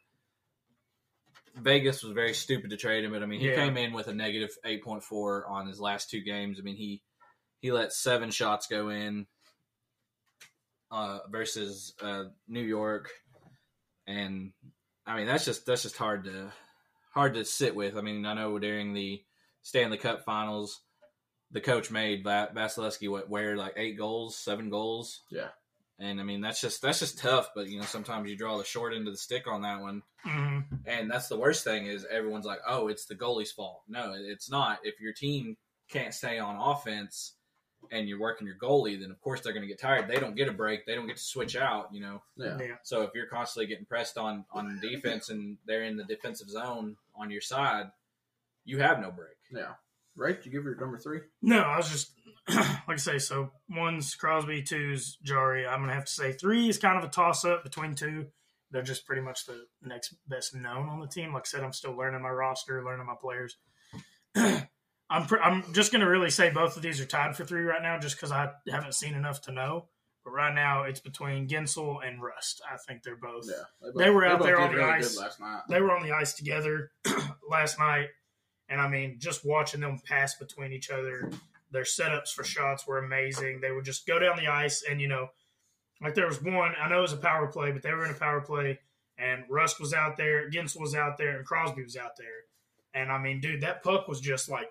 Vegas 1.55 2.03
was 2.03 2.13
very 2.13 2.35
stupid 2.35 2.71
to 2.71 2.77
trade 2.77 3.05
him. 3.05 3.13
But 3.13 3.23
I 3.23 3.27
mean, 3.27 3.41
he 3.41 3.49
Yeah. 3.51 3.57
came 3.57 3.77
in 3.77 3.93
with 3.93 4.09
a 4.09 4.15
negative 4.15 4.51
eight 4.65 4.83
point 4.83 5.03
four 5.05 5.47
on 5.47 5.67
his 5.67 5.81
last 5.81 6.11
two 6.11 6.21
games. 6.21 6.59
I 6.59 6.63
mean, 6.63 6.77
he 6.77 7.03
he 7.61 7.71
let 7.73 7.93
seven 7.93 8.31
shots 8.31 8.67
go 8.67 8.89
in 8.89 9.27
uh, 10.91 11.21
versus 11.31 11.95
uh, 12.03 12.25
New 12.49 12.63
York, 12.63 13.11
and 14.07 14.53
I 15.07 15.17
mean 15.17 15.27
that's 15.27 15.45
just 15.45 15.67
that's 15.67 15.83
just 15.83 15.97
hard 15.97 16.25
to 16.25 16.53
hard 17.15 17.35
to 17.35 17.45
sit 17.45 17.75
with. 17.75 17.97
I 17.97 18.01
mean, 18.01 18.25
I 18.27 18.35
know 18.35 18.59
during 18.59 18.93
the 18.95 19.23
Stanley 19.63 19.99
Cup 19.99 20.25
Finals, 20.25 20.81
the 21.51 21.61
coach 21.61 21.91
made 21.91 22.25
Va- 22.25 22.51
Vasilevskiy 22.55 23.11
what 23.11 23.29
wear 23.31 23.57
like 23.57 23.75
eight 23.77 23.97
goals, 23.99 24.37
seven 24.37 24.71
goals. 24.71 25.23
Yeah. 25.31 25.49
And 26.03 26.21
I 26.21 26.25
mean 26.25 26.41
that's 26.41 26.61
just 26.61 26.83
that's 26.83 26.99
just 26.99 27.19
tough, 27.19 27.51
but 27.55 27.69
you 27.69 27.79
know 27.79 27.85
sometimes 27.87 28.29
you 28.29 28.37
draw 28.37 28.59
the 28.59 28.65
short 28.65 28.93
end 28.93 29.07
of 29.07 29.15
the 29.15 29.19
stick 29.19 29.47
on 29.47 29.63
that 29.63 29.81
one, 29.81 30.03
Mhm. 30.27 30.65
and 30.85 31.09
that's 31.11 31.29
the 31.29 31.37
worst 31.37 31.63
thing 31.63 31.87
is 31.87 32.05
everyone's 32.11 32.45
like, 32.47 32.59
oh, 32.67 32.89
it's 32.89 33.05
the 33.07 33.15
goalie's 33.15 33.53
fault. 33.53 33.83
No, 33.87 34.13
it's 34.17 34.51
not. 34.51 34.81
If 34.83 35.01
your 35.01 35.13
team 35.13 35.57
can't 35.89 36.13
stay 36.13 36.39
on 36.41 36.57
offense 36.57 37.35
and 37.91 38.09
you're 38.09 38.19
working 38.21 38.47
your 38.47 38.57
goalie, 38.57 38.99
then 39.01 39.11
of 39.13 39.21
course 39.21 39.43
they're 39.43 39.53
going 39.53 39.63
to 39.63 39.69
get 39.69 39.79
tired. 39.81 40.09
They 40.09 40.19
don't 40.19 40.35
get 40.35 40.49
a 40.49 40.53
break. 40.53 40.87
They 40.87 40.95
don't 40.95 41.07
get 41.07 41.17
to 41.19 41.23
switch 41.23 41.55
out. 41.57 41.93
You 41.93 42.01
know, 42.01 42.23
Yeah. 42.37 42.59
yeah. 42.59 42.77
so 42.83 43.03
if 43.03 43.11
you're 43.15 43.27
constantly 43.27 43.67
getting 43.67 43.85
pressed 43.87 44.19
on 44.19 44.45
on 44.53 44.81
defense 44.81 45.29
and 45.31 45.59
they're 45.67 45.85
in 45.85 45.97
the 45.97 46.05
defensive 46.05 46.49
zone 46.49 46.97
on 47.15 47.31
your 47.31 47.41
side, 47.43 47.93
you 48.65 48.79
have 48.79 48.99
no 49.01 49.11
break. 49.13 49.37
Yeah. 49.53 49.75
Right? 50.17 50.37
Did 50.37 50.47
you 50.47 50.53
give 50.53 50.65
your 50.65 50.77
number 50.77 50.99
three? 50.99 51.21
No, 51.41 51.61
I 51.61 51.77
was 51.77 51.91
just 51.91 52.13
like 52.49 52.69
I 52.89 52.97
say. 52.97 53.19
So 53.19 53.51
one's 53.71 54.15
Crosby, 54.15 54.63
two's 54.63 55.17
Jarry. 55.23 55.67
I'm 55.67 55.81
gonna 55.81 55.95
have 55.95 56.05
to 56.05 56.13
say 56.13 56.33
three 56.33 56.69
is 56.69 56.79
kind 56.79 56.99
of 56.99 57.05
a 57.05 57.13
toss 57.13 57.45
up 57.45 57.63
between 57.65 57.95
two. 57.95 58.27
They're 58.71 58.83
just 58.83 59.07
pretty 59.07 59.23
much 59.23 59.47
the 59.47 59.65
next 59.83 60.15
best 60.27 60.55
known 60.55 60.89
on 60.89 61.01
the 61.01 61.07
team. 61.07 61.33
Like 61.33 61.43
I 61.43 61.49
said, 61.49 61.63
I'm 61.63 61.73
still 61.73 61.97
learning 61.97 62.23
my 62.23 62.31
roster, 62.31 62.83
learning 62.85 63.07
my 63.07 63.15
players. 63.21 63.57
I'm 65.11 65.27
pr- 65.27 65.43
I'm 65.43 65.73
just 65.75 65.93
gonna 65.93 66.09
really 66.09 66.31
say 66.31 66.51
both 66.51 66.77
of 66.77 66.83
these 66.83 67.01
are 67.01 67.07
tied 67.07 67.37
for 67.37 67.45
three 67.45 67.63
right 67.63 67.83
now, 67.83 67.99
just 67.99 68.17
because 68.17 68.33
I 68.33 68.51
haven't 68.69 68.95
seen 68.95 69.15
enough 69.15 69.43
to 69.43 69.53
know. 69.53 69.89
But 70.25 70.31
right 70.33 70.55
now, 70.55 70.85
it's 70.85 71.01
between 71.01 71.49
Guentzel 71.49 71.99
and 72.07 72.23
Rust. 72.23 72.63
I 72.71 72.77
think 72.77 73.03
they're 73.03 73.17
both. 73.17 73.45
Yeah. 73.49 73.91
They 73.97 74.09
were 74.09 74.25
out 74.25 74.39
both 74.39 74.47
there 74.47 74.61
on 74.61 74.71
the 74.71 74.79
really 74.79 74.91
ice. 74.91 75.19
last 75.19 75.41
night. 75.41 75.63
they 75.69 75.81
were 75.81 75.95
on 75.95 76.07
the 76.07 76.13
ice 76.13 76.33
together 76.35 76.93
last 77.51 77.79
night, 77.79 78.09
and 78.73 78.81
I 78.81 78.89
mean, 78.89 79.17
just 79.19 79.45
watching 79.45 79.83
them 79.83 80.01
pass 80.03 80.35
between 80.37 80.73
each 80.73 80.91
other, 80.91 81.31
their 81.71 81.83
setups 81.83 82.31
for 82.31 82.43
shots 82.43 82.87
were 82.87 82.97
amazing. 82.97 83.61
They 83.61 83.71
would 83.71 83.85
just 83.85 84.07
go 84.07 84.19
down 84.19 84.39
the 84.39 84.49
ice, 84.49 84.83
and 84.89 84.99
you 84.99 85.09
know, 85.09 85.29
like 86.01 86.15
there 86.15 86.27
was 86.27 86.43
one, 86.43 86.73
I 86.83 86.89
know 86.89 87.01
it 87.01 87.03
was 87.03 87.13
a 87.13 87.19
power 87.19 87.49
play, 87.49 87.71
but 87.71 87.83
they 87.83 87.93
were 87.93 88.07
in 88.07 88.11
a 88.11 88.15
power 88.15 88.41
play, 88.41 88.81
and 89.19 89.45
Rust 89.51 89.79
was 89.79 89.93
out 89.93 90.17
there, 90.17 90.51
Guentzel 90.51 90.81
was 90.81 90.95
out 90.95 91.19
there, 91.19 91.37
and 91.37 91.45
Crosby 91.45 91.83
was 91.83 91.99
out 91.99 92.17
there, 92.17 92.47
and 92.95 93.13
I 93.13 93.19
mean, 93.19 93.41
dude, 93.41 93.61
that 93.61 93.85
puck 93.85 94.09
was 94.09 94.21
just 94.21 94.49
like. 94.49 94.71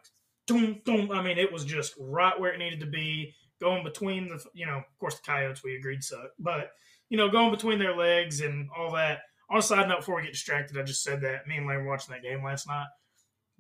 I 0.50 0.54
mean, 0.54 1.38
it 1.38 1.54
was 1.54 1.64
just 1.64 1.94
right 1.98 2.38
where 2.38 2.52
it 2.52 2.58
needed 2.58 2.82
to 2.82 2.86
be, 2.88 3.36
going 3.62 3.84
between 3.84 4.28
the, 4.28 4.44
you 4.54 4.66
know, 4.66 4.80
of 4.80 5.00
course 5.00 5.16
the 5.16 5.22
Coyotes 5.22 5.64
we 5.64 5.78
agreed 5.78 6.04
suck, 6.04 6.32
but 6.40 6.72
you 7.08 7.18
know, 7.18 7.30
going 7.30 7.52
between 7.52 7.80
their 7.80 7.96
legs 7.96 8.42
and 8.42 8.68
all 8.76 8.92
that 8.96 9.20
on 9.50 9.60
a 9.60 9.62
side 9.62 9.88
note, 9.88 10.00
before 10.00 10.16
we 10.16 10.24
get 10.24 10.34
distracted, 10.34 10.78
I 10.78 10.84
just 10.84 11.04
said 11.04 11.22
that 11.22 11.48
me 11.48 11.58
and 11.58 11.68
Lane 11.68 11.84
were 11.84 11.90
watching 11.90 12.14
that 12.14 12.24
game 12.24 12.44
last 12.44 12.68
night. 12.68 12.88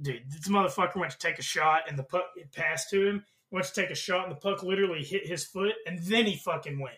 Dude, 0.01 0.23
this 0.29 0.47
motherfucker 0.47 0.97
went 0.97 1.11
to 1.11 1.17
take 1.17 1.39
a 1.39 1.43
shot 1.43 1.83
and 1.87 1.97
the 1.97 2.03
puck 2.03 2.25
it 2.35 2.51
passed 2.51 2.89
to 2.89 3.07
him. 3.07 3.25
Went 3.51 3.65
to 3.67 3.73
take 3.73 3.89
a 3.89 3.95
shot 3.95 4.23
and 4.23 4.31
the 4.31 4.39
puck 4.39 4.63
literally 4.63 5.03
hit 5.03 5.27
his 5.27 5.45
foot 5.45 5.73
and 5.85 5.99
then 6.03 6.25
he 6.25 6.37
fucking 6.37 6.79
went. 6.79 6.95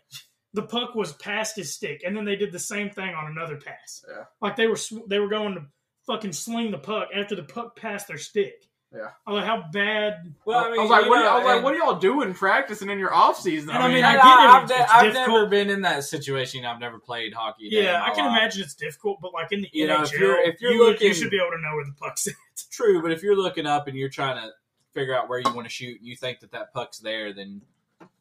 The 0.54 0.64
puck 0.64 0.94
was 0.94 1.14
past 1.14 1.56
his 1.56 1.74
stick 1.74 2.04
and 2.06 2.16
then 2.16 2.26
they 2.26 2.36
did 2.36 2.52
the 2.52 2.60
same 2.60 2.90
thing 2.92 3.16
on 3.16 3.32
another 3.32 3.58
pass. 3.58 4.06
Yeah. 4.08 4.26
Like 4.40 4.56
they 4.56 4.68
were 4.68 4.76
sw- 4.76 5.08
they 5.08 5.20
were 5.20 5.30
going 5.30 5.56
to 5.56 5.66
fucking 6.06 6.34
sling 6.34 6.72
the 6.72 6.78
puck 6.78 7.10
after 7.14 7.36
the 7.36 7.44
puck 7.44 7.76
passed 7.76 8.08
their 8.08 8.18
stick. 8.18 8.68
Yeah. 8.94 9.10
I 9.26 9.32
was 9.32 9.42
like, 9.42 9.46
how 9.46 9.66
bad? 9.74 10.34
Well, 10.46 10.60
I 10.66 10.70
was 10.70 10.90
like, 10.90 11.10
what, 11.10 11.26
I 11.26 11.36
was 11.38 11.46
like, 11.46 11.64
what 11.64 11.74
are 11.74 11.78
y'all 11.78 11.98
doing 12.00 12.34
practicing 12.36 12.92
in 12.92 13.00
your 13.00 13.12
off 13.12 13.40
season? 13.40 13.72
And 13.72 13.80
I 13.82 13.88
mean, 13.92 14.04
I, 14.04 14.12
I 14.12 14.14
get 14.14 14.24
it, 14.24 14.24
have 14.52 14.64
it's- 14.66 14.82
it's 14.84 14.92
I've 14.92 15.04
difficult. 15.14 15.28
never 15.30 15.46
been 15.48 15.70
in 15.72 15.82
that 15.82 16.04
situation. 16.04 16.64
I've 16.64 16.80
never 16.80 17.00
played 17.00 17.34
hockey. 17.34 17.68
a 17.68 17.72
day 17.72 17.78
in 17.80 17.84
Yeah, 17.86 18.04
I 18.04 18.12
can 18.14 18.26
life. 18.26 18.38
imagine 18.38 18.62
it's 18.62 18.76
difficult, 18.76 19.20
but 19.20 19.34
like 19.34 19.52
in 19.52 19.62
the 19.62 19.70
You 19.74 19.88
know, 19.88 20.02
NHL, 20.02 20.04
if 20.14 20.20
you're- 20.20 20.40
if 20.48 20.62
you're 20.62 20.72
you, 20.74 20.86
looking- 20.88 21.08
you 21.08 21.14
should 21.16 21.32
be 21.32 21.38
able 21.38 21.52
to 21.52 21.62
know 21.62 21.76
where 21.76 21.86
the 21.86 21.94
puck's 22.00 22.28
at. 22.28 22.34
It's 22.52 22.66
true, 22.68 23.02
but 23.02 23.12
if 23.12 23.24
you're 23.24 23.36
looking 23.36 23.66
up 23.66 23.88
and 23.88 23.98
you're 23.98 24.10
trying 24.10 24.36
to 24.38 24.52
figure 24.94 25.16
out 25.18 25.28
where 25.28 25.40
you 25.40 25.52
want 25.56 25.66
to 25.66 25.74
shoot, 25.74 25.98
and 26.00 26.08
you 26.08 26.16
think 26.16 26.40
that 26.42 26.52
that 26.52 26.72
puck's 26.72 27.00
there, 27.00 27.34
then 27.34 27.62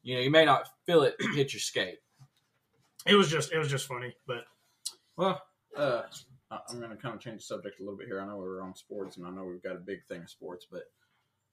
you 0.03 0.15
know 0.15 0.23
you 0.23 0.31
may 0.31 0.47
not 0.47 0.71
feel 0.87 1.03
it 1.03 1.17
hit 1.35 1.53
your 1.53 1.61
skate. 1.61 1.99
It 3.05 3.15
was 3.15 3.29
just 3.29 3.53
it 3.53 3.59
was 3.59 3.69
just 3.69 3.87
funny, 3.87 4.15
but 4.27 4.47
Well, 5.17 5.43
uh, 5.77 6.03
I- 6.07 6.17
I'm 6.69 6.79
going 6.79 6.91
to 6.91 6.97
kind 6.97 7.15
of 7.15 7.21
change 7.21 7.39
the 7.39 7.45
subject 7.45 7.81
a 7.81 7.83
little 7.83 7.97
bit 7.99 8.07
here. 8.07 8.21
I 8.21 8.27
know 8.27 8.37
we're 8.37 8.63
on 8.63 8.75
sports, 8.75 9.17
and 9.17 9.27
I 9.27 9.31
know 9.31 9.45
we've 9.45 9.63
got 9.63 9.77
a 9.77 9.81
big 9.81 10.05
thing 10.09 10.23
of 10.23 10.31
sports, 10.31 10.67
but 10.71 10.83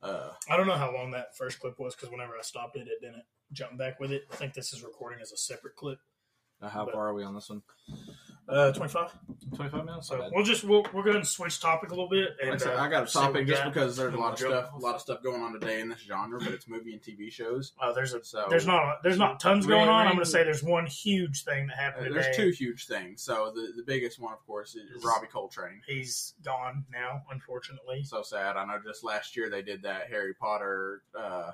uh, 0.01 0.31
I 0.49 0.57
don't 0.57 0.67
know 0.67 0.75
how 0.77 0.93
long 0.93 1.12
that 1.12 1.35
first 1.38 1.59
clip 1.59 1.79
was 1.79 1.95
because 1.95 2.09
whenever 2.09 2.33
I 2.38 2.41
stopped 2.41 2.75
it, 2.77 2.88
it 2.88 3.01
didn't 3.01 3.23
jump 3.51 3.77
back 3.77 3.99
with 3.99 4.12
it. 4.12 4.23
I 4.31 4.35
think 4.35 4.53
this 4.53 4.73
is 4.73 4.83
recording 4.83 5.19
as 5.21 5.31
a 5.31 5.38
separate 5.38 5.75
clip. 5.75 5.99
Uh, 6.62 6.69
how 6.69 6.85
But- 6.85 6.93
far 6.93 7.07
are 7.09 7.13
we 7.13 7.23
on 7.23 7.33
this 7.35 7.49
one? 7.49 7.62
Uh, 8.49 8.71
twenty 8.71 8.91
five. 8.91 9.12
Twenty 9.55 9.69
five 9.69 9.85
minutes. 9.85 10.07
So 10.07 10.17
Not 10.17 10.31
we'll 10.33 10.43
just 10.43 10.63
we'll 10.63 10.83
we'll 10.93 11.03
go 11.03 11.09
ahead 11.12 11.17
and 11.17 11.27
switch 11.27 11.59
topic 11.59 11.89
a 11.91 11.93
little 11.93 12.09
bit. 12.09 12.29
And, 12.41 12.49
like 12.51 12.62
I, 12.62 12.63
said, 12.63 12.75
uh, 12.77 12.81
I 12.81 12.89
got 12.89 13.07
a 13.07 13.12
topic 13.13 13.45
just 13.47 13.63
got. 13.63 13.73
because 13.73 13.95
there's 13.95 14.13
a 14.13 14.17
lot 14.17 14.33
of 14.33 14.39
stuff, 14.39 14.69
a 14.73 14.77
lot 14.79 14.95
of 14.95 15.01
stuff 15.01 15.21
going 15.21 15.41
on 15.43 15.53
today 15.53 15.81
in 15.81 15.89
this 15.89 15.99
genre, 15.99 16.39
but 16.39 16.51
it's 16.53 16.67
movie 16.67 16.93
and 16.93 17.01
TV 17.01 17.31
shows. 17.31 17.73
Uh, 17.79 17.93
there's 17.93 18.13
a 18.15 18.23
So 18.23 18.47
there's 18.49 18.65
not 18.65 19.03
there's 19.03 19.19
not 19.19 19.39
tons 19.39 19.67
going 19.67 19.88
on. 19.88 20.07
I'm 20.07 20.13
going 20.13 20.26
to 20.26 20.30
say 20.32 20.43
there's 20.43 20.63
one 20.63 20.88
huge 20.88 21.43
thing 21.43 21.67
that 21.67 21.74
Uh, 21.74 21.82
happened 21.82 22.05
today. 22.07 22.21
there's 22.21 22.36
two 22.36 22.49
huge 22.49 22.88
things. 22.88 23.21
So 23.21 23.51
the 23.53 23.71
the 23.78 23.84
biggest 23.84 24.19
one, 24.19 24.34
of 24.34 24.43
course, 24.47 24.76
is 24.76 25.03
Robbie 25.05 25.28
Coltrane. 25.28 25.82
He's 25.86 26.34
gone 26.43 26.86
now, 26.91 27.21
unfortunately. 27.32 28.03
So 28.03 28.24
sad. 28.24 28.57
I 28.57 28.65
know. 28.65 28.80
Just 28.84 29.03
last 29.03 29.36
year 29.38 29.49
they 29.51 29.61
did 29.61 29.84
that 29.84 30.07
Harry 30.09 30.34
Potter. 30.34 31.03
Uh, 31.15 31.51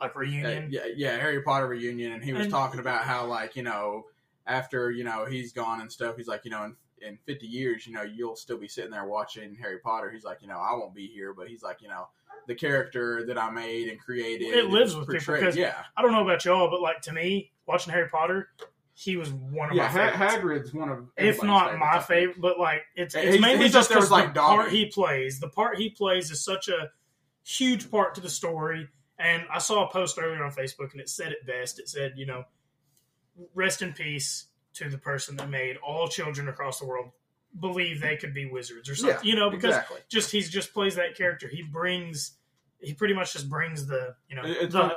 Like 0.00 0.14
Uh, 0.14 0.18
reunion. 0.18 0.68
yeah, 0.70 0.86
yeah, 0.94 1.16
Harry 1.16 1.40
Potter 1.40 1.68
reunion, 1.68 2.12
and 2.12 2.22
he 2.24 2.32
was 2.34 2.42
And- 2.42 2.50
talking 2.50 2.80
about 2.80 3.04
how 3.04 3.24
like 3.26 3.56
you 3.56 3.62
know 3.62 4.06
after 4.46 4.90
you 4.90 5.04
know 5.04 5.24
he's 5.24 5.52
gone 5.52 5.80
and 5.80 5.90
stuff, 5.90 6.16
he's 6.16 6.28
like 6.28 6.44
you 6.44 6.50
know 6.50 6.64
in, 6.64 6.76
in 7.00 7.18
50 7.26 7.46
years, 7.46 7.86
you 7.86 7.92
know, 7.92 8.02
you'll 8.02 8.36
still 8.36 8.56
be 8.58 8.68
sitting 8.68 8.90
there 8.90 9.04
watching 9.04 9.54
Harry 9.56 9.78
Potter. 9.78 10.10
He's 10.10 10.24
like, 10.24 10.40
you 10.40 10.48
know, 10.48 10.58
I 10.58 10.72
won't 10.74 10.94
be 10.94 11.06
here, 11.06 11.34
but 11.34 11.48
he's 11.48 11.62
like, 11.62 11.82
you 11.82 11.88
know, 11.88 12.08
the 12.46 12.54
character 12.54 13.26
that 13.26 13.36
I 13.36 13.50
made 13.50 13.88
and 13.88 13.98
created, 14.00 14.54
It 14.54 14.70
lives 14.70 14.96
with 14.96 15.08
people 15.08 15.38
'cause 15.38 15.56
yeah, 15.56 15.82
I 15.96 16.02
don't 16.02 16.12
know 16.12 16.22
about 16.22 16.44
y'all, 16.44 16.70
but 16.70 16.80
like 16.80 17.00
to 17.02 17.12
me, 17.12 17.52
watching 17.66 17.92
Harry 17.92 18.08
Potter, 18.08 18.48
he 18.94 19.16
was 19.16 19.32
one 19.32 19.70
of 19.70 19.76
yeah. 19.76 19.88
my 19.92 20.10
favorites. 20.10 20.70
Hagrid's 20.70 20.74
one 20.74 20.88
of 20.88 21.08
if 21.16 21.42
not 21.42 21.78
my 21.78 21.98
favorite, 22.00 22.40
but 22.40 22.58
like 22.60 22.82
it's, 22.94 23.14
it's 23.14 23.24
he's- 23.24 23.40
mainly 23.40 23.64
he's 23.64 23.72
just 23.72 23.88
because 23.88 24.02
with, 24.04 24.10
the 24.10 24.14
like, 24.16 24.34
part 24.34 24.70
he 24.70 24.86
plays. 24.86 25.40
The 25.40 25.48
part 25.48 25.78
he 25.78 25.90
plays 25.90 26.30
is 26.30 26.44
such 26.44 26.68
a 26.68 26.90
huge 27.44 27.90
part 27.90 28.14
to 28.14 28.20
the 28.20 28.30
story. 28.30 28.88
And 29.18 29.44
I 29.52 29.58
saw 29.58 29.86
a 29.88 29.90
post 29.92 30.18
earlier 30.20 30.42
on 30.42 30.50
Facebook, 30.50 30.92
and 30.92 31.00
it 31.00 31.08
said 31.08 31.32
it 31.32 31.46
best. 31.46 31.78
It 31.78 31.88
said, 31.88 32.14
you 32.16 32.26
know, 32.26 32.44
rest 33.54 33.82
in 33.82 33.92
peace 33.92 34.46
to 34.74 34.88
the 34.88 34.98
person 34.98 35.36
that 35.36 35.48
made 35.48 35.76
all 35.78 36.08
children 36.08 36.48
across 36.48 36.78
the 36.80 36.86
world 36.86 37.10
believe 37.60 38.00
they 38.00 38.16
could 38.16 38.34
be 38.34 38.46
wizards 38.46 38.88
or 38.88 38.94
something. 38.96 39.18
Yeah, 39.22 39.30
you 39.30 39.36
know, 39.36 39.48
because 39.50 39.70
exactly. 39.76 40.00
just 40.08 40.30
he's 40.32 40.50
just 40.50 40.72
plays 40.74 40.96
that 40.96 41.16
character. 41.16 41.48
He 41.48 41.62
brings, 41.62 42.32
he 42.80 42.94
pretty 42.94 43.14
much 43.14 43.32
just 43.32 43.48
brings 43.48 43.86
the, 43.86 44.14
you 44.28 44.34
know, 44.36 44.42
it's 44.44 44.72
the, 44.74 44.80
like- 44.80 44.92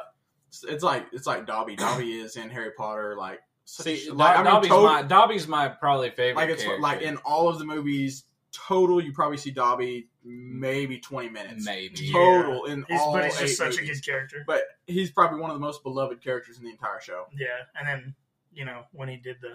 It's, 0.50 0.64
it's 0.64 0.84
like 0.84 1.06
it's 1.12 1.28
like 1.28 1.46
Dobby. 1.46 1.76
Dobby 1.76 2.14
is 2.20 2.36
in 2.36 2.50
Harry 2.50 2.72
Potter, 2.76 3.16
like 3.18 3.40
See, 3.66 4.02
a, 4.04 4.06
Do- 4.06 4.14
like 4.14 4.38
I 4.38 4.44
mean, 4.44 4.70
total- 4.70 4.84
my 4.86 5.02
Dobby's 5.04 5.48
my 5.48 5.68
probably 5.68 6.10
favorite. 6.10 6.42
like 6.42 6.50
it's 6.50 6.64
character. 6.64 6.82
like 6.82 7.02
in 7.02 7.18
all 7.18 7.50
of 7.50 7.60
the 7.60 7.66
movies 7.66 8.24
total. 8.54 9.00
You 9.04 9.12
probably 9.12 9.38
see 9.38 9.52
Dobby 9.52 10.08
maybe 10.24 11.00
20 11.00 11.30
minutes 11.30 11.66
maybe. 11.66 11.94
Yeah. 12.06 12.14
total 12.14 12.66
in 12.66 12.86
he's, 12.88 13.00
all 13.00 13.14
but 13.14 13.26
he's 13.26 13.36
eight 13.36 13.42
just 13.48 13.58
such 13.58 13.76
movies. 13.76 13.90
a 13.90 13.94
good 13.94 14.06
character. 14.06 14.44
But 14.48 14.64
he's 14.88 15.12
probably 15.12 15.40
one 15.42 15.52
of 15.52 15.56
the 15.56 15.60
most 15.60 15.84
beloved 15.84 16.24
characters 16.24 16.58
in 16.58 16.64
the 16.64 16.72
entire 16.72 17.00
show. 17.02 17.26
Yeah, 17.38 17.48
and 17.78 17.88
then 17.88 18.16
you 18.58 18.66
know 18.66 18.84
when 18.92 19.08
he 19.10 19.18
did 19.18 19.38
the 19.42 19.54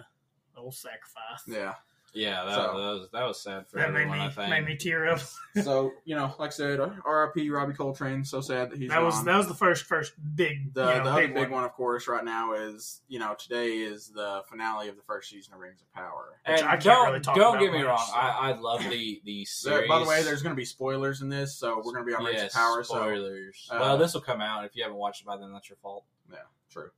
old 0.59 0.73
sacrifice, 0.75 1.41
Yeah. 1.47 1.73
Yeah, 2.15 2.45
that, 2.45 2.53
So- 2.55 2.61
that 2.61 2.73
was 2.75 3.09
that 3.11 3.23
was 3.25 3.41
sad 3.41 3.67
for 3.67 3.77
that 3.79 3.91
made 3.91 4.05
me 4.07 4.19
I 4.19 4.29
think. 4.29 4.47
made 4.51 4.65
me 4.65 4.75
tear 4.77 5.07
up. 5.07 5.19
so 5.63 5.93
you 6.05 6.15
know, 6.15 6.35
like 6.37 6.49
I 6.49 6.53
said, 6.53 6.79
R.I.P. 6.79 7.49
Robbie 7.49 7.73
Coltrane. 7.73 8.23
So 8.23 8.39
sad 8.39 8.69
that 8.69 8.77
he's 8.77 8.91
that 8.91 9.01
was 9.01 9.23
that 9.23 9.35
was 9.35 9.47
the 9.47 9.55
first 9.55 9.85
first 9.85 10.13
big 10.35 10.75
the, 10.75 10.81
you 10.81 10.97
know, 10.99 11.03
the 11.05 11.09
other 11.09 11.21
big, 11.21 11.33
big 11.33 11.41
one. 11.45 11.51
one. 11.51 11.63
of 11.63 11.71
course, 11.73 12.07
right 12.07 12.23
now 12.23 12.53
is 12.53 13.01
you 13.07 13.17
know 13.17 13.33
today 13.33 13.77
is 13.79 14.09
the 14.09 14.43
finale 14.47 14.89
of 14.89 14.95
the 14.95 15.01
first 15.01 15.31
season 15.31 15.55
of 15.55 15.59
Rings 15.59 15.81
of 15.81 15.91
Power. 15.91 16.37
Which 16.47 16.59
and 16.59 16.67
I 16.69 16.73
can't 16.73 16.83
don't 16.83 17.07
really 17.07 17.19
talk 17.19 17.35
don't 17.35 17.55
about 17.55 17.59
get 17.61 17.71
me 17.71 17.79
much, 17.79 17.87
wrong. 17.87 18.05
so. 18.07 18.13
I, 18.13 18.51
I 18.51 18.59
love 18.59 18.83
the 18.87 19.19
the 19.25 19.37
There- 19.39 19.45
series. 19.47 19.89
by 19.89 19.97
the 19.97 20.05
way, 20.05 20.21
there's 20.21 20.43
going 20.43 20.55
to 20.55 20.59
be 20.59 20.65
spoilers 20.65 21.23
in 21.23 21.29
this, 21.29 21.55
so 21.55 21.77
we're 21.77 21.93
going 21.93 22.05
to 22.05 22.11
be 22.11 22.13
on 22.13 22.23
Rings 22.25 22.41
yes, 22.43 22.53
of 22.53 22.59
Power. 22.61 22.83
So 22.83 22.93
spoilers. 22.93 23.67
uh, 23.71 23.77
well, 23.81 23.97
this 23.97 24.13
will 24.13 24.21
come 24.21 24.39
out 24.39 24.65
if 24.65 24.75
you 24.75 24.83
haven't 24.83 24.99
watched 24.99 25.21
it 25.21 25.25
by 25.25 25.37
then. 25.37 25.51
That's 25.51 25.67
your 25.67 25.77
fault. 25.77 26.03
yeah, 26.31 26.37
true. 26.71 26.91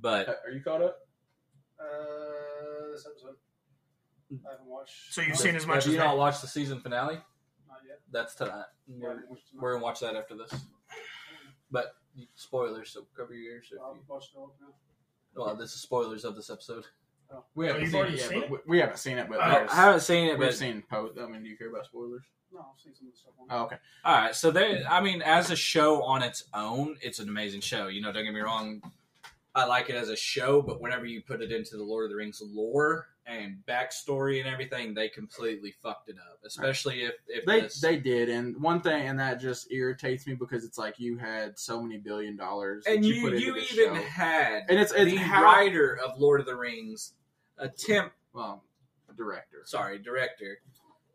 But 0.00 0.28
Are 0.28 0.50
you 0.52 0.60
caught 0.62 0.82
up? 0.82 0.98
Uh, 1.80 2.92
this 2.92 3.06
episode. 3.10 3.36
I 4.46 4.50
haven't 4.52 4.66
watched. 4.66 5.12
So 5.12 5.22
you've 5.22 5.32
uh, 5.32 5.36
seen 5.36 5.56
as 5.56 5.66
much 5.66 5.76
have 5.76 5.86
as 5.86 5.92
you 5.92 5.98
that? 5.98 6.04
not 6.04 6.18
watched 6.18 6.42
the 6.42 6.48
season 6.48 6.80
finale? 6.80 7.14
Not 7.66 7.78
yet. 7.86 8.00
That's 8.12 8.34
tonight. 8.34 8.52
I 8.52 8.64
We're, 8.88 9.08
haven't 9.10 9.26
we're 9.54 9.72
gonna 9.72 9.84
watch 9.84 10.00
that 10.00 10.16
after 10.16 10.36
this. 10.36 10.52
But 11.70 11.94
spoilers, 12.34 12.90
so 12.90 13.06
cover 13.16 13.32
your 13.34 13.54
ears. 13.54 13.68
If 13.72 13.78
I've 13.80 13.96
you, 13.96 14.02
watched 14.08 14.30
it 14.34 14.38
all 14.38 14.54
now. 14.60 14.74
well, 15.44 15.56
this 15.56 15.72
is 15.74 15.80
spoilers 15.80 16.24
of 16.24 16.36
this 16.36 16.50
episode. 16.50 16.84
We 17.54 17.66
Oh, 17.66 17.68
haven't 17.68 17.82
you've 17.82 17.90
seen 17.90 17.98
already 18.00 18.14
it 18.14 18.20
yet. 18.20 18.28
seen 18.30 18.40
but 18.40 18.44
it? 18.44 18.50
we, 18.50 18.58
we 18.66 18.78
haven't 18.80 18.98
seen 18.98 19.18
it, 19.18 19.28
but 19.28 19.38
Oh, 19.38 19.42
I 19.42 19.50
there's- 19.50 19.72
haven't 19.72 20.00
seen 20.00 20.28
it, 20.28 20.38
we've 20.38 20.48
but 20.48 20.54
seen 20.56 20.82
post. 20.90 21.18
I 21.20 21.26
mean, 21.26 21.42
do 21.42 21.48
you 21.48 21.56
care 21.58 21.68
about 21.68 21.84
spoilers? 21.84 22.22
No, 22.52 22.60
I've 22.60 22.80
seen 22.82 22.94
some 22.94 23.08
of 23.08 23.12
the 23.12 23.18
stuff 23.18 23.32
on 23.38 23.46
Oh, 23.50 23.64
okay. 23.64 23.76
All 24.04 24.14
right, 24.16 24.34
so 24.34 24.50
they, 24.50 24.82
I 24.84 25.02
mean, 25.02 25.20
as 25.20 25.50
a 25.50 25.56
show 25.56 26.02
on 26.02 26.22
its 26.22 26.44
own, 26.54 26.96
it's 27.02 27.18
an 27.18 27.28
amazing 27.28 27.60
show. 27.60 27.88
You 27.88 28.00
know, 28.00 28.10
don't 28.12 28.24
get 28.24 28.32
me 28.32 28.40
wrong, 28.40 28.80
I 29.54 29.64
like 29.64 29.90
it 29.90 29.96
as 29.96 30.08
a 30.08 30.16
show, 30.16 30.62
but 30.62 30.80
whenever 30.80 31.06
you 31.06 31.22
put 31.22 31.42
it 31.42 31.50
into 31.50 31.76
the 31.76 31.82
Lord 31.82 32.04
of 32.04 32.10
the 32.10 32.16
Rings 32.16 32.40
lore 32.44 33.08
and 33.26 33.58
backstory 33.68 34.40
and 34.40 34.48
everything, 34.48 34.94
they 34.94 35.08
completely 35.08 35.74
fucked 35.82 36.08
it 36.08 36.16
up. 36.16 36.38
Especially 36.44 37.02
if 37.02 37.14
if 37.26 37.44
They 37.44 37.62
this, 37.62 37.80
they 37.80 37.96
did, 37.96 38.28
and 38.28 38.60
one 38.60 38.80
thing, 38.80 39.08
and 39.08 39.18
that 39.18 39.40
just 39.40 39.72
irritates 39.72 40.26
me 40.26 40.34
because 40.34 40.64
it's 40.64 40.78
like 40.78 40.98
you 40.98 41.18
had 41.18 41.58
so 41.58 41.82
many 41.82 41.98
billion 41.98 42.36
dollars, 42.36 42.84
and 42.86 43.04
you 43.04 43.28
you 43.30 43.54
this 43.54 43.72
even 43.72 43.94
show. 43.96 44.02
had 44.02 44.64
and 44.68 44.78
it's 44.78 44.92
it's 44.92 45.10
the 45.10 45.16
how 45.16 45.42
writer 45.42 45.98
of 46.04 46.18
Lord 46.18 46.40
of 46.40 46.46
the 46.46 46.56
Rings 46.56 47.14
attempt, 47.58 48.14
well, 48.32 48.62
director. 49.16 49.62
sorry, 49.64 49.98
director 49.98 50.60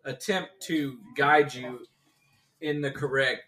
attempt 0.05 0.51
to 0.63 0.97
guide 1.15 1.53
you 1.53 1.79
in 2.61 2.81
the 2.81 2.91
correct 2.91 3.43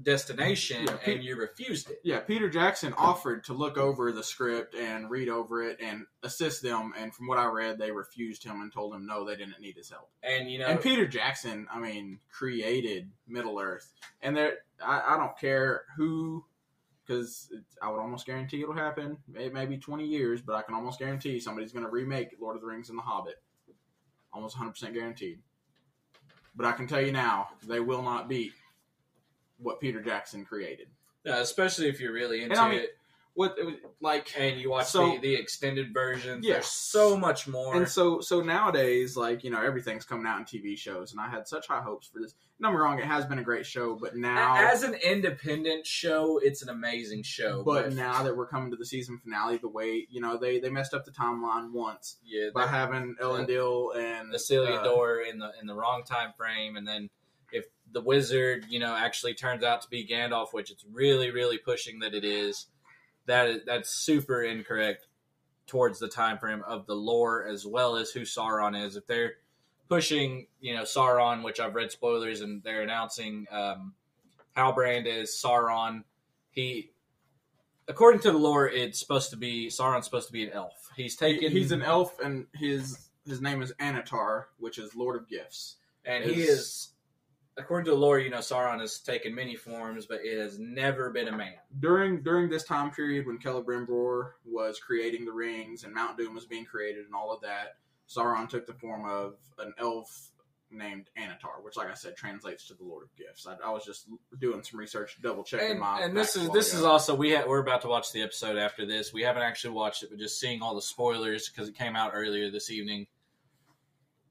destination, 0.00 0.84
Yeah, 0.86 0.96
Pete- 0.96 1.16
and 1.16 1.24
you 1.24 1.36
refused 1.36 1.90
it. 1.90 2.00
Yeah, 2.02 2.20
Peter 2.20 2.48
Jackson 2.48 2.94
offered 2.96 3.44
to 3.44 3.52
look 3.52 3.76
over 3.76 4.10
the 4.12 4.22
script 4.22 4.74
and 4.74 5.10
read 5.10 5.28
over 5.28 5.62
it 5.62 5.78
and 5.82 6.06
assist 6.22 6.62
them, 6.62 6.92
and 6.96 7.14
from 7.14 7.26
what 7.26 7.38
I 7.38 7.46
read, 7.46 7.78
they 7.78 7.90
refused 7.90 8.44
him 8.44 8.60
and 8.62 8.72
told 8.72 8.94
him 8.94 9.06
no, 9.06 9.24
they 9.24 9.36
didn't 9.36 9.60
need 9.60 9.76
his 9.76 9.90
help. 9.90 10.08
And 10.22 10.50
you 10.50 10.58
know, 10.58 10.66
And 10.66 10.80
Peter 10.80 11.06
Jackson, 11.06 11.66
I 11.70 11.78
mean, 11.78 12.20
created 12.30 13.10
Middle 13.26 13.58
Earth, 13.58 13.92
and 14.22 14.36
there, 14.36 14.58
I, 14.82 15.14
I 15.14 15.16
don't 15.18 15.36
care 15.38 15.82
who, 15.96 16.44
because 17.06 17.52
I 17.82 17.90
would 17.90 18.00
almost 18.00 18.26
guarantee 18.26 18.62
it'll 18.62 18.74
happen. 18.74 19.18
It 19.34 19.52
may 19.52 19.66
be 19.66 19.76
twenty 19.76 20.06
years, 20.06 20.40
but 20.40 20.54
I 20.54 20.62
can 20.62 20.74
almost 20.74 20.98
guarantee 20.98 21.38
somebody's 21.40 21.72
going 21.72 21.84
to 21.84 21.90
remake 21.90 22.36
Lord 22.40 22.56
of 22.56 22.62
the 22.62 22.68
Rings 22.68 22.88
and 22.88 22.98
The 22.98 23.02
Hobbit. 23.02 23.42
Almost 24.32 24.54
one 24.56 24.60
hundred 24.60 24.72
percent 24.72 24.94
guaranteed. 24.94 25.40
But 26.54 26.66
I 26.66 26.72
can 26.72 26.86
tell 26.86 27.00
you 27.00 27.12
now, 27.12 27.48
they 27.66 27.80
will 27.80 28.02
not 28.02 28.28
beat 28.28 28.52
what 29.62 29.80
Peter 29.80 30.00
Jackson 30.02 30.44
created. 30.44 30.88
Yeah, 31.24 31.38
especially 31.38 31.88
if 31.88 32.00
you're 32.00 32.12
really 32.12 32.42
into 32.42 32.58
I 32.58 32.68
mean, 32.68 32.78
it 32.80 32.96
What 33.34 33.56
like 34.00 34.34
and 34.38 34.60
you 34.60 34.70
watch 34.70 34.88
So- 34.88 35.12
the, 35.12 35.18
the 35.18 35.34
extended 35.36 35.94
versions. 35.94 36.44
Yeah. 36.44 36.54
There's 36.54 36.66
so 36.66 37.16
much 37.16 37.46
more. 37.48 37.76
And 37.76 37.88
so, 37.88 38.20
so 38.20 38.42
nowadays, 38.42 39.16
like 39.16 39.42
you 39.44 39.50
know, 39.50 39.62
everything's 39.62 40.04
coming 40.04 40.26
out 40.26 40.38
in 40.38 40.44
TV 40.44 40.76
shows, 40.76 41.12
and 41.12 41.20
I 41.20 41.28
had 41.30 41.46
such 41.48 41.66
high 41.68 41.80
hopes 41.80 42.08
for 42.08 42.18
this. 42.18 42.34
Get 42.60 42.70
me 42.70 42.76
wrong; 42.76 42.98
it 42.98 43.06
has 43.06 43.24
been 43.24 43.38
a 43.38 43.42
great 43.42 43.64
show, 43.66 43.96
but 44.00 44.14
now, 44.16 44.54
As 44.56 44.82
an 44.84 44.94
independent 44.94 45.84
show, 45.86 46.38
it's 46.38 46.62
an 46.62 46.68
amazing 46.68 47.22
show. 47.22 47.62
but 47.64 47.92
now 47.92 48.22
that 48.22 48.36
we're 48.36 48.46
coming 48.46 48.70
to 48.70 48.76
the 48.76 48.84
season 48.86 49.18
finale, 49.18 49.56
the 49.56 49.68
way 49.68 50.06
you 50.10 50.20
know 50.20 50.36
they 50.36 50.60
they 50.60 50.68
messed 50.70 50.92
up 50.94 51.04
the 51.04 51.10
timeline 51.10 51.72
once 51.72 52.18
yeah, 52.24 52.50
by 52.54 52.66
having 52.66 53.16
Elendil 53.20 53.96
and 53.96 54.32
the 54.32 54.38
Celia 54.38 54.74
uh, 54.76 54.84
door 54.84 55.20
in 55.22 55.38
the 55.38 55.50
in 55.60 55.66
the 55.66 55.74
wrong 55.74 56.04
time 56.04 56.32
frame, 56.36 56.76
and 56.76 56.86
then 56.86 57.08
the 57.92 58.00
wizard, 58.00 58.66
you 58.68 58.78
know, 58.78 58.94
actually 58.96 59.34
turns 59.34 59.62
out 59.62 59.82
to 59.82 59.88
be 59.90 60.06
Gandalf, 60.06 60.52
which 60.52 60.70
it's 60.70 60.84
really, 60.92 61.30
really 61.30 61.58
pushing 61.58 62.00
that 62.00 62.14
it 62.14 62.24
is, 62.24 62.66
that 63.26 63.48
is, 63.48 63.60
that's 63.66 63.90
super 63.90 64.42
incorrect 64.42 65.06
towards 65.66 65.98
the 65.98 66.08
time 66.08 66.38
frame 66.38 66.62
of 66.66 66.86
the 66.86 66.94
lore 66.94 67.46
as 67.46 67.66
well 67.66 67.96
as 67.96 68.10
who 68.10 68.20
Sauron 68.22 68.80
is. 68.84 68.96
If 68.96 69.06
they're 69.06 69.34
pushing, 69.88 70.46
you 70.60 70.74
know, 70.74 70.82
Sauron, 70.82 71.42
which 71.44 71.60
I've 71.60 71.74
read 71.74 71.90
spoilers, 71.92 72.40
and 72.40 72.62
they're 72.62 72.82
announcing 72.82 73.46
um, 73.50 73.94
Halbrand 74.56 75.06
is 75.06 75.30
Sauron. 75.30 76.04
He, 76.50 76.90
according 77.88 78.20
to 78.22 78.32
the 78.32 78.38
lore, 78.38 78.68
it's 78.68 78.98
supposed 78.98 79.30
to 79.30 79.36
be 79.36 79.68
Sauron's 79.68 80.04
supposed 80.06 80.26
to 80.28 80.32
be 80.32 80.44
an 80.44 80.52
elf. 80.52 80.90
He's 80.96 81.18
he- 81.18 81.34
taken. 81.34 81.52
he's 81.52 81.72
an 81.72 81.82
elf, 81.82 82.18
and 82.20 82.46
his 82.54 83.08
his 83.26 83.40
name 83.40 83.62
is 83.62 83.72
Annatar, 83.80 84.44
which 84.58 84.78
is 84.78 84.94
Lord 84.96 85.16
of 85.20 85.28
Gifts. 85.28 85.76
and 86.04 86.24
he 86.24 86.42
is- 86.42 86.48
is. 86.58 86.88
According 87.58 87.84
to 87.86 87.90
the 87.90 87.96
lore, 87.96 88.18
you 88.18 88.30
know, 88.30 88.38
Sauron 88.38 88.80
has 88.80 89.00
taken 89.00 89.34
many 89.34 89.56
forms, 89.56 90.06
but 90.06 90.20
it 90.24 90.38
has 90.38 90.58
never 90.58 91.10
been 91.10 91.28
a 91.28 91.36
man. 91.36 91.54
During 91.80 92.22
during 92.22 92.48
this 92.48 92.64
time 92.64 92.90
period 92.90 93.26
when 93.26 93.38
Celebrimbor 93.38 94.30
was 94.44 94.80
creating 94.80 95.26
the 95.26 95.32
rings 95.32 95.84
and 95.84 95.92
Mount 95.92 96.16
Doom 96.16 96.34
was 96.34 96.46
being 96.46 96.64
created 96.64 97.04
and 97.04 97.14
all 97.14 97.30
of 97.30 97.42
that, 97.42 97.76
Sauron 98.08 98.48
took 98.48 98.66
the 98.66 98.72
form 98.72 99.04
of 99.08 99.34
an 99.58 99.74
elf 99.78 100.30
named 100.72 101.10
Annatar, 101.18 101.62
which, 101.62 101.76
like 101.76 101.90
I 101.90 101.94
said, 101.94 102.16
translates 102.16 102.66
to 102.68 102.74
the 102.74 102.84
Lord 102.84 103.04
of 103.04 103.14
Gifts. 103.16 103.46
I, 103.46 103.56
I 103.64 103.70
was 103.70 103.84
just 103.84 104.08
doing 104.40 104.62
some 104.62 104.80
research, 104.80 105.18
double 105.22 105.44
checking 105.44 105.72
and, 105.72 105.80
my. 105.80 106.00
and 106.00 106.16
this 106.16 106.36
is 106.36 106.48
this 106.50 106.70
ago. 106.70 106.78
is 106.78 106.84
also 106.84 107.14
we 107.14 107.34
ha- 107.34 107.44
we're 107.46 107.60
about 107.60 107.82
to 107.82 107.88
watch 107.88 108.12
the 108.12 108.22
episode 108.22 108.56
after 108.56 108.86
this. 108.86 109.12
We 109.12 109.22
haven't 109.22 109.42
actually 109.42 109.74
watched 109.74 110.02
it, 110.02 110.10
but 110.10 110.18
just 110.18 110.40
seeing 110.40 110.62
all 110.62 110.74
the 110.74 110.82
spoilers 110.82 111.48
because 111.48 111.68
it 111.68 111.76
came 111.76 111.96
out 111.96 112.12
earlier 112.14 112.50
this 112.50 112.70
evening 112.70 113.06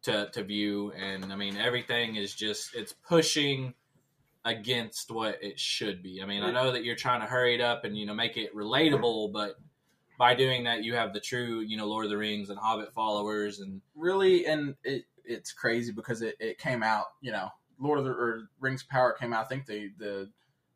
to 0.04 0.30
to 0.32 0.44
view, 0.44 0.92
and 0.94 1.32
I 1.32 1.36
mean 1.36 1.58
everything 1.58 2.16
is 2.16 2.34
just 2.34 2.76
it's 2.76 2.94
pushing 2.94 3.74
against 4.44 5.12
what 5.12 5.38
it 5.44 5.60
should 5.60 6.02
be. 6.02 6.22
I 6.22 6.26
mean, 6.26 6.44
I 6.44 6.52
know 6.52 6.72
that 6.72 6.84
you're 6.84 6.96
trying 6.96 7.22
to 7.22 7.28
hurry 7.28 7.56
it 7.56 7.62
up 7.62 7.84
and 7.84 7.98
you 7.98 8.06
know 8.06 8.14
make 8.14 8.38
it 8.38 8.56
relatable, 8.56 9.32
but 9.32 9.60
by 10.18 10.34
doing 10.36 10.64
that, 10.66 10.84
you 10.84 10.96
have 10.96 11.14
the 11.14 11.20
true 11.20 11.60
you 11.60 11.78
know 11.78 11.88
Lord 11.88 12.06
of 12.06 12.12
the 12.12 12.18
Rings 12.18 12.50
and 12.50 12.60
Hobbit 12.60 12.94
followers 12.94 13.60
and 13.60 13.82
really, 13.96 14.46
and 14.46 14.76
it 14.84 15.06
it's 15.26 15.54
crazy 15.54 15.92
because 15.92 16.22
it, 16.22 16.36
it 16.40 16.58
came 16.58 16.84
out, 16.84 17.06
you 17.22 17.32
know, 17.32 17.50
Lord 17.80 18.00
of 18.00 18.06
the 18.06 18.12
or 18.12 18.50
Rings 18.60 18.84
Power 18.84 19.14
came 19.14 19.34
out. 19.34 19.46
I 19.46 19.48
think 19.48 19.66
the 19.66 19.92
the 19.98 20.30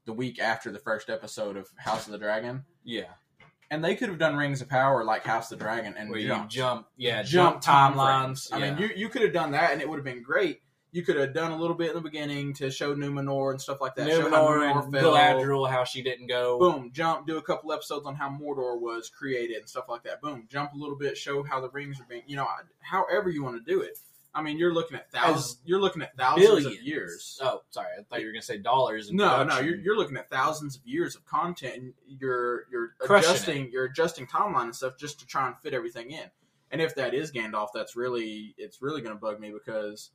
the 0.06 0.14
week 0.14 0.40
after 0.40 0.72
the 0.72 0.80
first 0.80 1.10
episode 1.10 1.58
of 1.58 1.68
House 1.78 2.06
of 2.06 2.12
the 2.12 2.18
Dragon, 2.18 2.64
yeah, 2.84 3.14
and 3.72 3.84
they 3.84 3.95
could 3.95 4.09
have 4.09 4.18
done 4.18 4.36
Rings 4.36 4.61
of 4.61 4.70
Power 4.70 5.03
like 5.03 5.24
House 5.26 5.51
of 5.51 5.57
the 5.59 5.63
Dragon 5.66 5.95
and 5.97 6.09
where 6.09 6.20
you 6.20 6.45
jump 6.47 6.88
yeah 6.97 7.24
jump 7.24 7.61
jump 7.61 7.95
timelines. 7.95 8.49
I 8.51 8.59
mean, 8.59 8.78
you 8.78 8.89
you 8.95 9.09
could 9.09 9.22
have 9.22 9.34
done 9.34 9.51
that 9.51 9.72
and 9.72 9.82
it 9.82 9.89
would 9.89 9.97
have 9.97 10.05
been 10.05 10.24
great. 10.24 10.61
you 10.91 11.03
could 11.03 11.18
have 11.18 11.34
done 11.34 11.51
a 11.51 11.57
little 11.57 11.76
bit 11.76 11.89
in 11.89 11.95
the 11.95 12.01
beginning 12.01 12.53
to 12.53 12.72
show 12.72 12.95
Numenor 12.95 13.51
and 13.51 13.61
stuff 13.61 13.82
like 13.82 13.95
that. 13.95 14.07
show 14.07 14.30
how 14.30 14.47
Numenor 14.47 14.84
and 14.86 14.93
fell. 14.93 15.13
Galadriel, 15.13 15.70
how 15.70 15.84
she 15.84 16.01
didn't 16.01 16.28
go. 16.28 16.57
Boom, 16.57 16.89
jump, 16.93 17.28
do 17.28 17.38
a 17.38 17.41
couple 17.41 17.74
episodes 17.74 18.05
on 18.05 18.16
how 18.16 18.30
Mordor 18.30 18.80
was 18.80 19.09
created 19.09 19.57
and 19.57 19.68
stuff 19.68 19.86
like 19.89 20.03
that. 20.03 20.22
Boom, 20.22 20.47
jump 20.49 20.72
a 20.74 20.78
little 20.78 20.95
bit, 20.95 21.18
show 21.18 21.43
how 21.43 21.59
the 21.59 21.70
rings 21.72 21.99
are 21.99 22.05
being, 22.07 22.24
you 22.28 22.38
know, 22.38 22.47
however 22.80 23.30
you 23.30 23.43
want 23.43 23.57
to 23.57 23.72
do 23.72 23.82
it. 23.82 23.97
I 24.36 24.42
mean, 24.42 24.60
you're 24.60 24.74
looking 24.74 24.98
at 24.98 25.10
thousands. 25.12 25.46
As 25.46 25.58
You're 25.64 25.80
looking 25.80 26.02
at 26.02 26.16
thousands 26.18 26.46
billions. 26.46 26.78
of 26.80 26.84
years. 26.84 27.40
Oh, 27.42 27.62
sorry, 27.70 27.88
I 27.98 28.04
thought 28.04 28.20
you 28.20 28.28
were 28.28 28.34
gonna 28.34 28.42
say 28.42 28.58
dollars. 28.58 29.10
No, 29.12 29.44
no, 29.44 29.60
you're, 29.60 29.78
you're 29.78 29.98
looking 29.98 30.18
at 30.18 30.30
thousands 30.30 30.76
of 30.76 30.86
years 30.86 31.16
of 31.16 31.26
content, 31.26 31.76
and 31.76 31.94
you're 32.06 32.66
you're 32.70 32.90
Crushing 33.00 33.30
adjusting 33.30 33.70
you're 33.72 33.86
adjusting 33.86 34.28
timeline 34.28 34.64
and 34.64 34.76
stuff 34.76 34.98
just 34.98 35.22
to 35.22 35.26
try 35.26 35.48
and 35.48 35.58
fit 35.58 35.74
everything 35.74 36.12
in. 36.12 36.30
And 36.70 36.82
if 36.82 36.96
that 36.96 37.14
is 37.14 37.32
Gandalf, 37.32 37.70
that's 37.74 37.96
really 37.96 38.54
it's 38.58 38.82
really 38.82 39.02
going 39.02 39.16
to 39.16 39.20
bug 39.20 39.40
me 39.40 39.52
because 39.52 40.12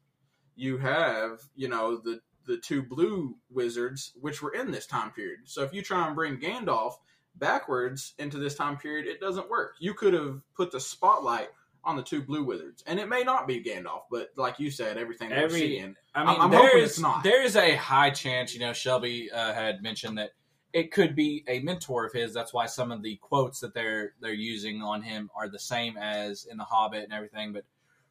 you 0.54 0.76
have 0.76 1.40
you 1.56 1.68
know 1.68 1.96
the 1.96 2.20
the 2.46 2.58
two 2.58 2.82
blue 2.82 3.36
wizards 3.50 4.12
which 4.20 4.42
were 4.42 4.52
in 4.52 4.70
this 4.70 4.86
time 4.86 5.10
period. 5.12 5.40
So 5.44 5.62
if 5.62 5.72
you 5.72 5.80
try 5.80 6.06
and 6.06 6.14
bring 6.14 6.38
Gandalf 6.38 6.94
backwards 7.36 8.14
into 8.18 8.38
this 8.38 8.54
time 8.54 8.76
period, 8.76 9.06
it 9.06 9.20
doesn't 9.20 9.48
work. 9.48 9.74
You 9.78 9.94
could 9.94 10.12
have 10.12 10.42
put 10.54 10.70
the 10.72 10.80
spotlight 10.80 11.48
on 11.84 11.96
the 11.96 12.02
two 12.02 12.22
blue 12.22 12.44
wizards, 12.44 12.84
and 12.86 12.98
it 13.00 13.08
may 13.08 13.22
not 13.22 13.46
be 13.48 13.62
Gandalf, 13.62 14.02
but 14.10 14.30
like 14.36 14.58
you 14.60 14.70
said, 14.70 14.98
everything 14.98 15.30
that 15.30 15.38
we're 15.38 15.44
Every- 15.44 15.60
seeing. 15.60 15.96
I 16.14 16.24
mean, 16.24 16.40
I'm 16.40 16.50
there 16.50 16.60
hoping 16.60 16.78
is- 16.82 16.90
it's 16.90 16.98
not. 17.00 17.22
There 17.24 17.42
is 17.42 17.56
a 17.56 17.74
high 17.76 18.10
chance, 18.10 18.52
you 18.54 18.60
know, 18.60 18.72
Shelby 18.72 19.30
uh, 19.30 19.52
had 19.54 19.82
mentioned 19.82 20.18
that 20.18 20.30
it 20.72 20.92
could 20.92 21.16
be 21.16 21.42
a 21.48 21.60
mentor 21.60 22.04
of 22.04 22.12
his. 22.12 22.32
That's 22.34 22.52
why 22.52 22.66
some 22.66 22.92
of 22.92 23.02
the 23.02 23.16
quotes 23.16 23.60
that 23.60 23.74
they're 23.74 24.12
they're 24.20 24.32
using 24.32 24.82
on 24.82 25.02
him 25.02 25.30
are 25.34 25.48
the 25.48 25.58
same 25.58 25.96
as 25.96 26.44
in 26.50 26.56
The 26.58 26.64
Hobbit 26.64 27.04
and 27.04 27.12
everything. 27.12 27.52
But 27.52 27.64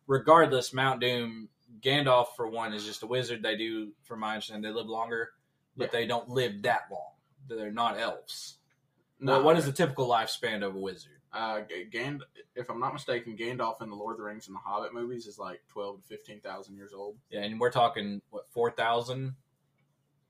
regardless, 0.07 0.73
Mount 0.73 0.99
Doom, 0.99 1.47
Gandalf 1.81 2.35
for 2.35 2.47
one 2.49 2.73
is 2.73 2.83
just 2.85 3.03
a 3.03 3.07
wizard. 3.07 3.43
They 3.43 3.55
do, 3.55 3.91
from 4.03 4.19
my 4.21 4.33
understanding, 4.33 4.63
they 4.69 4.75
live 4.77 4.87
longer, 4.89 5.29
but 5.77 5.85
Yeah. 5.93 5.99
they 5.99 6.07
don't 6.07 6.27
live 6.29 6.61
that 6.63 6.83
long. 6.91 7.11
They're 7.47 7.71
not 7.71 7.97
elves. 7.99 8.57
No, 9.19 9.33
Well, 9.33 9.43
what 9.43 9.57
is 9.57 9.65
the 9.65 9.71
typical 9.71 10.07
lifespan 10.07 10.63
of 10.65 10.75
a 10.75 10.79
wizard? 10.79 11.18
Uh, 11.31 11.61
Gand- 11.91 12.23
if 12.55 12.69
I'm 12.69 12.79
not 12.79 12.93
mistaken, 12.93 13.37
Gandalf 13.37 13.81
in 13.81 13.89
the 13.89 13.95
Lord 13.95 14.13
of 14.13 14.17
the 14.17 14.23
Rings 14.23 14.47
and 14.47 14.55
the 14.55 14.59
Hobbit 14.59 14.93
movies 14.93 15.27
is 15.27 15.37
like 15.37 15.61
twelve 15.67 16.01
to 16.01 16.07
fifteen 16.07 16.39
thousand 16.41 16.75
years 16.75 16.91
old. 16.93 17.17
Yeah, 17.29 17.41
and 17.41 17.59
we're 17.59 17.71
talking 17.71 18.21
what 18.31 18.49
four 18.51 18.71
thousand 18.71 19.35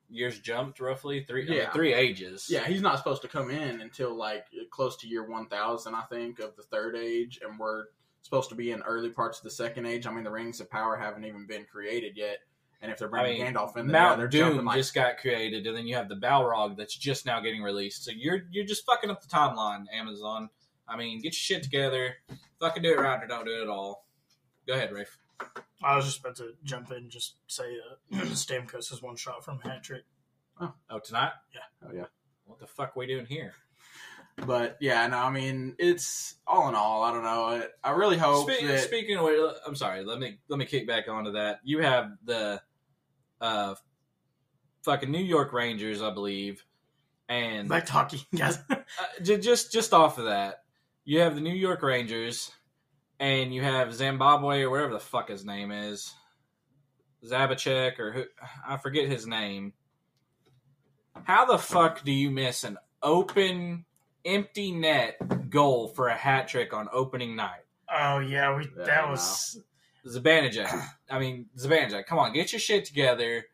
years 0.10 0.40
jumped 0.40 0.80
roughly 0.80 1.24
three 1.24 1.46
I 1.46 1.50
mean, 1.50 1.58
Yeah. 1.60 1.72
three 1.72 1.94
ages. 1.94 2.48
Yeah, 2.50 2.66
he's 2.66 2.82
not 2.82 2.98
supposed 2.98 3.22
to 3.22 3.28
come 3.28 3.50
in 3.50 3.80
until 3.82 4.14
like 4.16 4.46
close 4.72 4.98
to 4.98 5.08
year 5.08 5.26
one 5.26 5.48
thousand, 5.48 5.96
I 5.96 6.02
think, 6.04 6.40
of 6.40 6.56
the 6.56 6.64
third 6.64 6.96
age, 6.96 7.40
and 7.48 7.58
we're 7.60 7.86
supposed 8.22 8.50
to 8.50 8.56
be 8.56 8.72
in 8.72 8.82
early 8.82 9.10
parts 9.10 9.38
of 9.38 9.44
the 9.46 9.52
second 9.52 9.86
age. 9.86 10.06
I 10.06 10.12
mean, 10.12 10.24
the 10.24 10.32
Rings 10.32 10.60
of 10.60 10.70
Power 10.70 10.98
haven't 10.98 11.24
even 11.26 11.46
been 11.48 11.64
created 11.66 12.18
yet, 12.18 12.40
and 12.82 12.92
if 12.92 12.98
they're 12.98 13.08
I 13.08 13.22
bringing 13.22 13.44
mean, 13.44 13.54
Gandalf 13.54 13.78
in, 13.78 13.88
there, 13.88 13.96
yeah, 13.96 14.04
Mount 14.10 14.18
they're 14.18 14.28
Doom 14.28 14.66
like 14.66 14.78
just 14.78 14.94
got 14.94 15.18
created, 15.20 15.66
and 15.66 15.78
then 15.78 15.88
you 15.88 15.96
have 15.96 16.10
the 16.10 16.16
Balrog 16.16 16.76
that's 16.76 16.96
just 16.96 17.26
now 17.26 17.40
getting 17.40 17.62
released. 17.62 18.04
So 18.04 18.12
you're 18.12 18.42
you're 18.52 18.66
just 18.66 18.86
fucking 18.86 19.10
up 19.10 19.22
the 19.22 19.30
timeline, 19.30 19.86
Amazon. 19.94 20.50
I 20.90 20.98
mean, 20.98 21.18
get 21.18 21.26
your 21.28 21.32
shit 21.34 21.64
together. 21.64 22.16
Fucking 22.60 22.84
do 22.84 22.92
it 22.94 23.00
right 23.00 23.24
or 23.24 23.28
don't 23.28 23.46
do 23.46 23.60
it 23.60 23.64
at 23.64 23.70
all. 23.70 24.06
Go 24.68 24.74
ahead, 24.74 24.92
Rafe. 24.92 25.18
I 25.84 25.96
was 25.96 26.06
just 26.06 26.20
about 26.20 26.36
to 26.38 26.54
jump 26.64 26.92
in 26.92 26.98
and 26.98 27.10
just 27.10 27.36
say 27.48 27.64
uh, 28.14 28.18
Stamkos 28.26 28.92
is 28.92 29.02
one 29.02 29.16
shot 29.16 29.46
from 29.46 29.60
hat 29.62 29.84
trick. 29.84 30.04
Oh, 30.62 31.00
tonight? 31.00 31.32
Yeah. 31.54 31.88
Oh 31.88 31.94
yeah. 31.94 32.06
What 32.46 32.60
the 32.60 32.68
fuck 32.68 32.96
we 32.96 33.08
doing 33.08 33.26
here? 33.26 33.54
But 34.46 34.78
yeah, 34.80 35.06
no, 35.08 35.18
I 35.18 35.30
mean, 35.30 35.76
it's 35.80 36.36
all 36.48 36.68
in 36.70 36.76
all, 36.76 37.04
I 37.04 37.14
don't 37.14 37.24
know. 37.24 37.44
I, 37.46 37.64
I 37.84 37.92
really 37.92 38.18
hope 38.18 38.50
Spe- 38.50 38.66
that 38.66 38.82
Speaking 38.82 39.18
of, 39.18 39.26
which, 39.26 39.40
I'm 39.66 39.76
sorry. 39.76 40.04
Let 40.04 40.20
me 40.20 40.40
let 40.48 40.60
me 40.60 40.66
kick 40.66 40.88
back 40.88 41.08
onto 41.08 41.32
that. 41.34 41.60
You 41.64 41.80
have 41.80 42.12
the 42.24 42.62
uh, 43.42 43.76
fucking 44.84 45.12
New 45.12 45.24
York 45.24 45.54
Rangers, 45.54 46.02
I 46.02 46.12
believe, 46.14 46.66
and 47.28 47.70
Back 47.70 47.86
to 47.88 47.92
hockey, 47.92 48.26
guys. 48.36 48.60
uh, 48.70 48.76
just 49.22 49.72
just 49.72 49.94
off 49.94 50.18
of 50.18 50.26
that, 50.26 50.64
you 51.10 51.22
have 51.22 51.34
the 51.34 51.42
New 51.42 51.56
York 51.56 51.82
Rangers, 51.82 52.52
and 53.20 53.52
you 53.52 53.64
have 53.64 53.96
Zimbabwe 53.96 54.62
or 54.62 54.70
whatever 54.70 54.94
the 54.94 55.00
fuck 55.00 55.28
his 55.28 55.44
name 55.44 55.72
is, 55.72 56.14
Zabachek 57.26 57.98
or 57.98 58.12
who 58.12 58.24
I 58.68 58.78
forget 58.78 59.10
his 59.10 59.26
name. 59.26 59.74
How 61.24 61.46
the 61.46 61.58
fuck 61.58 62.04
do 62.04 62.12
you 62.12 62.30
miss 62.30 62.64
an 62.64 62.78
open, 63.02 63.86
empty 64.24 64.72
net 64.72 65.50
goal 65.50 65.88
for 65.88 66.10
a 66.10 66.16
hat 66.16 66.48
trick 66.48 66.76
on 66.76 66.88
opening 66.94 67.36
night? 67.36 67.66
oh 67.92 68.20
yeah, 68.20 68.56
we 68.56 68.68
that 68.86 69.10
was. 69.10 69.60
Zibanejad. 70.06 70.90
I 71.10 71.18
mean, 71.18 71.48
Zibanejad, 71.58 72.06
come 72.06 72.20
on, 72.20 72.34
get 72.34 72.54
your 72.54 72.60
shit 72.60 72.86
together. 72.86 73.46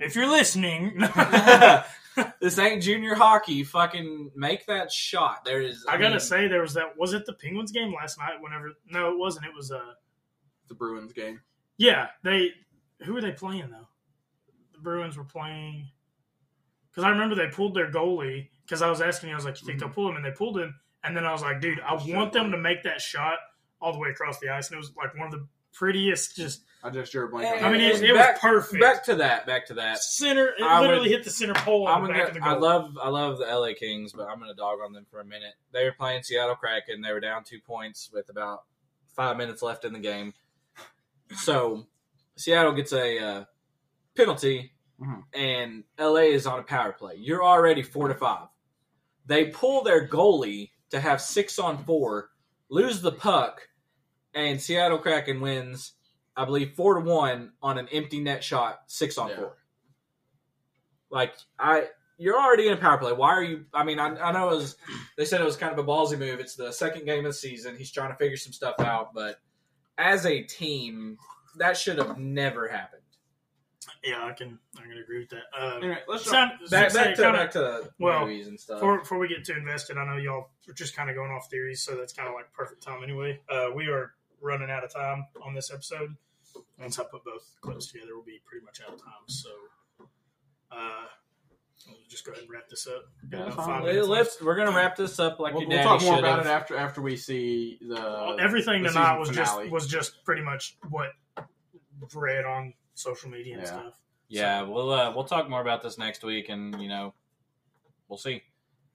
If 0.00 0.16
you're 0.16 0.30
listening, 0.30 0.96
this 2.40 2.58
ain't 2.58 2.82
junior 2.82 3.14
hockey. 3.14 3.64
Fucking 3.64 4.30
make 4.36 4.66
that 4.66 4.90
shot. 4.92 5.44
There 5.44 5.60
is. 5.62 5.84
I 5.88 5.96
gotta 5.96 6.10
mean, 6.10 6.20
say 6.20 6.48
there 6.48 6.62
was 6.62 6.74
that. 6.74 6.96
Was 6.98 7.12
it 7.12 7.26
the 7.26 7.32
Penguins 7.32 7.72
game 7.72 7.92
last 7.92 8.18
night? 8.18 8.40
Whenever 8.40 8.72
no, 8.88 9.10
it 9.12 9.18
wasn't. 9.18 9.46
It 9.46 9.54
was 9.54 9.70
uh 9.70 9.92
the 10.68 10.74
Bruins 10.74 11.12
game. 11.12 11.40
yeah. 11.76 12.08
They 12.22 12.50
who 13.02 13.14
were 13.14 13.20
they 13.20 13.32
playing 13.32 13.70
though? 13.70 13.88
The 14.72 14.80
Bruins 14.80 15.16
were 15.16 15.24
playing 15.24 15.88
because 16.90 17.04
I 17.04 17.10
remember 17.10 17.34
they 17.34 17.48
pulled 17.48 17.74
their 17.74 17.90
goalie 17.90 18.48
because 18.64 18.82
I 18.82 18.88
was 18.88 19.00
asking. 19.00 19.30
I 19.32 19.34
was 19.34 19.44
like, 19.44 19.60
"You 19.60 19.66
think 19.66 19.80
they'll 19.80 19.88
pull 19.88 20.08
him?" 20.08 20.16
And 20.16 20.24
they 20.24 20.30
pulled 20.30 20.58
him. 20.58 20.74
And 21.02 21.16
then 21.16 21.24
I 21.26 21.32
was 21.32 21.42
like, 21.42 21.60
"Dude, 21.60 21.80
I 21.80 21.94
want 21.94 22.32
them 22.32 22.50
to 22.50 22.56
make 22.56 22.82
that 22.84 23.00
shot 23.00 23.38
all 23.80 23.92
the 23.92 23.98
way 23.98 24.08
across 24.10 24.38
the 24.38 24.48
ice." 24.48 24.68
And 24.68 24.74
it 24.76 24.78
was 24.78 24.92
like 24.96 25.14
one 25.18 25.26
of 25.26 25.32
the 25.32 25.46
prettiest. 25.74 26.36
Just 26.36 26.62
I 26.82 26.90
just 26.90 27.12
drew 27.12 27.26
a 27.26 27.28
blank. 27.28 27.46
And- 27.56 27.64
on 27.64 27.70
I 27.74 27.76
mean, 27.78 27.82
that. 27.88 28.02
it, 28.02 28.10
it 28.10 28.14
back- 28.14 28.42
was 28.42 28.64
perfect. 28.64 28.80
Back 28.82 29.04
to 29.04 29.14
that. 29.16 29.46
Back 29.46 29.66
to 29.66 29.74
that. 29.74 29.98
center. 30.02 30.48
It 30.48 30.62
I 30.62 30.80
literally 30.80 31.02
would- 31.02 31.10
hit 31.10 31.24
the 31.24 31.30
center 31.30 31.54
pole 31.54 31.86
I'm 31.88 32.02
on 32.02 32.02
the 32.04 32.08
gonna, 32.08 32.18
back 32.20 32.28
of 32.28 32.34
the 32.34 32.40
goal. 32.40 32.48
I 32.48 32.56
love 32.56 32.98
I 33.02 33.08
love 33.08 33.38
the 33.38 33.46
LA 33.46 33.74
Kings, 33.74 34.12
but 34.12 34.28
I'm 34.28 34.38
gonna 34.38 34.54
dog 34.54 34.78
on 34.84 34.92
them 34.92 35.06
for 35.10 35.20
a 35.20 35.24
minute. 35.24 35.54
They 35.72 35.84
were 35.84 35.92
playing 35.92 36.22
Seattle 36.22 36.54
Kraken. 36.56 37.00
They 37.02 37.12
were 37.12 37.20
down 37.20 37.44
two 37.44 37.60
points 37.60 38.10
with 38.12 38.28
about 38.30 38.64
five 39.14 39.36
minutes 39.36 39.62
left 39.62 39.84
in 39.84 39.92
the 39.92 39.98
game. 40.00 40.34
So 41.36 41.86
Seattle 42.36 42.72
gets 42.72 42.92
a 42.92 43.18
uh, 43.18 43.44
penalty, 44.16 44.72
Mhm. 45.00 45.22
and 45.32 45.84
LA 45.98 46.32
is 46.32 46.46
on 46.46 46.58
a 46.60 46.62
power 46.62 46.92
play. 46.92 47.14
You're 47.16 47.44
already 47.44 47.82
four 47.82 48.08
to 48.08 48.14
five. 48.14 48.48
They 49.26 49.46
pull 49.46 49.82
their 49.82 50.06
goalie 50.06 50.70
to 50.90 51.00
have 51.00 51.20
six 51.20 51.58
on 51.58 51.82
four, 51.84 52.30
lose 52.68 53.00
the 53.00 53.12
puck, 53.12 53.68
and 54.34 54.60
Seattle 54.60 54.98
Kraken 54.98 55.40
wins. 55.40 55.92
I 56.36 56.44
believe 56.44 56.72
four 56.74 56.94
to 56.94 57.00
one 57.00 57.52
on 57.62 57.78
an 57.78 57.88
empty 57.92 58.20
net 58.20 58.42
shot, 58.42 58.80
six 58.86 59.18
on 59.18 59.28
Yeah. 59.30 59.36
four. 59.36 59.56
Like 61.10 61.34
I, 61.58 61.84
you're 62.18 62.38
already 62.38 62.66
in 62.66 62.72
a 62.74 62.76
power 62.76 62.98
play. 62.98 63.12
Why 63.12 63.30
are 63.30 63.42
you? 63.42 63.64
I 63.72 63.84
mean, 63.84 63.98
I, 63.98 64.08
I 64.16 64.32
know 64.32 64.50
it 64.50 64.56
was. 64.56 64.76
They 65.16 65.24
said 65.24 65.40
it 65.40 65.44
was 65.44 65.56
kind 65.56 65.72
of 65.72 65.78
a 65.78 65.84
ballsy 65.84 66.18
move. 66.18 66.40
It's 66.40 66.56
the 66.56 66.72
second 66.72 67.04
game 67.06 67.20
of 67.20 67.30
the 67.30 67.38
season. 67.38 67.76
He's 67.76 67.90
trying 67.92 68.10
to 68.10 68.16
figure 68.16 68.36
some 68.36 68.52
stuff 68.52 68.74
out, 68.80 69.14
but 69.14 69.38
as 69.98 70.26
a 70.26 70.42
team, 70.42 71.18
that 71.58 71.76
should 71.76 71.98
have 71.98 72.18
never 72.18 72.66
happened. 72.68 73.02
yeah, 74.02 74.24
I 74.24 74.32
can. 74.32 74.58
I 74.76 74.82
can 74.82 74.98
agree 74.98 75.20
with 75.20 75.30
that. 75.30 75.44
Uh, 75.56 75.76
Anyway, 75.76 75.98
let's 76.08 76.28
sound, 76.28 76.52
Back, 76.70 76.90
say 76.90 77.04
back 77.04 77.14
to 77.16 77.22
kinda- 77.22 77.38
back 77.38 77.50
to 77.52 77.90
well, 78.00 78.20
movies 78.26 78.48
and 78.48 78.58
stuff. 78.58 78.76
Before, 78.80 78.98
before 78.98 79.18
we 79.18 79.28
get 79.28 79.44
too 79.44 79.52
invested, 79.52 79.98
I 79.98 80.04
know 80.04 80.16
y'all 80.16 80.50
are 80.68 80.72
just 80.72 80.96
kind 80.96 81.10
of 81.10 81.16
going 81.16 81.30
off 81.30 81.48
theories, 81.48 81.82
so 81.82 81.94
that's 81.96 82.12
kind 82.12 82.28
of 82.28 82.34
like 82.34 82.52
perfect 82.52 82.82
time 82.82 83.04
anyway. 83.04 83.40
Uh, 83.48 83.68
we 83.74 83.86
are 83.88 84.14
running 84.44 84.70
out 84.70 84.84
of 84.84 84.92
time 84.92 85.26
on 85.42 85.54
this 85.54 85.72
episode. 85.72 86.14
Once 86.78 86.98
I 86.98 87.04
put 87.04 87.24
both 87.24 87.56
clips 87.60 87.90
together, 87.90 88.14
we'll 88.14 88.24
be 88.24 88.40
pretty 88.44 88.64
much 88.64 88.80
out 88.86 88.94
of 88.94 89.00
time. 89.00 89.12
So, 89.26 89.48
uh, 90.70 91.06
we'll 91.88 91.96
just 92.08 92.24
go 92.24 92.30
ahead 92.32 92.44
and 92.44 92.52
wrap 92.52 92.68
this 92.68 92.86
up. 92.86 93.04
Yeah, 93.32 93.40
about 93.40 93.56
fine. 93.56 93.66
five 93.66 93.82
Well, 93.82 93.92
minutes 93.92 94.08
let's, 94.08 94.42
we're 94.42 94.54
gonna 94.54 94.76
wrap 94.76 94.94
this 94.96 95.18
up 95.18 95.40
like 95.40 95.54
we'll, 95.54 95.62
your 95.62 95.70
we'll 95.70 95.82
talk 95.82 96.02
more 96.02 96.14
should 96.16 96.24
about 96.24 96.38
it 96.40 96.46
after 96.46 96.76
after 96.76 97.00
we 97.02 97.16
see 97.16 97.78
the 97.80 97.94
left. 97.94 98.40
Everything 98.40 98.82
the 98.82 98.90
tonight 98.90 99.18
was 99.18 99.30
finale. 99.30 99.64
just 99.64 99.72
was 99.72 99.86
just 99.88 100.24
pretty 100.24 100.42
much 100.42 100.76
what 100.90 101.10
read 102.14 102.44
on 102.44 102.74
social 102.94 103.30
media 103.30 103.54
and 103.54 103.62
Yeah. 103.62 103.68
stuff. 103.68 103.94
Yeah, 104.28 104.62
we'll 104.62 104.90
uh, 104.92 105.12
we'll 105.14 105.24
talk 105.24 105.48
more 105.48 105.60
about 105.60 105.82
this 105.82 105.98
next 105.98 106.22
week, 106.24 106.48
and 106.48 106.80
you 106.80 106.88
know, 106.88 107.14
we'll 108.08 108.18
see. 108.18 108.42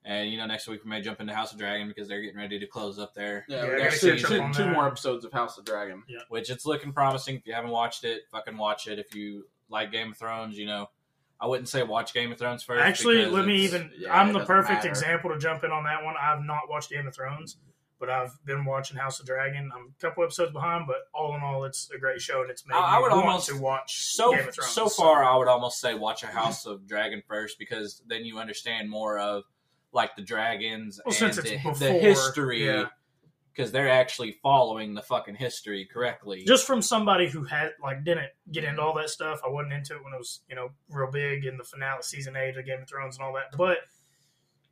And 0.04 0.30
you 0.30 0.38
know, 0.38 0.46
next 0.46 0.66
week 0.66 0.82
we 0.84 0.88
may 0.90 1.02
jump 1.02 1.20
into 1.20 1.34
House 1.34 1.52
of 1.52 1.58
Dragon 1.58 1.86
because 1.88 2.08
they're 2.08 2.22
getting 2.22 2.38
ready 2.38 2.58
to 2.58 2.66
close 2.66 2.98
up 2.98 3.12
there. 3.14 3.44
Yeah, 3.48 3.56
Yeah, 3.58 3.62
we 3.64 3.70
got 3.82 3.84
gotta 3.90 3.98
two, 3.98 4.16
two- 4.18 4.40
on 4.40 4.52
two 4.52 4.62
that. 4.64 4.72
more 4.72 4.86
episodes 4.86 5.24
of 5.24 5.32
House 5.32 5.58
of 5.58 5.64
Dragon. 5.66 6.02
which 6.30 6.48
it's 6.50 6.64
looking 6.64 6.92
promising. 6.92 7.36
If 7.36 7.46
you 7.46 7.52
haven't 7.52 7.70
watched 7.70 8.04
it, 8.04 8.22
fucking 8.32 8.56
watch 8.56 8.86
it. 8.86 8.98
If 8.98 9.14
you 9.14 9.46
like 9.68 9.92
Game 9.92 10.12
of 10.12 10.16
Thrones, 10.18 10.56
you 10.58 10.66
know, 10.66 10.88
I 11.38 11.46
wouldn't 11.46 11.68
say 11.68 11.82
watch 11.82 12.12
Game 12.14 12.32
of 12.32 12.38
Thrones 12.38 12.62
first. 12.62 12.82
Actually, 12.82 13.26
let 13.26 13.46
me 13.46 13.56
even. 13.62 13.90
yeah, 13.98 14.18
I'm 14.18 14.32
the 14.32 14.44
perfect 14.44 14.78
matter. 14.80 14.88
example 14.88 15.30
to 15.30 15.38
jump 15.38 15.64
in 15.64 15.70
on 15.70 15.84
that 15.84 16.02
one. 16.04 16.14
I've 16.20 16.42
not 16.42 16.68
watched 16.68 16.90
Game 16.90 17.06
of 17.06 17.14
Thrones, 17.14 17.56
but 17.98 18.08
I've 18.10 18.32
been 18.46 18.64
watching 18.64 18.96
House 18.96 19.20
of 19.20 19.26
Dragon. 19.26 19.70
I'm 19.74 19.94
a 19.98 20.00
couple 20.00 20.24
episodes 20.24 20.52
behind, 20.52 20.86
but 20.86 20.96
all 21.14 21.34
in 21.36 21.42
all, 21.42 21.64
it's 21.64 21.90
a 21.94 21.98
great 21.98 22.20
show, 22.22 22.40
and 22.42 22.50
it's 22.50 22.66
made 22.66 22.74
I- 22.74 22.94
I 22.94 22.96
me 22.96 23.02
would 23.02 23.12
want 23.12 23.26
almost- 23.26 23.48
to 23.48 23.58
watch 23.58 24.06
so 24.14 24.32
Game 24.32 24.48
of 24.48 24.54
Thrones. 24.54 24.70
so 24.72 24.88
far. 24.88 25.22
I 25.24 25.36
would 25.36 25.48
almost 25.48 25.78
say 25.80 25.94
watch 25.94 26.22
a 26.22 26.26
House 26.26 26.64
of 26.66 26.86
Dragon 26.86 27.22
first 27.28 27.58
because 27.58 28.02
then 28.06 28.24
you 28.24 28.38
understand 28.38 28.88
more 28.90 29.18
of 29.18 29.44
like 29.92 30.14
the 30.16 30.22
dragons 30.22 31.00
Well, 31.04 31.10
and 31.12 31.16
since 31.16 31.38
it's 31.38 31.50
the, 31.50 31.56
before, 31.56 31.74
the 31.74 31.92
history 31.92 32.64
yeah. 32.66 32.86
because 33.52 33.72
they're 33.72 33.90
actually 33.90 34.32
following 34.42 34.94
the 34.94 35.02
fucking 35.02 35.34
history 35.34 35.84
correctly. 35.84 36.44
Just 36.46 36.66
from 36.66 36.80
somebody 36.82 37.28
who 37.28 37.44
had 37.44 37.70
like 37.82 38.04
didn't 38.04 38.28
get 38.52 38.64
into 38.64 38.80
all 38.82 38.94
that 38.94 39.10
stuff. 39.10 39.40
I 39.44 39.48
wasn't 39.50 39.72
into 39.72 39.94
it 39.96 40.04
when 40.04 40.12
it 40.14 40.18
was 40.18 40.40
you 40.48 40.56
know 40.56 40.70
real 40.88 41.10
big 41.10 41.44
in 41.44 41.56
the 41.56 41.64
finale 41.64 42.02
season 42.02 42.36
eight 42.36 42.56
of 42.56 42.64
Game 42.64 42.82
of 42.82 42.88
Thrones 42.88 43.16
and 43.16 43.24
all 43.26 43.32
that. 43.34 43.56
But 43.56 43.78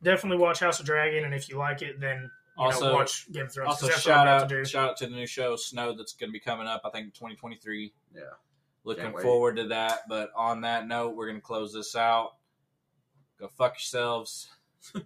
definitely 0.01 0.37
watch 0.37 0.59
House 0.59 0.79
of 0.79 0.85
Dragon, 0.85 1.25
and 1.25 1.33
if 1.33 1.49
you 1.49 1.57
like 1.57 1.81
it, 1.81 1.99
then 1.99 2.29
you 2.57 2.63
Also- 2.65 2.87
know, 2.89 2.93
watch 2.95 3.29
Game 3.31 3.45
of 3.45 3.53
Thrones. 3.53 3.69
also, 3.69 3.87
that's 3.87 4.05
what 4.05 4.15
I'm 4.15 4.25
shout 4.25 4.27
out 4.27 4.49
to 4.49 4.65
shout 4.65 4.89
out 4.89 4.97
to 4.97 5.07
the 5.07 5.15
new 5.15 5.27
show 5.27 5.55
Snow 5.55 5.93
that's 5.95 6.13
going 6.13 6.29
to 6.29 6.33
be 6.33 6.39
coming 6.39 6.67
up. 6.67 6.81
I 6.85 6.89
think 6.91 7.13
2023. 7.13 7.93
Yeah. 8.15 8.21
Looking 8.85 9.11
forward 9.17 9.57
to 9.57 9.67
that. 9.67 10.07
But 10.07 10.31
on 10.35 10.61
that 10.61 10.87
note, 10.87 11.15
we're 11.15 11.27
going 11.27 11.37
to 11.37 11.45
close 11.45 11.73
this 11.73 11.95
out. 11.95 12.31
Go 13.39 13.47
fuck 13.49 13.73
yourselves 13.73 14.49
and 14.95 15.03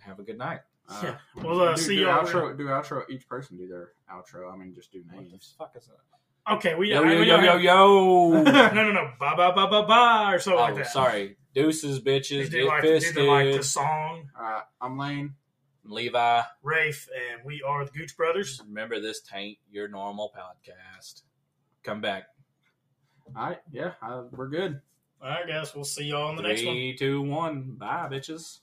have 0.00 0.18
a 0.18 0.22
good 0.22 0.38
night. 0.38 0.60
Uh, 0.88 1.00
Yeah. 1.04 1.16
Well, 1.42 1.60
uh, 1.60 1.74
do, 1.74 1.80
see 1.82 1.96
do 1.96 2.02
y'all- 2.02 2.24
outro. 2.24 2.56
Do 2.56 2.64
outro. 2.66 3.04
Each 3.10 3.28
person 3.28 3.56
do 3.56 3.66
their 3.68 3.92
outro. 4.10 4.52
I 4.52 4.56
mean, 4.56 4.74
just 4.74 4.92
do 4.92 5.02
What 5.10 5.24
the 5.24 5.30
names. 5.30 5.54
fuck 5.58 5.74
is 5.76 5.86
that? 5.86 6.54
Okay, 6.54 6.74
we 6.74 6.90
Yo 6.90 7.02
I- 7.02 7.12
yo 7.12 7.20
we 7.20 7.26
yo 7.26 7.40
yo 7.40 7.56
yo. 7.56 8.30
no, 8.42 8.72
no, 8.72 8.92
no, 8.92 9.10
bye, 9.20 9.36
bye, 9.36 9.52
bye, 9.52 9.68
bye, 9.68 9.84
bye, 9.84 10.34
or 10.34 10.38
something 10.38 10.58
oh, 10.58 10.62
like 10.62 10.76
that. 10.76 10.86
sorry. 10.86 11.36
Deuces, 11.54 12.02
They 12.02 12.20
bitches, 12.20 12.50
do 12.50 12.58
get 12.62 12.64
like, 12.66 12.82
do 12.82 12.88
fisted. 12.88 13.16
the, 13.16 13.22
like 13.24 13.52
the 13.54 13.62
song, 13.62 14.30
All 14.38 14.42
right. 14.42 14.62
I'm 14.80 14.96
Lane. 14.98 15.34
Levi, 15.84 16.42
Rafe, 16.62 17.08
and 17.32 17.40
we 17.44 17.62
are 17.66 17.84
the 17.84 17.90
Gooch 17.90 18.14
Brothers. 18.16 18.60
remember 18.66 19.00
this 19.00 19.20
taint 19.22 19.56
your 19.70 19.88
normal 19.88 20.30
podcast. 20.36 21.22
Come 21.82 22.00
back. 22.02 22.24
All 23.34 23.42
right. 23.48 23.58
Yeah. 23.72 23.92
Uh, 24.02 24.24
we're 24.30 24.48
good. 24.48 24.80
All 25.22 25.28
right, 25.30 25.46
guys, 25.48 25.74
we'll 25.74 25.84
see 25.84 26.04
y'all 26.04 26.28
on 26.28 26.36
the 26.36 26.42
next 26.42 26.64
one. 26.64 26.74
Three, 26.74 26.96
two, 26.96 27.22
one. 27.22 27.72
Bye, 27.78 28.08
bitches. 28.10 28.60